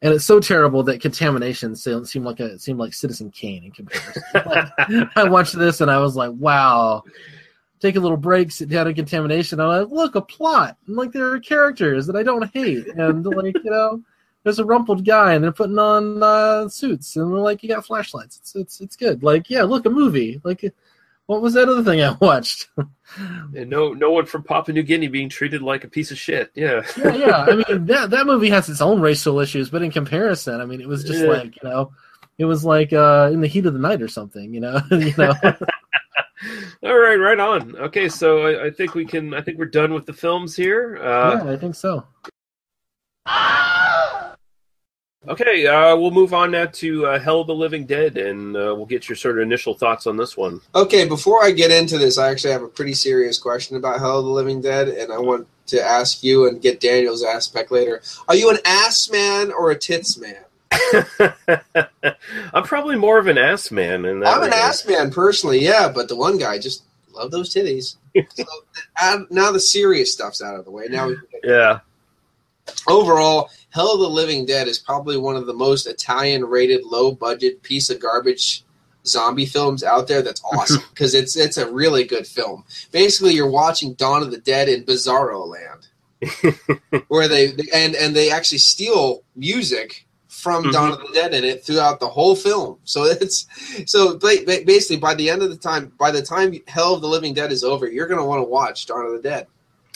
[0.01, 3.71] And it's so terrible that contamination se- seemed like a seemed like Citizen Kane in
[3.71, 4.21] comparison.
[4.45, 4.69] Like,
[5.15, 7.03] I watched this and I was like, wow.
[7.85, 9.59] Take a little break, sit down in contamination.
[9.59, 10.75] I'm like, look, a plot.
[10.87, 14.01] And like there are characters that I don't hate, and like you know,
[14.41, 17.85] there's a rumpled guy and they're putting on uh, suits and they're like, you got
[17.85, 18.37] flashlights.
[18.37, 19.21] It's it's it's good.
[19.21, 20.41] Like yeah, look, a movie.
[20.43, 20.73] Like
[21.27, 22.69] what was that other thing I watched?
[23.55, 26.49] And no no one from Papua New Guinea being treated like a piece of shit.
[26.55, 26.81] Yeah.
[26.97, 27.45] yeah, yeah.
[27.47, 30.81] I mean, that that movie has its own racial issues, but in comparison, I mean,
[30.81, 31.27] it was just Yeah.
[31.27, 31.91] like you know,
[32.39, 34.55] it was like uh, in the heat of the night or something.
[34.55, 35.35] You know, you know.
[36.83, 37.75] All right, right on.
[37.77, 39.33] Okay, so I, I think we can.
[39.33, 40.97] I think we're done with the films here.
[40.97, 42.05] Uh, yeah, I think so.
[45.27, 48.75] Okay, uh, we'll move on now to uh, Hell of the Living Dead, and uh,
[48.75, 50.61] we'll get your sort of initial thoughts on this one.
[50.75, 54.19] Okay, before I get into this, I actually have a pretty serious question about Hell
[54.19, 58.03] of the Living Dead, and I want to ask you and get Daniel's aspect later.
[58.27, 60.43] Are you an ass man or a tits man?
[62.53, 64.37] I'm probably more of an ass man in that.
[64.37, 67.95] I'm an ass man personally, yeah, but the one guy just love those titties.
[68.35, 70.87] so, now the serious stuff's out of the way.
[70.89, 71.79] Now we Yeah.
[72.87, 77.11] overall, Hell of the Living Dead is probably one of the most Italian rated, low
[77.11, 78.63] budget piece of garbage
[79.05, 80.21] zombie films out there.
[80.21, 82.63] That's awesome because it's it's a really good film.
[82.91, 88.31] Basically, you're watching Dawn of the Dead in Bizarro Land, where they and and they
[88.31, 90.05] actually steal music
[90.45, 92.77] from Dawn of the Dead in it throughout the whole film.
[92.85, 93.47] So it's
[93.87, 97.01] so ba- ba- basically by the end of the time, by the time Hell of
[97.01, 99.47] the Living Dead is over, you're going to want to watch Dawn of the Dead.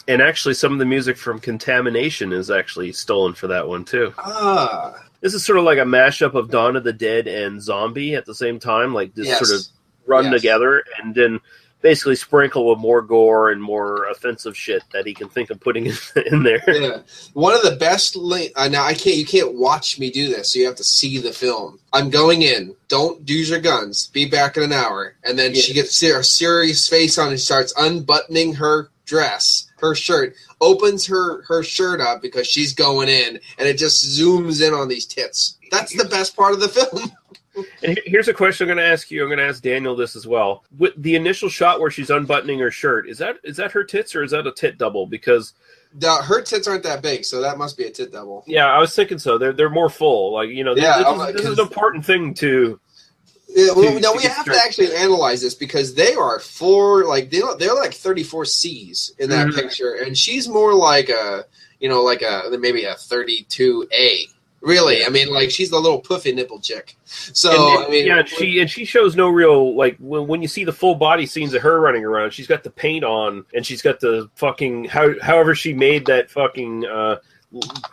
[0.07, 4.11] And actually, some of the music from Contamination is actually stolen for that one too.
[4.17, 8.15] Ah, This is sort of like a mashup of Dawn of the Dead and Zombie
[8.15, 9.39] at the same time, like just Yes.
[9.47, 9.67] sort of
[10.07, 10.34] run Yes.
[10.34, 11.39] together, and then
[11.81, 15.85] basically sprinkle with more gore and more offensive shit that he can think of putting
[15.88, 15.93] in,
[16.31, 16.64] in there.
[16.68, 16.97] yeah.
[17.34, 18.15] One of the best.
[18.15, 19.18] Li- uh, now I can't.
[19.18, 20.53] You can't watch me do this.
[20.53, 21.80] So you have to see the film.
[21.93, 22.76] I'm going in.
[22.88, 24.07] Don't use your guns.
[24.07, 25.15] Be back in an hour.
[25.23, 30.35] And then she gets a serious face on and starts unbuttoning her dress, her shirt,
[30.61, 34.88] opens her her shirt up because she's going in, and it just zooms in on
[34.88, 35.57] these tits.
[35.72, 37.11] That's the best part of the film.
[37.84, 39.21] And here's a question I'm going to ask you.
[39.23, 40.63] I'm going to ask Daniel this as well.
[40.77, 44.15] With the initial shot where she's unbuttoning her shirt, is that is that her tits
[44.15, 45.05] or is that a tit double?
[45.07, 45.53] Because
[45.95, 48.43] The, her tits aren't that big, so that must be a tit double.
[48.47, 49.38] yeah, I was thinking so.
[49.38, 50.34] They're they're more full.
[50.34, 52.80] Like you know, this, Yeah, this, is, like, this is an important thing to.
[53.51, 57.05] Yeah, well, to- no, to we have to actually analyze this because they are four,
[57.05, 59.55] like they they're like thirty four C's in that Mhm.
[59.55, 61.45] picture, and she's more like a,
[61.80, 64.27] you know, like a maybe a thirty two A.
[64.61, 66.98] Really, I mean, like she's the little puffy nipple chick.
[67.06, 70.41] So and, I mean, yeah, and she and she shows no real like when, when
[70.41, 73.45] you see the full body scenes of her running around, she's got the paint on
[73.53, 77.18] and she's got the fucking how however she made that fucking uh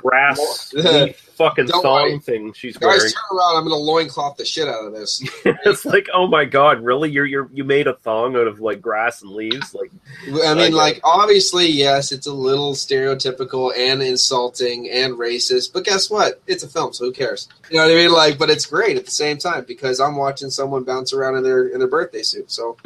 [0.03, 2.19] grass leaf fucking Don't thong worry.
[2.19, 2.99] thing she's wearing.
[3.01, 3.57] guys, turn around!
[3.57, 5.23] I'm gonna loincloth the shit out of this.
[5.45, 7.11] it's like, oh my god, really?
[7.11, 9.75] You're you're you made a thong out of like grass and leaves?
[9.75, 9.91] Like,
[10.27, 10.71] I mean, Okay.
[10.71, 16.41] like obviously, yes, it's a little stereotypical and insulting and racist, but guess what?
[16.47, 17.49] It's a film, so who cares?
[17.71, 18.13] You know what I mean?
[18.13, 21.43] Like, but it's great at the same time because I'm watching someone bounce around in
[21.43, 22.51] their in their birthday suit.
[22.51, 22.77] So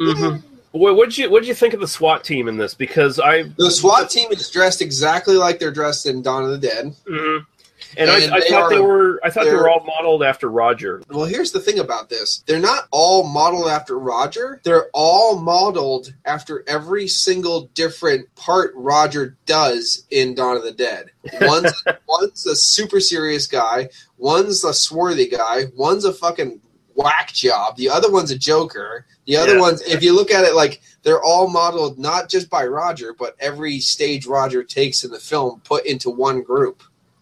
[0.71, 2.73] what what'd you what'd you think of the SWAT team in this?
[2.73, 6.57] Because I the SWAT team is dressed exactly like they're dressed in Dawn of the
[6.57, 6.95] Dead.
[7.09, 7.45] Mhm.
[7.97, 10.23] And, And I, I they thought are- they were I thought they were all modeled
[10.23, 11.01] after Roger.
[11.09, 12.43] Well, here's the thing about this.
[12.47, 14.61] They're not all modeled after Roger.
[14.63, 21.11] They're all modeled after every single different part Roger does in Dawn of the Dead.
[21.41, 21.71] One's,
[22.07, 26.59] one's a super serious guy, one's a swarthy guy, one's a fucking
[26.95, 29.05] whack job, the other one's a joker.
[29.27, 29.61] The other Yeah.
[29.61, 33.35] ones, if you look at it like they're all modeled not just by Roger, but
[33.39, 36.81] every stage Roger takes in the film put into one group.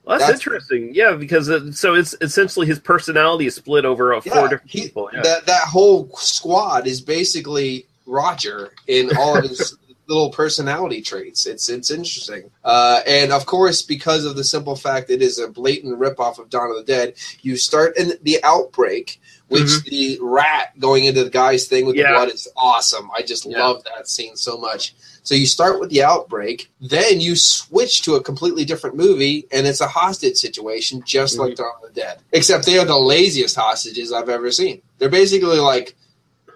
[0.10, 0.92] Well, that's, That's- interesting.
[0.96, 4.72] Yeah, because it, so it's essentially his personality is split over uh, four Yeah, different
[4.72, 5.08] he- people.
[5.14, 5.22] Yeah.
[5.22, 9.78] that that whole squad is basically Roger in all of his
[10.08, 11.46] little personality traits.
[11.46, 15.48] It's it's interesting, uh, and of course, because of the simple fact it is a
[15.48, 17.14] blatant ripoff of Dawn of the Dead,
[17.44, 19.22] you start in the outbreak.
[19.50, 19.84] Which Mhm.
[19.90, 22.04] the rat going into the guy's thing with Yeah.
[22.12, 23.10] the blood is awesome.
[23.16, 23.60] I just Yeah.
[23.66, 24.94] love that scene so much.
[25.24, 29.68] So you start with the outbreak, then you switch to a completely different movie, and
[29.68, 31.42] it's a hostage situation, just Mm-hmm.
[31.44, 32.20] like Dawn of the Dead.
[32.32, 34.82] Except they are the laziest hostages I've ever seen.
[34.98, 35.96] They're basically like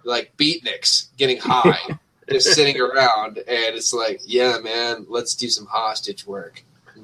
[0.05, 1.97] like beatniks getting high,
[2.29, 6.61] just sitting around, and it's like, yeah, man, let's do some hostage work.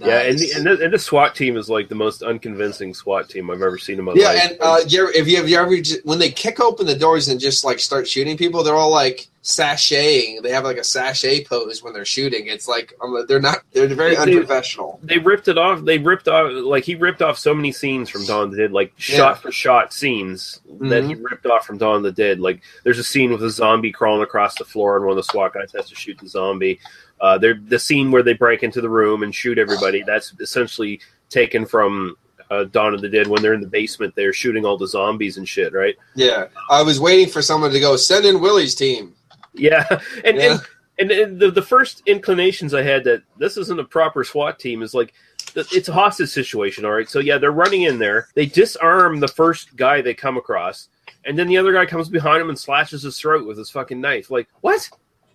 [0.07, 3.29] Yeah, and the, and, the, and the SWAT team is like the most unconvincing SWAT
[3.29, 4.35] team I've ever seen in my yeah, life.
[4.37, 7.27] Yeah, and uh, you if you have you ever when they kick open the doors
[7.27, 10.41] and just like start shooting people, they're all like sashaying.
[10.41, 12.47] They have like a sashay pose when they're shooting.
[12.47, 13.59] It's like um, they're not.
[13.73, 14.99] They're very They- unprofessional.
[15.03, 15.83] they ripped it off.
[15.83, 18.71] They ripped off like he ripped off so many scenes from Dawn of the Dead,
[18.71, 22.39] like shot for shot scenes that he ripped off from Dawn of the Dead.
[22.39, 25.31] Like there's a scene with a zombie crawling across the floor, and one of the
[25.31, 26.79] SWAT guys has to shoot the zombie.
[27.21, 30.03] Uh, the scene where they break into the room and shoot everybody.
[30.03, 32.15] That's essentially taken from
[32.49, 34.15] uh, Dawn of the Dead when they're in the basement.
[34.15, 35.95] They're shooting all the zombies and shit, right?
[36.15, 39.13] Yeah, I was waiting for someone to go send in Willie's team.
[39.53, 39.85] Yeah,
[40.25, 40.51] and Yeah.
[40.53, 40.61] and
[40.99, 44.81] and, and the the first inclinations I had that this isn't a proper SWAT team
[44.81, 45.13] is like
[45.55, 46.85] it's a hostage situation.
[46.85, 48.27] All right, so yeah, they're running in there.
[48.35, 50.89] They disarm the first guy they come across,
[51.25, 53.99] and then the other guy comes behind him and slashes his throat with his fucking
[54.01, 54.29] knife.
[54.31, 54.89] Like what?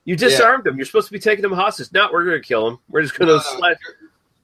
[0.04, 0.76] You disarmed him.
[0.76, 1.92] You're supposed to be taking him hostage.
[1.92, 2.78] Not we're gonna kill him.
[2.88, 3.38] We're just no.
[3.38, 3.76] slash.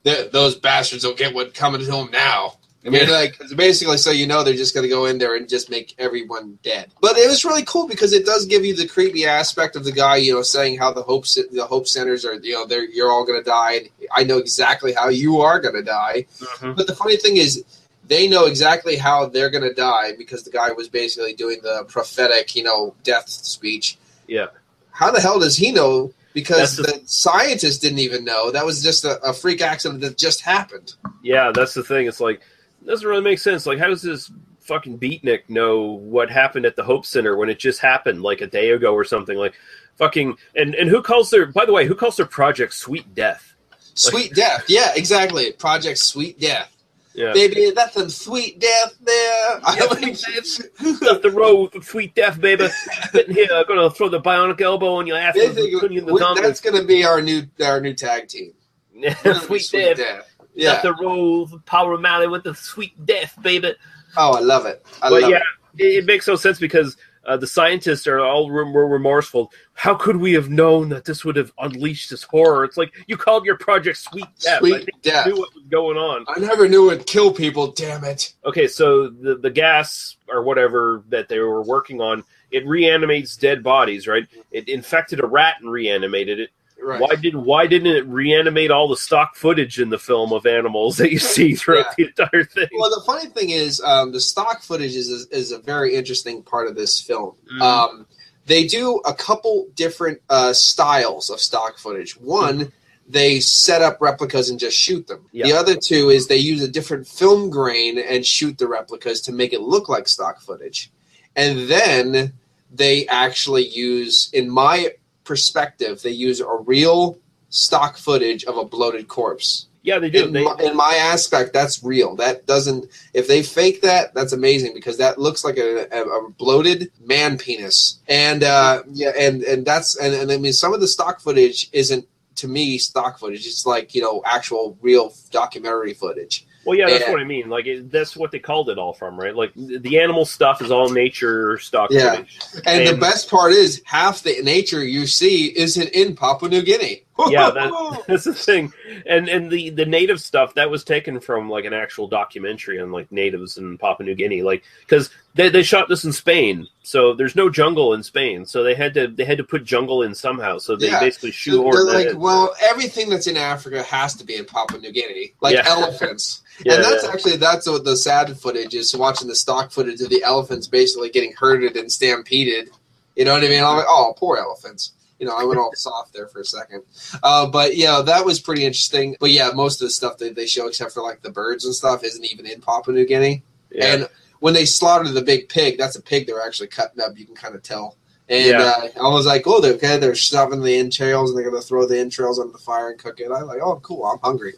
[0.04, 2.54] Th- those bastards will get what coming to them now.
[2.84, 5.36] I mean, like it's basically, so you know they're just going to go in there
[5.36, 6.90] and just make everyone dead.
[7.02, 9.92] But it was really cool because it does give you the creepy aspect of the
[9.92, 13.10] guy, you know, saying how the hope the hope centers are, you know, they're you're
[13.10, 13.72] all going to die.
[13.74, 16.24] And I know exactly how you are going to die.
[16.38, 16.72] Mm-hmm.
[16.72, 17.64] But the funny thing is,
[18.06, 21.84] they know exactly how they're going to die because the guy was basically doing the
[21.86, 23.98] prophetic, you know, death speech.
[24.26, 24.46] Yeah.
[24.92, 26.12] How the hell does he know?
[26.32, 28.50] Because That's the scientists didn't even know.
[28.50, 30.94] That was just a, a freak accident that just happened.
[31.22, 32.06] Yeah, that's the thing.
[32.06, 32.40] It's like
[32.82, 33.66] it doesn't really make sense.
[33.66, 34.30] Like, how does this
[34.60, 38.46] fucking beatnik know what happened at the Hope Center when it just happened like a
[38.46, 39.36] day ago or something?
[39.36, 39.54] Like,
[39.96, 43.54] fucking and and who calls their by the way, who calls their project Sweet Death?
[43.94, 44.64] Sweet Death.
[44.68, 45.52] Yeah, exactly.
[45.52, 46.74] Project Sweet Death.
[47.20, 47.32] Yeah.
[47.34, 49.14] Baby, that's some sweet death there.
[49.62, 52.68] I like, Up the road with Sweet Death, baby.
[53.12, 55.34] Sitting here, I'm gonna throw the bionic elbow on your ass.
[55.34, 58.28] they and you in the we- that's going to be our new our new tag
[58.28, 58.54] team.
[58.94, 60.34] We're gonna be Sweet Death.
[60.54, 60.72] Yeah.
[60.72, 63.74] Up the road, with Power O'Malley with the Sweet Death, baby.
[64.16, 64.84] Oh, I love it.
[65.02, 65.42] I but love yeah,
[65.76, 65.82] it.
[65.84, 65.94] it.
[65.98, 66.96] it makes no sense because
[67.30, 69.52] uh, the scientists are all were remorseful.
[69.74, 72.64] How could we have known that this would have unleashed this horror?
[72.64, 74.58] It's like you called your project Sweet Death.
[74.58, 75.26] Sweet I think Death.
[75.26, 76.24] You knew what was going on.
[76.28, 77.70] I never knew it'd kill people.
[77.70, 78.34] Damn it!
[78.44, 83.62] Okay, so the the gas or whatever that they were working on, it reanimates dead
[83.62, 84.26] bodies, right?
[84.50, 86.50] It infected a rat and reanimated it.
[86.82, 87.00] Right.
[87.00, 90.96] Why did why didn't it reanimate all the stock footage in the film of animals
[90.96, 92.68] that you see throughout the entire thing?
[92.78, 96.42] Well, the funny thing is, um, the stock footage is, is is a very interesting
[96.42, 97.34] part of this film.
[97.52, 97.60] Mhm.
[97.60, 98.06] Um,
[98.46, 102.16] they do a couple different uh, styles of stock footage.
[102.18, 102.72] One,
[103.08, 105.26] they set up replicas and just shoot them.
[105.32, 109.32] The other two is they use a different film grain and shoot the replicas to
[109.32, 110.90] make it look like stock footage.
[111.36, 112.32] And then
[112.72, 114.94] they actually use, in my
[115.30, 117.16] perspective, they use a real
[117.50, 119.66] stock footage of a bloated corpse.
[119.82, 120.24] Yeah, they do.
[120.26, 122.16] In, They- my, in my aspect, that's real.
[122.16, 122.86] That doesn't.
[123.14, 127.38] If they fake that, that's amazing because that looks like a, a, a bloated man
[127.38, 128.00] penis.
[128.08, 131.70] And uh, yeah, and and that's and, and I mean some of the stock footage
[131.72, 132.04] isn't
[132.36, 133.46] to me stock footage.
[133.46, 136.44] It's like you know actual real documentary footage.
[136.64, 137.48] Well, yeah, that's And- what I mean.
[137.48, 139.34] Like it, that's what they called it all from, right?
[139.34, 142.16] Like the the animal stuff is all nature stock Yeah.
[142.16, 142.38] footage.
[142.66, 147.04] And, the best part is half the nature you see isn't in Papua New Guinea.
[147.28, 148.72] Yeah, that, that's the thing.
[149.06, 152.92] And and the the native stuff that was taken from like an actual documentary on
[152.92, 157.14] like natives in Papua New Guinea, like because they, they shot this in Spain, so
[157.14, 160.14] there's no jungle in Spain, so they had to they had to put jungle in
[160.14, 160.58] somehow.
[160.58, 161.00] So they Yeah.
[161.00, 162.18] basically They're shoehorned like, in.
[162.20, 165.64] well, everything that's in Africa has to be in Papua New Guinea, like Yeah.
[165.66, 166.42] elephants.
[166.64, 168.94] Yeah, and that's actually that's what the sad footage is.
[168.96, 172.70] Watching the stock footage of the elephants basically getting herded and stampeded.
[173.16, 173.62] You know what I mean?
[173.62, 174.92] I'm like, oh, poor elephants.
[175.20, 176.82] You know, I went all soft there for a second.
[177.22, 179.16] Uh, but yeah, that was pretty interesting.
[179.20, 181.74] But yeah, most of the stuff that they show, except for like the birds and
[181.74, 183.42] stuff, isn't even in Papua New Guinea.
[183.70, 183.94] Yeah.
[183.94, 184.08] And
[184.40, 187.16] when they slaughtered the big pig, that's a pig they're actually cutting up.
[187.16, 187.96] You can kind of tell.
[188.30, 188.60] And Yeah.
[188.60, 189.98] uh, I was like, oh, they're okay.
[189.98, 192.98] They're shoving the entrails and they're going to throw the entrails on the fire and
[192.98, 193.28] cook it.
[193.30, 194.04] I'm like, oh, cool.
[194.06, 194.54] I'm hungry.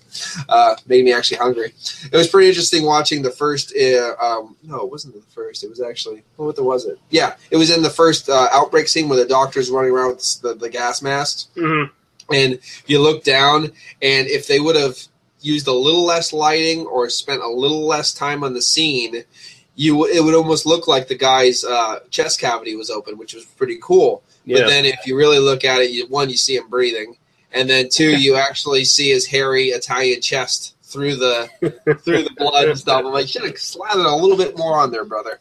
[0.46, 1.72] Uh, made me actually hungry.
[2.12, 3.74] It was pretty interesting watching the first.
[3.74, 5.64] Uh, um, no, it wasn't the first.
[5.64, 6.98] It was actually what the was it?
[7.08, 10.40] Yeah, it was in the first uh, outbreak scene where the doctor's running around with
[10.42, 11.48] the, the gas masks.
[11.56, 11.90] Mhm.
[12.30, 13.72] And you look down,
[14.02, 14.98] and if they would have
[15.40, 19.24] used a little less lighting or spent a little less time on the scene,
[19.74, 23.44] you it would almost look like the guy's uh, chest cavity was open, which was
[23.44, 24.22] pretty cool.
[24.44, 24.58] Yeah.
[24.58, 27.16] But then if you really look at it, you, one you see him breathing,
[27.52, 31.48] and then two you actually see his hairy Italian chest through the
[32.04, 33.04] through the blood and stuff.
[33.04, 35.40] I'm like, should have slathered a little bit more on there, brother.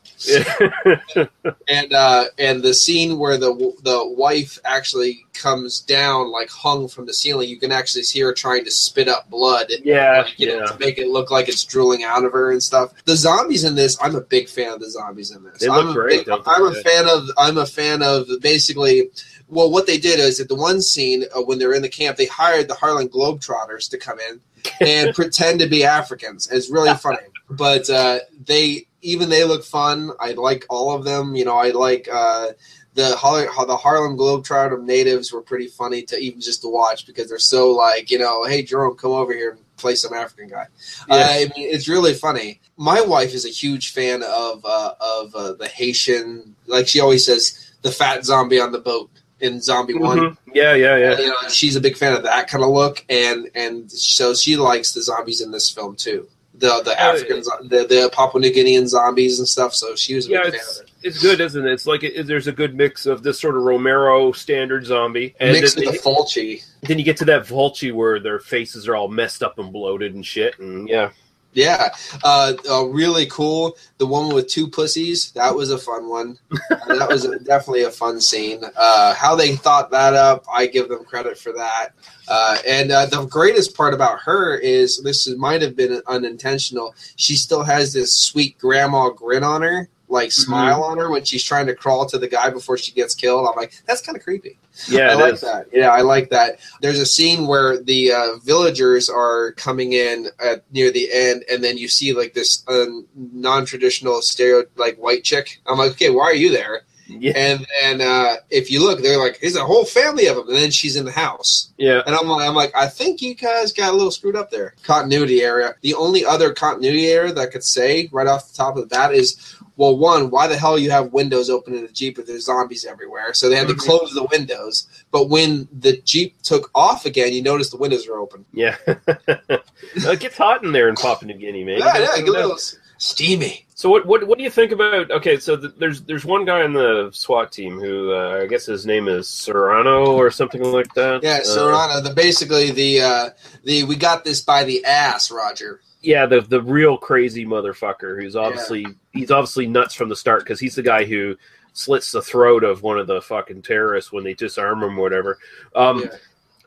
[1.67, 3.53] and uh, and the scene where the
[3.83, 8.33] the wife actually comes down like hung from the ceiling, you can actually see her
[8.33, 9.71] trying to spit up blood.
[9.83, 10.65] Yeah, like, you know, yeah.
[10.65, 12.93] to make it look like it's drooling out of her and stuff.
[13.05, 15.59] The zombies in this, I'm a big fan of the zombies in this.
[15.59, 16.51] They I'm look a great, big- they?
[16.51, 17.29] I'm a fan of.
[17.37, 19.09] I'm a fan of basically.
[19.47, 22.15] Well, what they did is at the one scene uh, when they're in the camp,
[22.15, 24.39] they hired the Harlem Globetrotters to come in
[24.79, 26.49] and pretend to be Africans.
[26.51, 27.17] It's really funny,
[27.49, 30.11] but uh, they even they look fun.
[30.19, 31.35] I like all of them.
[31.35, 32.49] You know, I like uh,
[32.93, 37.29] the Har- the Harlem Globetrotter natives were pretty funny to even just to watch because
[37.29, 40.67] they're so like you know, hey Jerome, come over here and play some African guy.
[41.07, 41.15] Yeah.
[41.15, 42.59] Uh, I mean, it's really funny.
[42.77, 46.55] My wife is a huge fan of uh, of uh, the Haitian.
[46.67, 49.09] Like she always says, the fat zombie on the boat
[49.41, 50.17] in Zombie One.
[50.19, 50.37] Mhm.
[50.53, 51.19] Yeah, yeah, yeah.
[51.19, 54.55] You know, she's a big fan of that kind of look, and and so she
[54.57, 56.27] likes the zombies in this film too.
[56.55, 59.73] The the African, zo- the the Papua New Guinean zombies and stuff.
[59.73, 60.91] So she was a Yeah, big fan of it.
[61.01, 61.71] it's good, isn't it?
[61.71, 65.53] It's like it, there's a good mix of this sort of Romero standard zombie, and
[65.53, 66.63] Mixed then, with the Fulci.
[66.83, 70.13] then you get to that Fulci where their faces are all messed up and bloated
[70.13, 71.09] and shit, and yeah,
[71.53, 71.89] Yeah,
[72.23, 73.77] uh, uh, really cool.
[73.97, 76.37] The woman with two pussies, that was a fun one.
[76.87, 78.63] That was a, definitely a fun scene.
[78.75, 81.89] Uh, how they thought that up, I give them credit for that.
[82.27, 86.93] Uh, and uh, the greatest part about her is this might have been unintentional.
[87.15, 91.43] She still has this sweet grandma grin on her, like smile on her when she's
[91.43, 93.47] trying to crawl to the guy before she gets killed.
[93.47, 94.59] I'm like, that's kind of creepy.
[94.87, 95.41] Yeah, I it like is.
[95.41, 95.67] that.
[95.71, 96.59] Yeah, I like that.
[96.81, 101.63] There's a scene where the uh, villagers are coming in at near the end, and
[101.63, 102.85] then you see like this uh,
[103.15, 105.61] non-traditional stereo like white chick.
[105.65, 106.81] I'm like, okay, why are you there?
[107.07, 107.33] Yeah.
[107.35, 110.57] And then uh, if you look, they're like, there's a whole family of them, and
[110.57, 111.73] then she's in the house.
[111.77, 112.01] Yeah.
[112.05, 114.75] And I'm like, I'm like, I think you guys got a little screwed up there.
[114.83, 115.75] Continuity area.
[115.81, 118.87] The only other continuity area that I could say right off the top of the
[118.87, 122.25] bat is, well, one, why the hell you have windows open in the Jeep if
[122.27, 123.33] there's zombies everywhere?
[123.33, 123.79] So they had to Mhm.
[123.87, 124.87] close the windows.
[125.11, 128.45] But when the Jeep took off again, you notice the windows are open.
[128.53, 128.75] Yeah.
[128.87, 131.79] it gets hot in there in Papua New Guinea, man.
[131.79, 132.57] Yeah, yeah, get a little
[132.97, 133.65] steamy.
[133.75, 135.09] So what, what what do you think about?
[135.09, 138.67] Okay, so th- there's there's one guy on the SWAT team who uh, I guess
[138.67, 141.23] his name is Serrano or something like that.
[141.23, 143.29] Yeah, Uh, Serrano, the basically the uh,
[143.63, 145.81] the we got this by the ass, Roger.
[146.03, 150.59] yeah, the the real crazy motherfucker who's obviously he's obviously nuts from the start because
[150.59, 151.35] he's the guy who
[151.73, 155.37] slits the throat of one of the fucking terrorists when they disarm him or whatever.
[155.75, 156.09] Um, Yeah.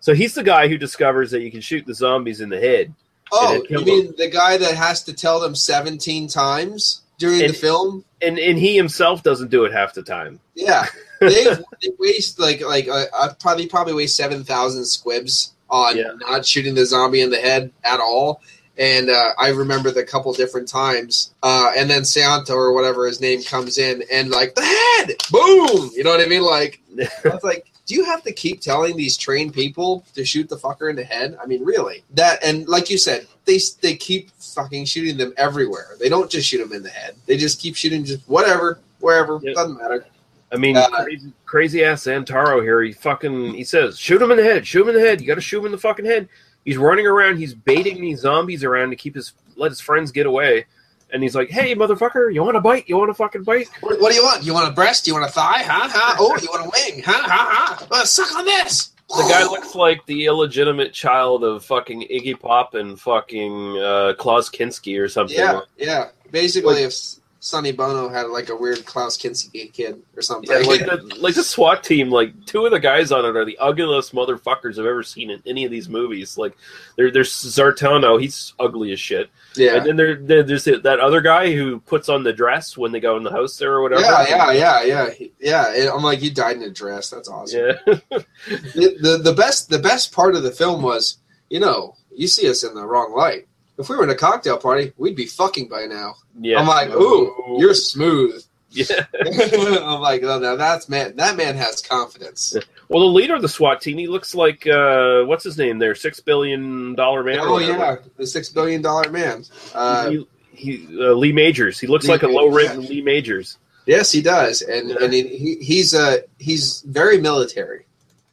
[0.01, 2.93] So he's the guy who discovers that you can shoot the zombies in the head.
[3.33, 7.57] Oh, you mean the guy that has to tell them 17 times during And- the
[7.57, 8.05] film?
[8.21, 10.41] and and he himself doesn't do it half the time.
[10.55, 10.87] Yeah,
[11.21, 16.13] they, they waste like like uh, uh, probably probably waste seven thousand squibs on Yeah.
[16.21, 18.41] not shooting the zombie in the head at all.
[18.77, 23.21] And uh, I remember the couple different times, uh, and then Santo or whatever his
[23.21, 25.91] name comes in, and like the head, boom.
[25.95, 26.43] You know what I mean?
[26.43, 26.81] Like
[27.25, 30.57] I was like, do you have to keep telling these trained people to shoot the
[30.57, 31.39] fucker in the head?
[31.41, 32.03] I mean, really?
[32.15, 35.91] That and like you said, they they keep fucking shooting them everywhere.
[36.01, 37.15] They don't just shoot them in the head.
[37.27, 39.39] They just keep shooting just whatever, wherever.
[39.41, 39.55] Yep.
[39.55, 40.05] Doesn't matter.
[40.53, 42.81] I mean, Uh, crazy, crazy ass Santaro here.
[42.83, 45.21] He fucking he says, shoot him in the head, shoot him in the head.
[45.21, 46.29] You got to shoot him in the fucking head.
[46.65, 47.39] He's running around.
[47.39, 50.67] He's baiting these zombies around to keep his let his friends get away.
[51.13, 52.89] And he's like, "Hey, motherfucker, you want a bite?
[52.89, 54.45] You want a fucking bite?" What, what do you want?
[54.45, 55.07] You want a breast?
[55.07, 55.63] You want a thigh?
[55.63, 55.89] Huh?
[55.91, 56.17] Huh?
[56.19, 57.03] Oh, you want a wing?
[57.05, 57.23] Huh?
[57.25, 57.77] Huh?
[57.77, 57.87] Huh?
[57.91, 58.91] Uh, suck on this.
[59.09, 64.49] The guy looks like the illegitimate child of fucking Iggy Pop and fucking uh, Klaus
[64.51, 65.37] Kinski or something.
[65.37, 66.09] Yeah, yeah.
[66.33, 66.95] Basically, if
[67.45, 70.51] Sonny Bono had like a weird Klaus Kinski kid or something.
[70.51, 73.45] Yeah, like the like the SWAT team, like two of the guys on it are
[73.45, 76.39] the ugliest motherfuckers I've ever seen in any of these movies.
[76.39, 76.57] Like,
[76.97, 79.29] there, there's Zartano, he's ugly as shit.
[79.57, 79.75] Yeah.
[79.77, 83.01] and then there, there- there's that other guy who puts on the dress when they
[83.01, 84.01] go in the house there or whatever.
[84.01, 85.75] yeah, yeah, yeah, yeah, yeah.
[85.75, 87.11] And I'm like, you died in a dress.
[87.11, 87.61] That's awesome.
[87.61, 87.75] yeah.
[88.49, 91.19] the, the the best the best part of the film was,
[91.51, 93.49] you know, you see us in the wrong light.
[93.79, 96.15] If we were in a cocktail party, we'd be fucking by now.
[96.41, 96.61] Yeah.
[96.61, 98.43] I'm like, ooh, you're smooth.
[98.75, 99.07] Yeah.
[99.25, 101.15] I'm like, oh, now that's man.
[101.15, 102.57] That man has confidence.
[102.89, 105.95] Well, the leader of the SWAT team, he looks like uh, what's his name there,
[105.95, 107.39] six billion dollar man.
[107.41, 109.45] Oh yeah, the six billion dollar man.
[109.77, 111.79] Uh, he, he uh, Lee Majors.
[111.79, 113.59] He looks Lee like a low rent Lee Majors.
[113.87, 117.87] yes, he does, and and he, he, he's uh he's very military.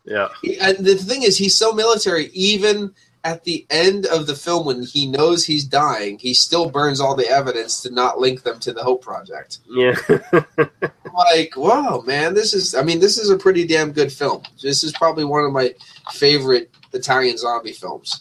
[0.05, 0.29] Yeah.
[0.41, 2.31] He, and the thing is, he's so military.
[2.33, 2.93] Even
[3.23, 7.15] at the end of the film, when he knows he's dying, he still burns all
[7.15, 9.59] the evidence to not link them to the Hope Project.
[9.69, 9.95] Yeah.
[11.13, 12.73] Like, wow, man, this is.
[12.73, 14.43] I mean, this is a pretty damn good film.
[14.63, 15.75] This is probably one of my
[16.13, 18.17] favorite Italian zombie films.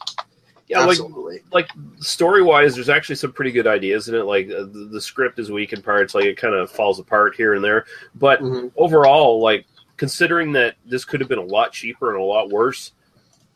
[0.66, 1.43] Yeah, like Absolutely.
[1.52, 1.68] like
[2.01, 4.24] story wise, there's actually some pretty good ideas in it.
[4.24, 7.36] Like uh, the, the script is weak in parts, like it kind of falls apart
[7.36, 7.86] here and there.
[8.16, 8.72] But Mhm.
[8.77, 9.66] overall, like
[9.97, 12.90] considering that this could have been a lot cheaper and a lot worse,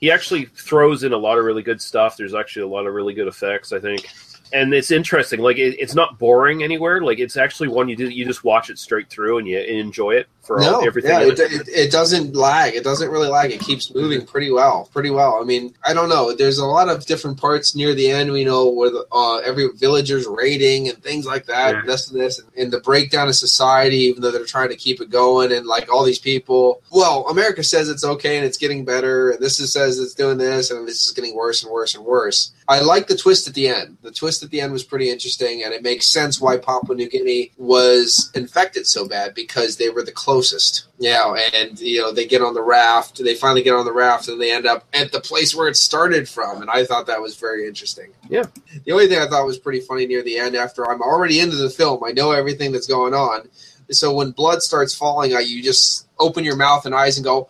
[0.04, 2.18] he actually throws in a lot of really good stuff.
[2.18, 4.06] There's actually a lot of really good effects, I think.
[4.54, 5.40] And it's interesting.
[5.40, 7.02] Like it, it's not boring anywhere.
[7.02, 10.12] Like it's actually one you do you just watch it straight through and you enjoy
[10.12, 11.10] it for all, No, everything.
[11.10, 11.52] yeah, it, it.
[11.52, 12.74] it, it doesn't lag.
[12.74, 13.50] It doesn't really lag.
[13.50, 15.40] It keeps moving pretty well, pretty well.
[15.40, 16.34] I mean, I don't know.
[16.34, 18.30] There's a lot of different parts near the end.
[18.30, 21.72] We know where the, uh, every villager's raiding and things like that.
[21.72, 21.80] Yeah.
[21.80, 23.96] And this and this, and, and the breakdown of society.
[24.04, 26.80] Even though they're trying to keep it going, and like all these people.
[26.92, 30.38] Well, America says it's okay and it's getting better, and this is, says it's doing
[30.38, 32.52] this, and this is getting worse and worse and worse.
[32.68, 33.96] I like the twist at the end.
[34.02, 37.08] The twist at the end was pretty interesting, and it makes sense why Papua New
[37.08, 40.86] Guinea was infected so bad because they were the closest.
[40.98, 43.22] Yeah, and you know they get on the raft.
[43.22, 45.76] They finally get on the raft, and they end up at the place where it
[45.76, 46.62] started from.
[46.62, 48.12] And I thought that was very interesting.
[48.28, 48.44] Yeah.
[48.84, 51.56] The only thing I thought was pretty funny near the end, after I'm already into
[51.56, 53.48] the film, I know everything that's going on.
[53.90, 57.48] So when blood starts falling, I you just open your mouth and eyes and go.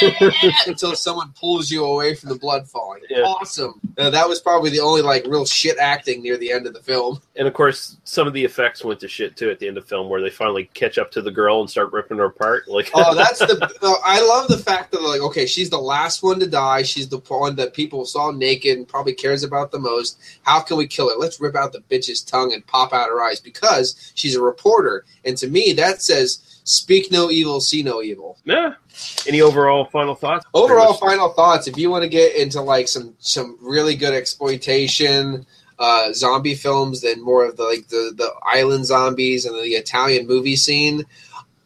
[0.66, 3.02] until someone pulls you away from the blood falling.
[3.08, 3.22] Yeah.
[3.22, 3.80] Awesome.
[3.98, 6.82] Uh, that was probably the only like real shit acting near the end of the
[6.82, 7.20] film.
[7.36, 9.84] And of course, some of the effects went to shit too at the end of
[9.84, 12.68] the film, where they finally catch up to the girl and start ripping her apart.
[12.68, 13.72] Like, Oh, that's the.
[13.82, 16.82] oh, I love the fact that like, okay, she's the last one to die.
[16.82, 20.20] She's the one that people saw naked and probably cares about the most.
[20.42, 21.16] How can we kill her?
[21.16, 25.04] Let's rip out the bitch's tongue and pop out her eyes because she's a reporter.
[25.24, 28.74] And to me, that says "Speak no evil, see no evil." yeah.
[29.26, 30.46] Any overall final thoughts?
[30.54, 31.66] Overall, final thoughts.
[31.66, 35.46] If you want to get into like some some really good exploitation
[35.78, 40.26] uh, zombie films, then more of the like the the island zombies and the Italian
[40.26, 41.04] movie scene.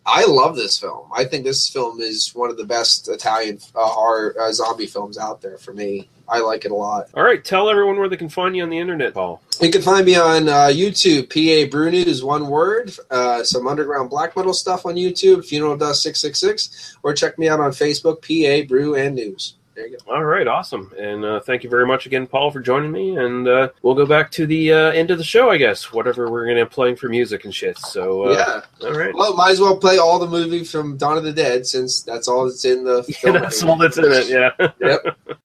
[0.06, 1.09] I love this film.
[1.14, 5.18] I think this film is one of the best Italian uh, horror uh, zombie films
[5.18, 6.09] out there for me.
[6.31, 7.09] I like it a lot.
[7.15, 9.43] All right, tell everyone where they can find you on the internet, Paul.
[9.61, 12.93] You can find me on uh, YouTube, PA Brew News, one word.
[13.11, 17.39] Uh, some underground black metal stuff on YouTube, Funeral Dust six six six, or check
[17.39, 19.55] me out on Facebook, PA Brew and News.
[19.74, 20.12] There you go.
[20.15, 20.93] All right, awesome.
[20.98, 23.16] And uh, thank you very much again, Paul, for joining me.
[23.16, 26.31] And uh, we'll go back to the uh, end of the show, I guess, whatever
[26.31, 27.78] we're going to be playing for music and shit.
[27.78, 29.15] So, uh, all right.
[29.15, 32.28] Well, might as well play all the movie from Dawn of the Dead since that's
[32.28, 33.35] all that's in the Yeah, film.
[33.40, 34.51] that's all that's in it, yeah.
[34.81, 35.16] Yep.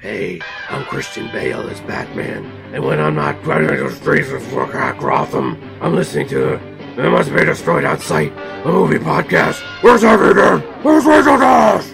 [0.00, 2.44] Hey, I'm Christian Bale as Batman,
[2.74, 4.42] and when I'm not running the streets of
[4.98, 8.32] Gotham, I'm listening to It Must Be Destroyed Outside,
[8.64, 9.62] a movie podcast.
[9.82, 10.60] Where's everything?
[10.82, 11.90] Where's Rachel Dash?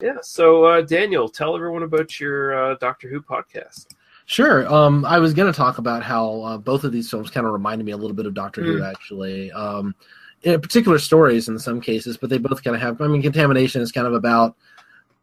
[0.00, 0.18] Yeah.
[0.22, 3.86] So, uh, Daniel, tell everyone about your uh, Doctor Who podcast.
[4.26, 4.66] Sure.
[4.72, 7.52] Um, I was going to talk about how uh, both of these films kind of
[7.52, 8.90] reminded me a little bit of Doctor Who, Mm.
[8.90, 9.52] actually.
[9.52, 9.94] Um,
[10.42, 13.00] in particular stories in some cases, but they both kind of have.
[13.00, 14.54] I mean, Contamination is kind of about,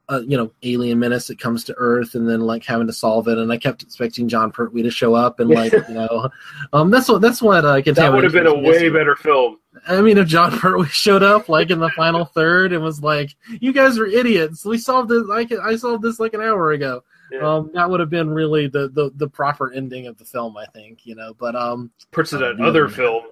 [0.10, 3.28] uh, you know, alien menace that comes to Earth and then like having to solve
[3.28, 3.38] it.
[3.38, 6.30] And I kept expecting Jon Pertwee to show up and like, you know,
[6.74, 7.96] um, that's what that's what uh, Contamination.
[7.96, 9.60] That would have been a way better film.
[9.88, 13.36] I mean, if Jon Pertwee showed up like in the final third and was like,
[13.62, 14.66] "You guys are idiots.
[14.66, 15.24] We solved this.
[15.32, 17.04] I can, I solved this like an hour ago."
[17.42, 20.66] Um, that would have been really the, the the proper ending of the film, I
[20.68, 21.06] think.
[21.06, 23.24] You know, but um, Puts it at another film.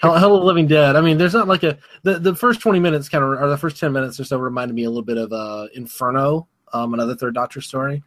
[0.00, 0.96] Hell, Hell of Living Dead.
[0.96, 3.56] I mean, there's not like a the, the first twenty minutes kind of or the
[3.56, 7.16] first ten minutes or so reminded me a little bit of uh Inferno, um, another
[7.16, 8.02] Third Doctor story.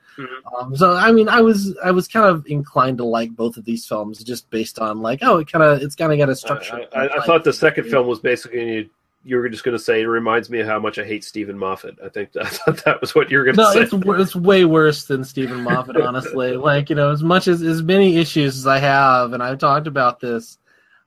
[0.57, 3.65] Um, so I mean, I was I was kind of inclined to like both of
[3.65, 6.35] these films just based on like, oh, it kind of it's kind of got a
[6.35, 6.85] structure.
[6.95, 8.89] I, I, I thought the second film was basically
[9.23, 11.57] you, were just going to say it reminds me of how much I hate Steven
[11.57, 11.97] Moffat.
[12.03, 13.81] I think I thought that was what you were going to No, say.
[13.81, 16.55] it's it's way worse than Steven Moffat, honestly.
[16.57, 19.87] like you know, as much as as many issues as I have, and I've talked
[19.87, 20.57] about this,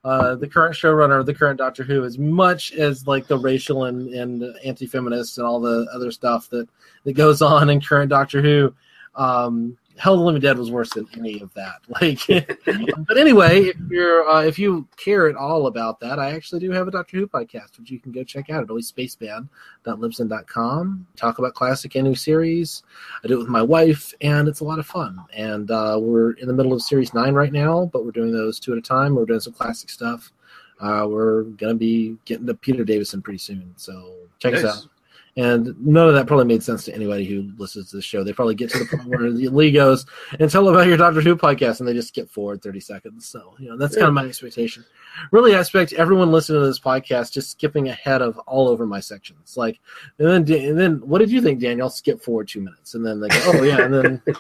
[0.05, 3.85] uh, the current showrunner of the current Doctor Who, as much as like the racial
[3.85, 6.69] and and anti-feminist and all the other stuff that
[7.05, 8.75] that goes on in current Doctor Who,
[9.15, 11.77] um, Hell of the Living Dead was worse than any of that.
[12.01, 12.27] Like,
[13.07, 16.73] but anyway, if you're uh, if you care at all about that, I actually do
[16.73, 21.07] have a Doctor Who podcast, which you can go check out at alwaysspaceband.libsyn.com.
[21.15, 22.83] Talk about classic and new series.
[23.23, 25.21] I do it with my wife, and it's a lot of fun.
[25.33, 28.59] And uh, we're in the middle of series nine right now, but we're doing those
[28.59, 29.15] two at a time.
[29.15, 30.33] We're doing some classic stuff.
[30.81, 34.89] Uh, we're gonna be getting to Peter Davison pretty soon, so check us out.
[35.37, 38.23] And none of that probably made sense to anybody who listens to the show.
[38.23, 40.07] They probably get to the point where the Lee goes
[40.39, 43.27] and tell about your Doctor Who podcast, and they just skip forward thirty seconds.
[43.27, 44.85] So you know that's kind of my expectation.
[45.33, 49.01] Really, I expect everyone listening to this podcast just skipping ahead of all over my
[49.01, 49.57] sections.
[49.57, 49.81] Like,
[50.19, 51.91] and then and then what did you think, Daniel?
[51.91, 54.23] Skip forward two minutes, and then they go, oh yeah, and then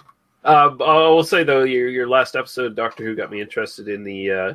[0.44, 3.88] Um, I will say though, your your last episode of Doctor Who got me interested
[3.88, 4.54] in the uh,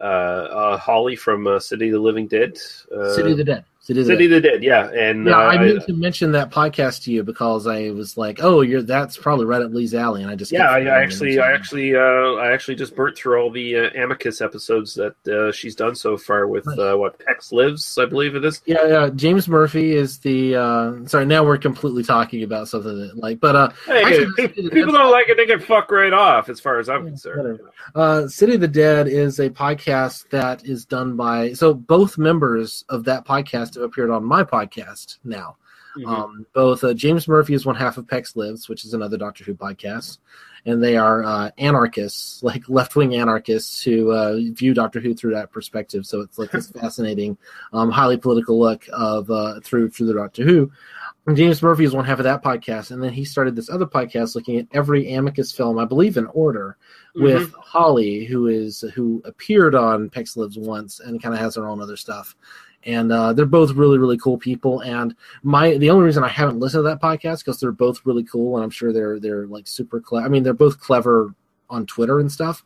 [0.00, 2.58] uh, uh, Holly from uh, City of the Living Dead.
[2.94, 3.64] Uh, City of the Dead.
[3.82, 4.36] City of the City Dead.
[4.36, 4.62] of the Dead.
[4.62, 7.90] Yeah, and yeah, uh, I I- meant to mention that podcast to you because I
[7.90, 10.80] was like, oh, you're that's probably right up Lee's alley, and I just yeah, I,
[10.80, 12.00] I actually, I actually, uh,
[12.34, 16.18] I actually just burnt through all the uh, Amicus episodes that uh, she's done so
[16.18, 18.60] far with uh, what Pex Lives, I believe it is.
[18.66, 19.08] Yeah, yeah.
[19.14, 20.56] James Murphy is the.
[20.56, 24.72] uh Sorry, now we're completely talking about something that, like, but uh, Hey, actually, if
[24.72, 26.48] people don't like it, they can fuck right off.
[26.50, 27.60] As far as I'm concerned.
[27.94, 31.54] uh, City of the Dead is a podcast that is done by.
[31.54, 35.56] So both members of that podcast have appeared on my podcast now.
[35.96, 36.06] Mhm.
[36.06, 39.44] Um, both uh, James Murphy is one half of Pex Lives, which is another Doctor
[39.44, 40.18] Who podcast,
[40.64, 45.34] and they are uh, anarchists, like left wing anarchists who uh, view Doctor Who through
[45.34, 46.06] that perspective.
[46.06, 47.36] So it's like this fascinating,
[47.72, 50.70] um, highly political look of uh, through through the Doctor Who.
[51.26, 53.86] And James Murphy is one half of that podcast, and then he started this other
[53.86, 56.78] podcast looking at every Amicus film, I believe in order,
[57.14, 61.68] with Holly, who is who appeared on Pex Lives once and kind of has her
[61.68, 62.34] own other stuff.
[62.84, 64.80] And uh, they're both really really cool people.
[64.80, 68.24] And my the only reason I haven't listened to that podcast because they're both really
[68.24, 70.26] cool, and I'm sure they're they're like super clever.
[70.26, 71.34] I mean, they're both clever
[71.70, 72.64] on Twitter and stuff.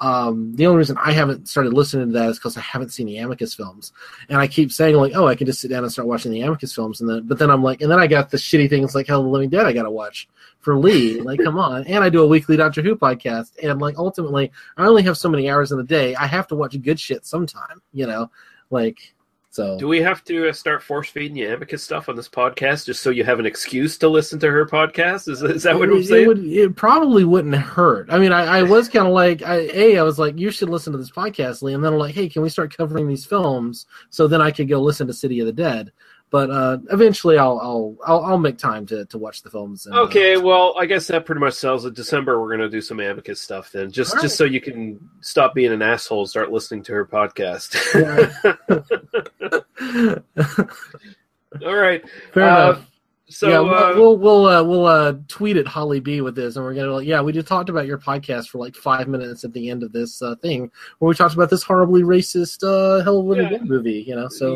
[0.00, 3.06] Um, the only reason I haven't started listening to that is because I haven't seen
[3.06, 3.92] the Amicus films,
[4.28, 6.40] and I keep saying like, oh, I can just sit down and start watching the
[6.40, 8.94] Amicus films, and then but then I'm like, and then I got the shitty things
[8.94, 10.28] like Hell of the Living Dead I got to watch
[10.60, 11.20] for Lee.
[11.24, 14.86] Like, come on, and I do a weekly Doctor Who podcast, and like ultimately, I
[14.86, 16.14] only have so many hours in the day.
[16.14, 18.30] I have to watch good shit sometime, you know,
[18.70, 19.14] like.
[19.54, 22.86] So Do we have to uh, start force feeding you Amicus stuff on this podcast
[22.86, 25.28] just so you have an excuse to listen to her podcast?
[25.28, 26.24] Is, is that what I'm saying?
[26.24, 28.08] It, would, it probably wouldn't hurt.
[28.10, 30.70] I mean, I, I was kind of like, I, a, I was like, you should
[30.70, 33.24] listen to this podcast, Lee, and then I'm like, hey, can we start covering these
[33.24, 35.92] films so then I could go listen to City of the Dead.
[36.30, 39.86] But uh, eventually, I'll, I'll I'll I'll make time to, to watch the films.
[39.86, 41.94] And, uh, Okay, well, I guess that pretty much sells it.
[41.94, 45.54] December, we're gonna do some Amicus stuff then, just All just so you can stop
[45.54, 47.76] being an asshole and start listening to her podcast.
[51.64, 52.02] All right,
[52.32, 52.90] Fair Uh, enough.
[53.34, 56.64] So yeah, uh, we'll we'll uh, we'll uh, tweet at Holly B with this, and
[56.64, 59.52] we're gonna like, yeah, we just talked about your podcast for like five minutes at
[59.52, 63.18] the end of this uh, thing, where we talked about this horribly racist uh, Hell
[63.18, 64.04] of a Living movie.
[64.06, 64.54] You know, so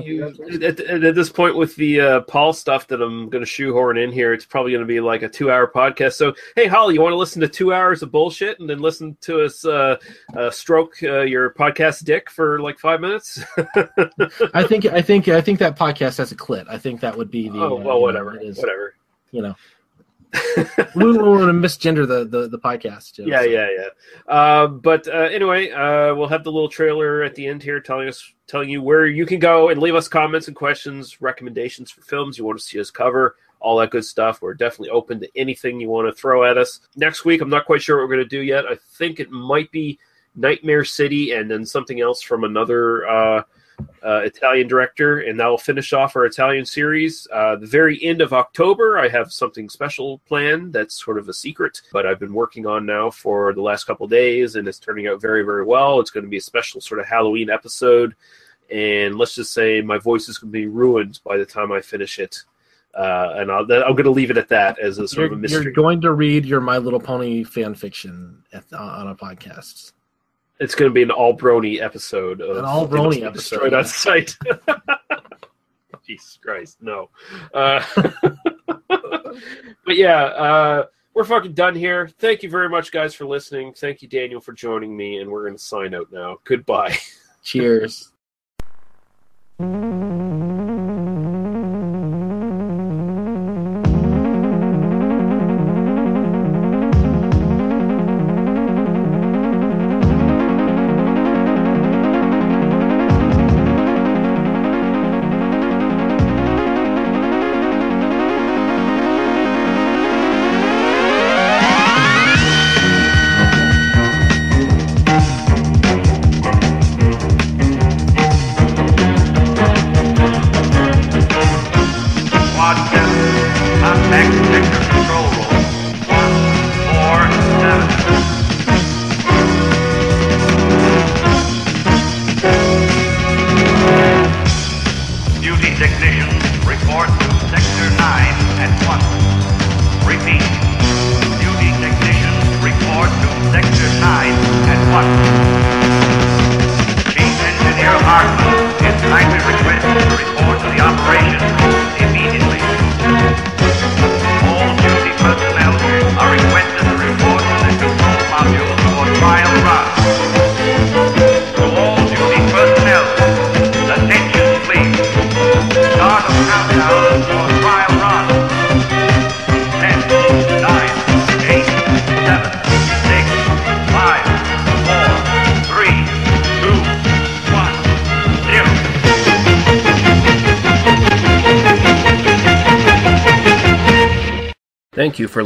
[0.62, 3.98] at, at, at this point with the uh, Paul stuff that I'm going to shoehorn
[3.98, 6.12] in here, it's probably going to be like a two hour podcast.
[6.12, 9.16] So, hey, Holly, you want to listen to two hours of bullshit and then listen
[9.22, 9.96] to us uh,
[10.36, 13.42] uh, stroke uh, your podcast dick for like five minutes?
[14.55, 16.68] I think I think I think that podcast has a clit.
[16.68, 17.59] I think that would be the.
[17.59, 18.36] oh, well, you whatever.
[18.36, 18.68] it is, Whatever.
[19.31, 19.55] You know,
[20.95, 23.19] we don't want to misgender the the, the podcast.
[23.19, 23.47] Yeah, so.
[23.47, 24.32] yeah, yeah.
[24.32, 28.09] Uh, but uh, anyway, uh, we'll have the little trailer at the end here telling
[28.09, 32.03] us, telling you where you can go and leave us comments and questions, recommendations for
[32.03, 34.43] films you want to see us cover, all that good stuff.
[34.43, 36.81] We're definitely open to anything you want to throw at us.
[36.97, 38.66] Next week, I'm not quite sure what we're going to do yet.
[38.66, 39.99] I think it might be
[40.36, 43.09] Nightmare City and then something else from another
[44.02, 47.26] uh, Italian director, and that will finish off our Italian series.
[47.32, 51.34] Uh, the very end of October, I have something special planned that's sort of a
[51.34, 55.06] secret, but I've been working on now for the last couple days, and it's turning
[55.06, 56.00] out very, very well.
[56.00, 58.14] It's going to be a special sort of Halloween episode,
[58.70, 61.80] and let's just say my voice is going to be ruined by the time I
[61.80, 62.42] finish it.
[62.94, 65.32] Uh, and I'll, I'm going to leave it at that as a sort You're, of
[65.32, 65.64] a mystery.
[65.64, 69.92] you're going to read your My Little Pony fan fiction at, on a podcast.
[70.60, 73.78] It's going to be an all brony episode of An all brony episode, destroyed yeah.
[73.78, 74.36] on sight.
[76.06, 77.10] Jesus Christ, no.
[77.52, 77.85] Uh,
[78.89, 82.09] but yeah, uh, we're fucking done here.
[82.18, 83.74] Thank you very much, guys, for listening.
[83.74, 86.39] Thank you, Daniel, for joining me, and we're going to sign out now.
[86.44, 86.97] Goodbye.
[87.43, 88.12] Cheers.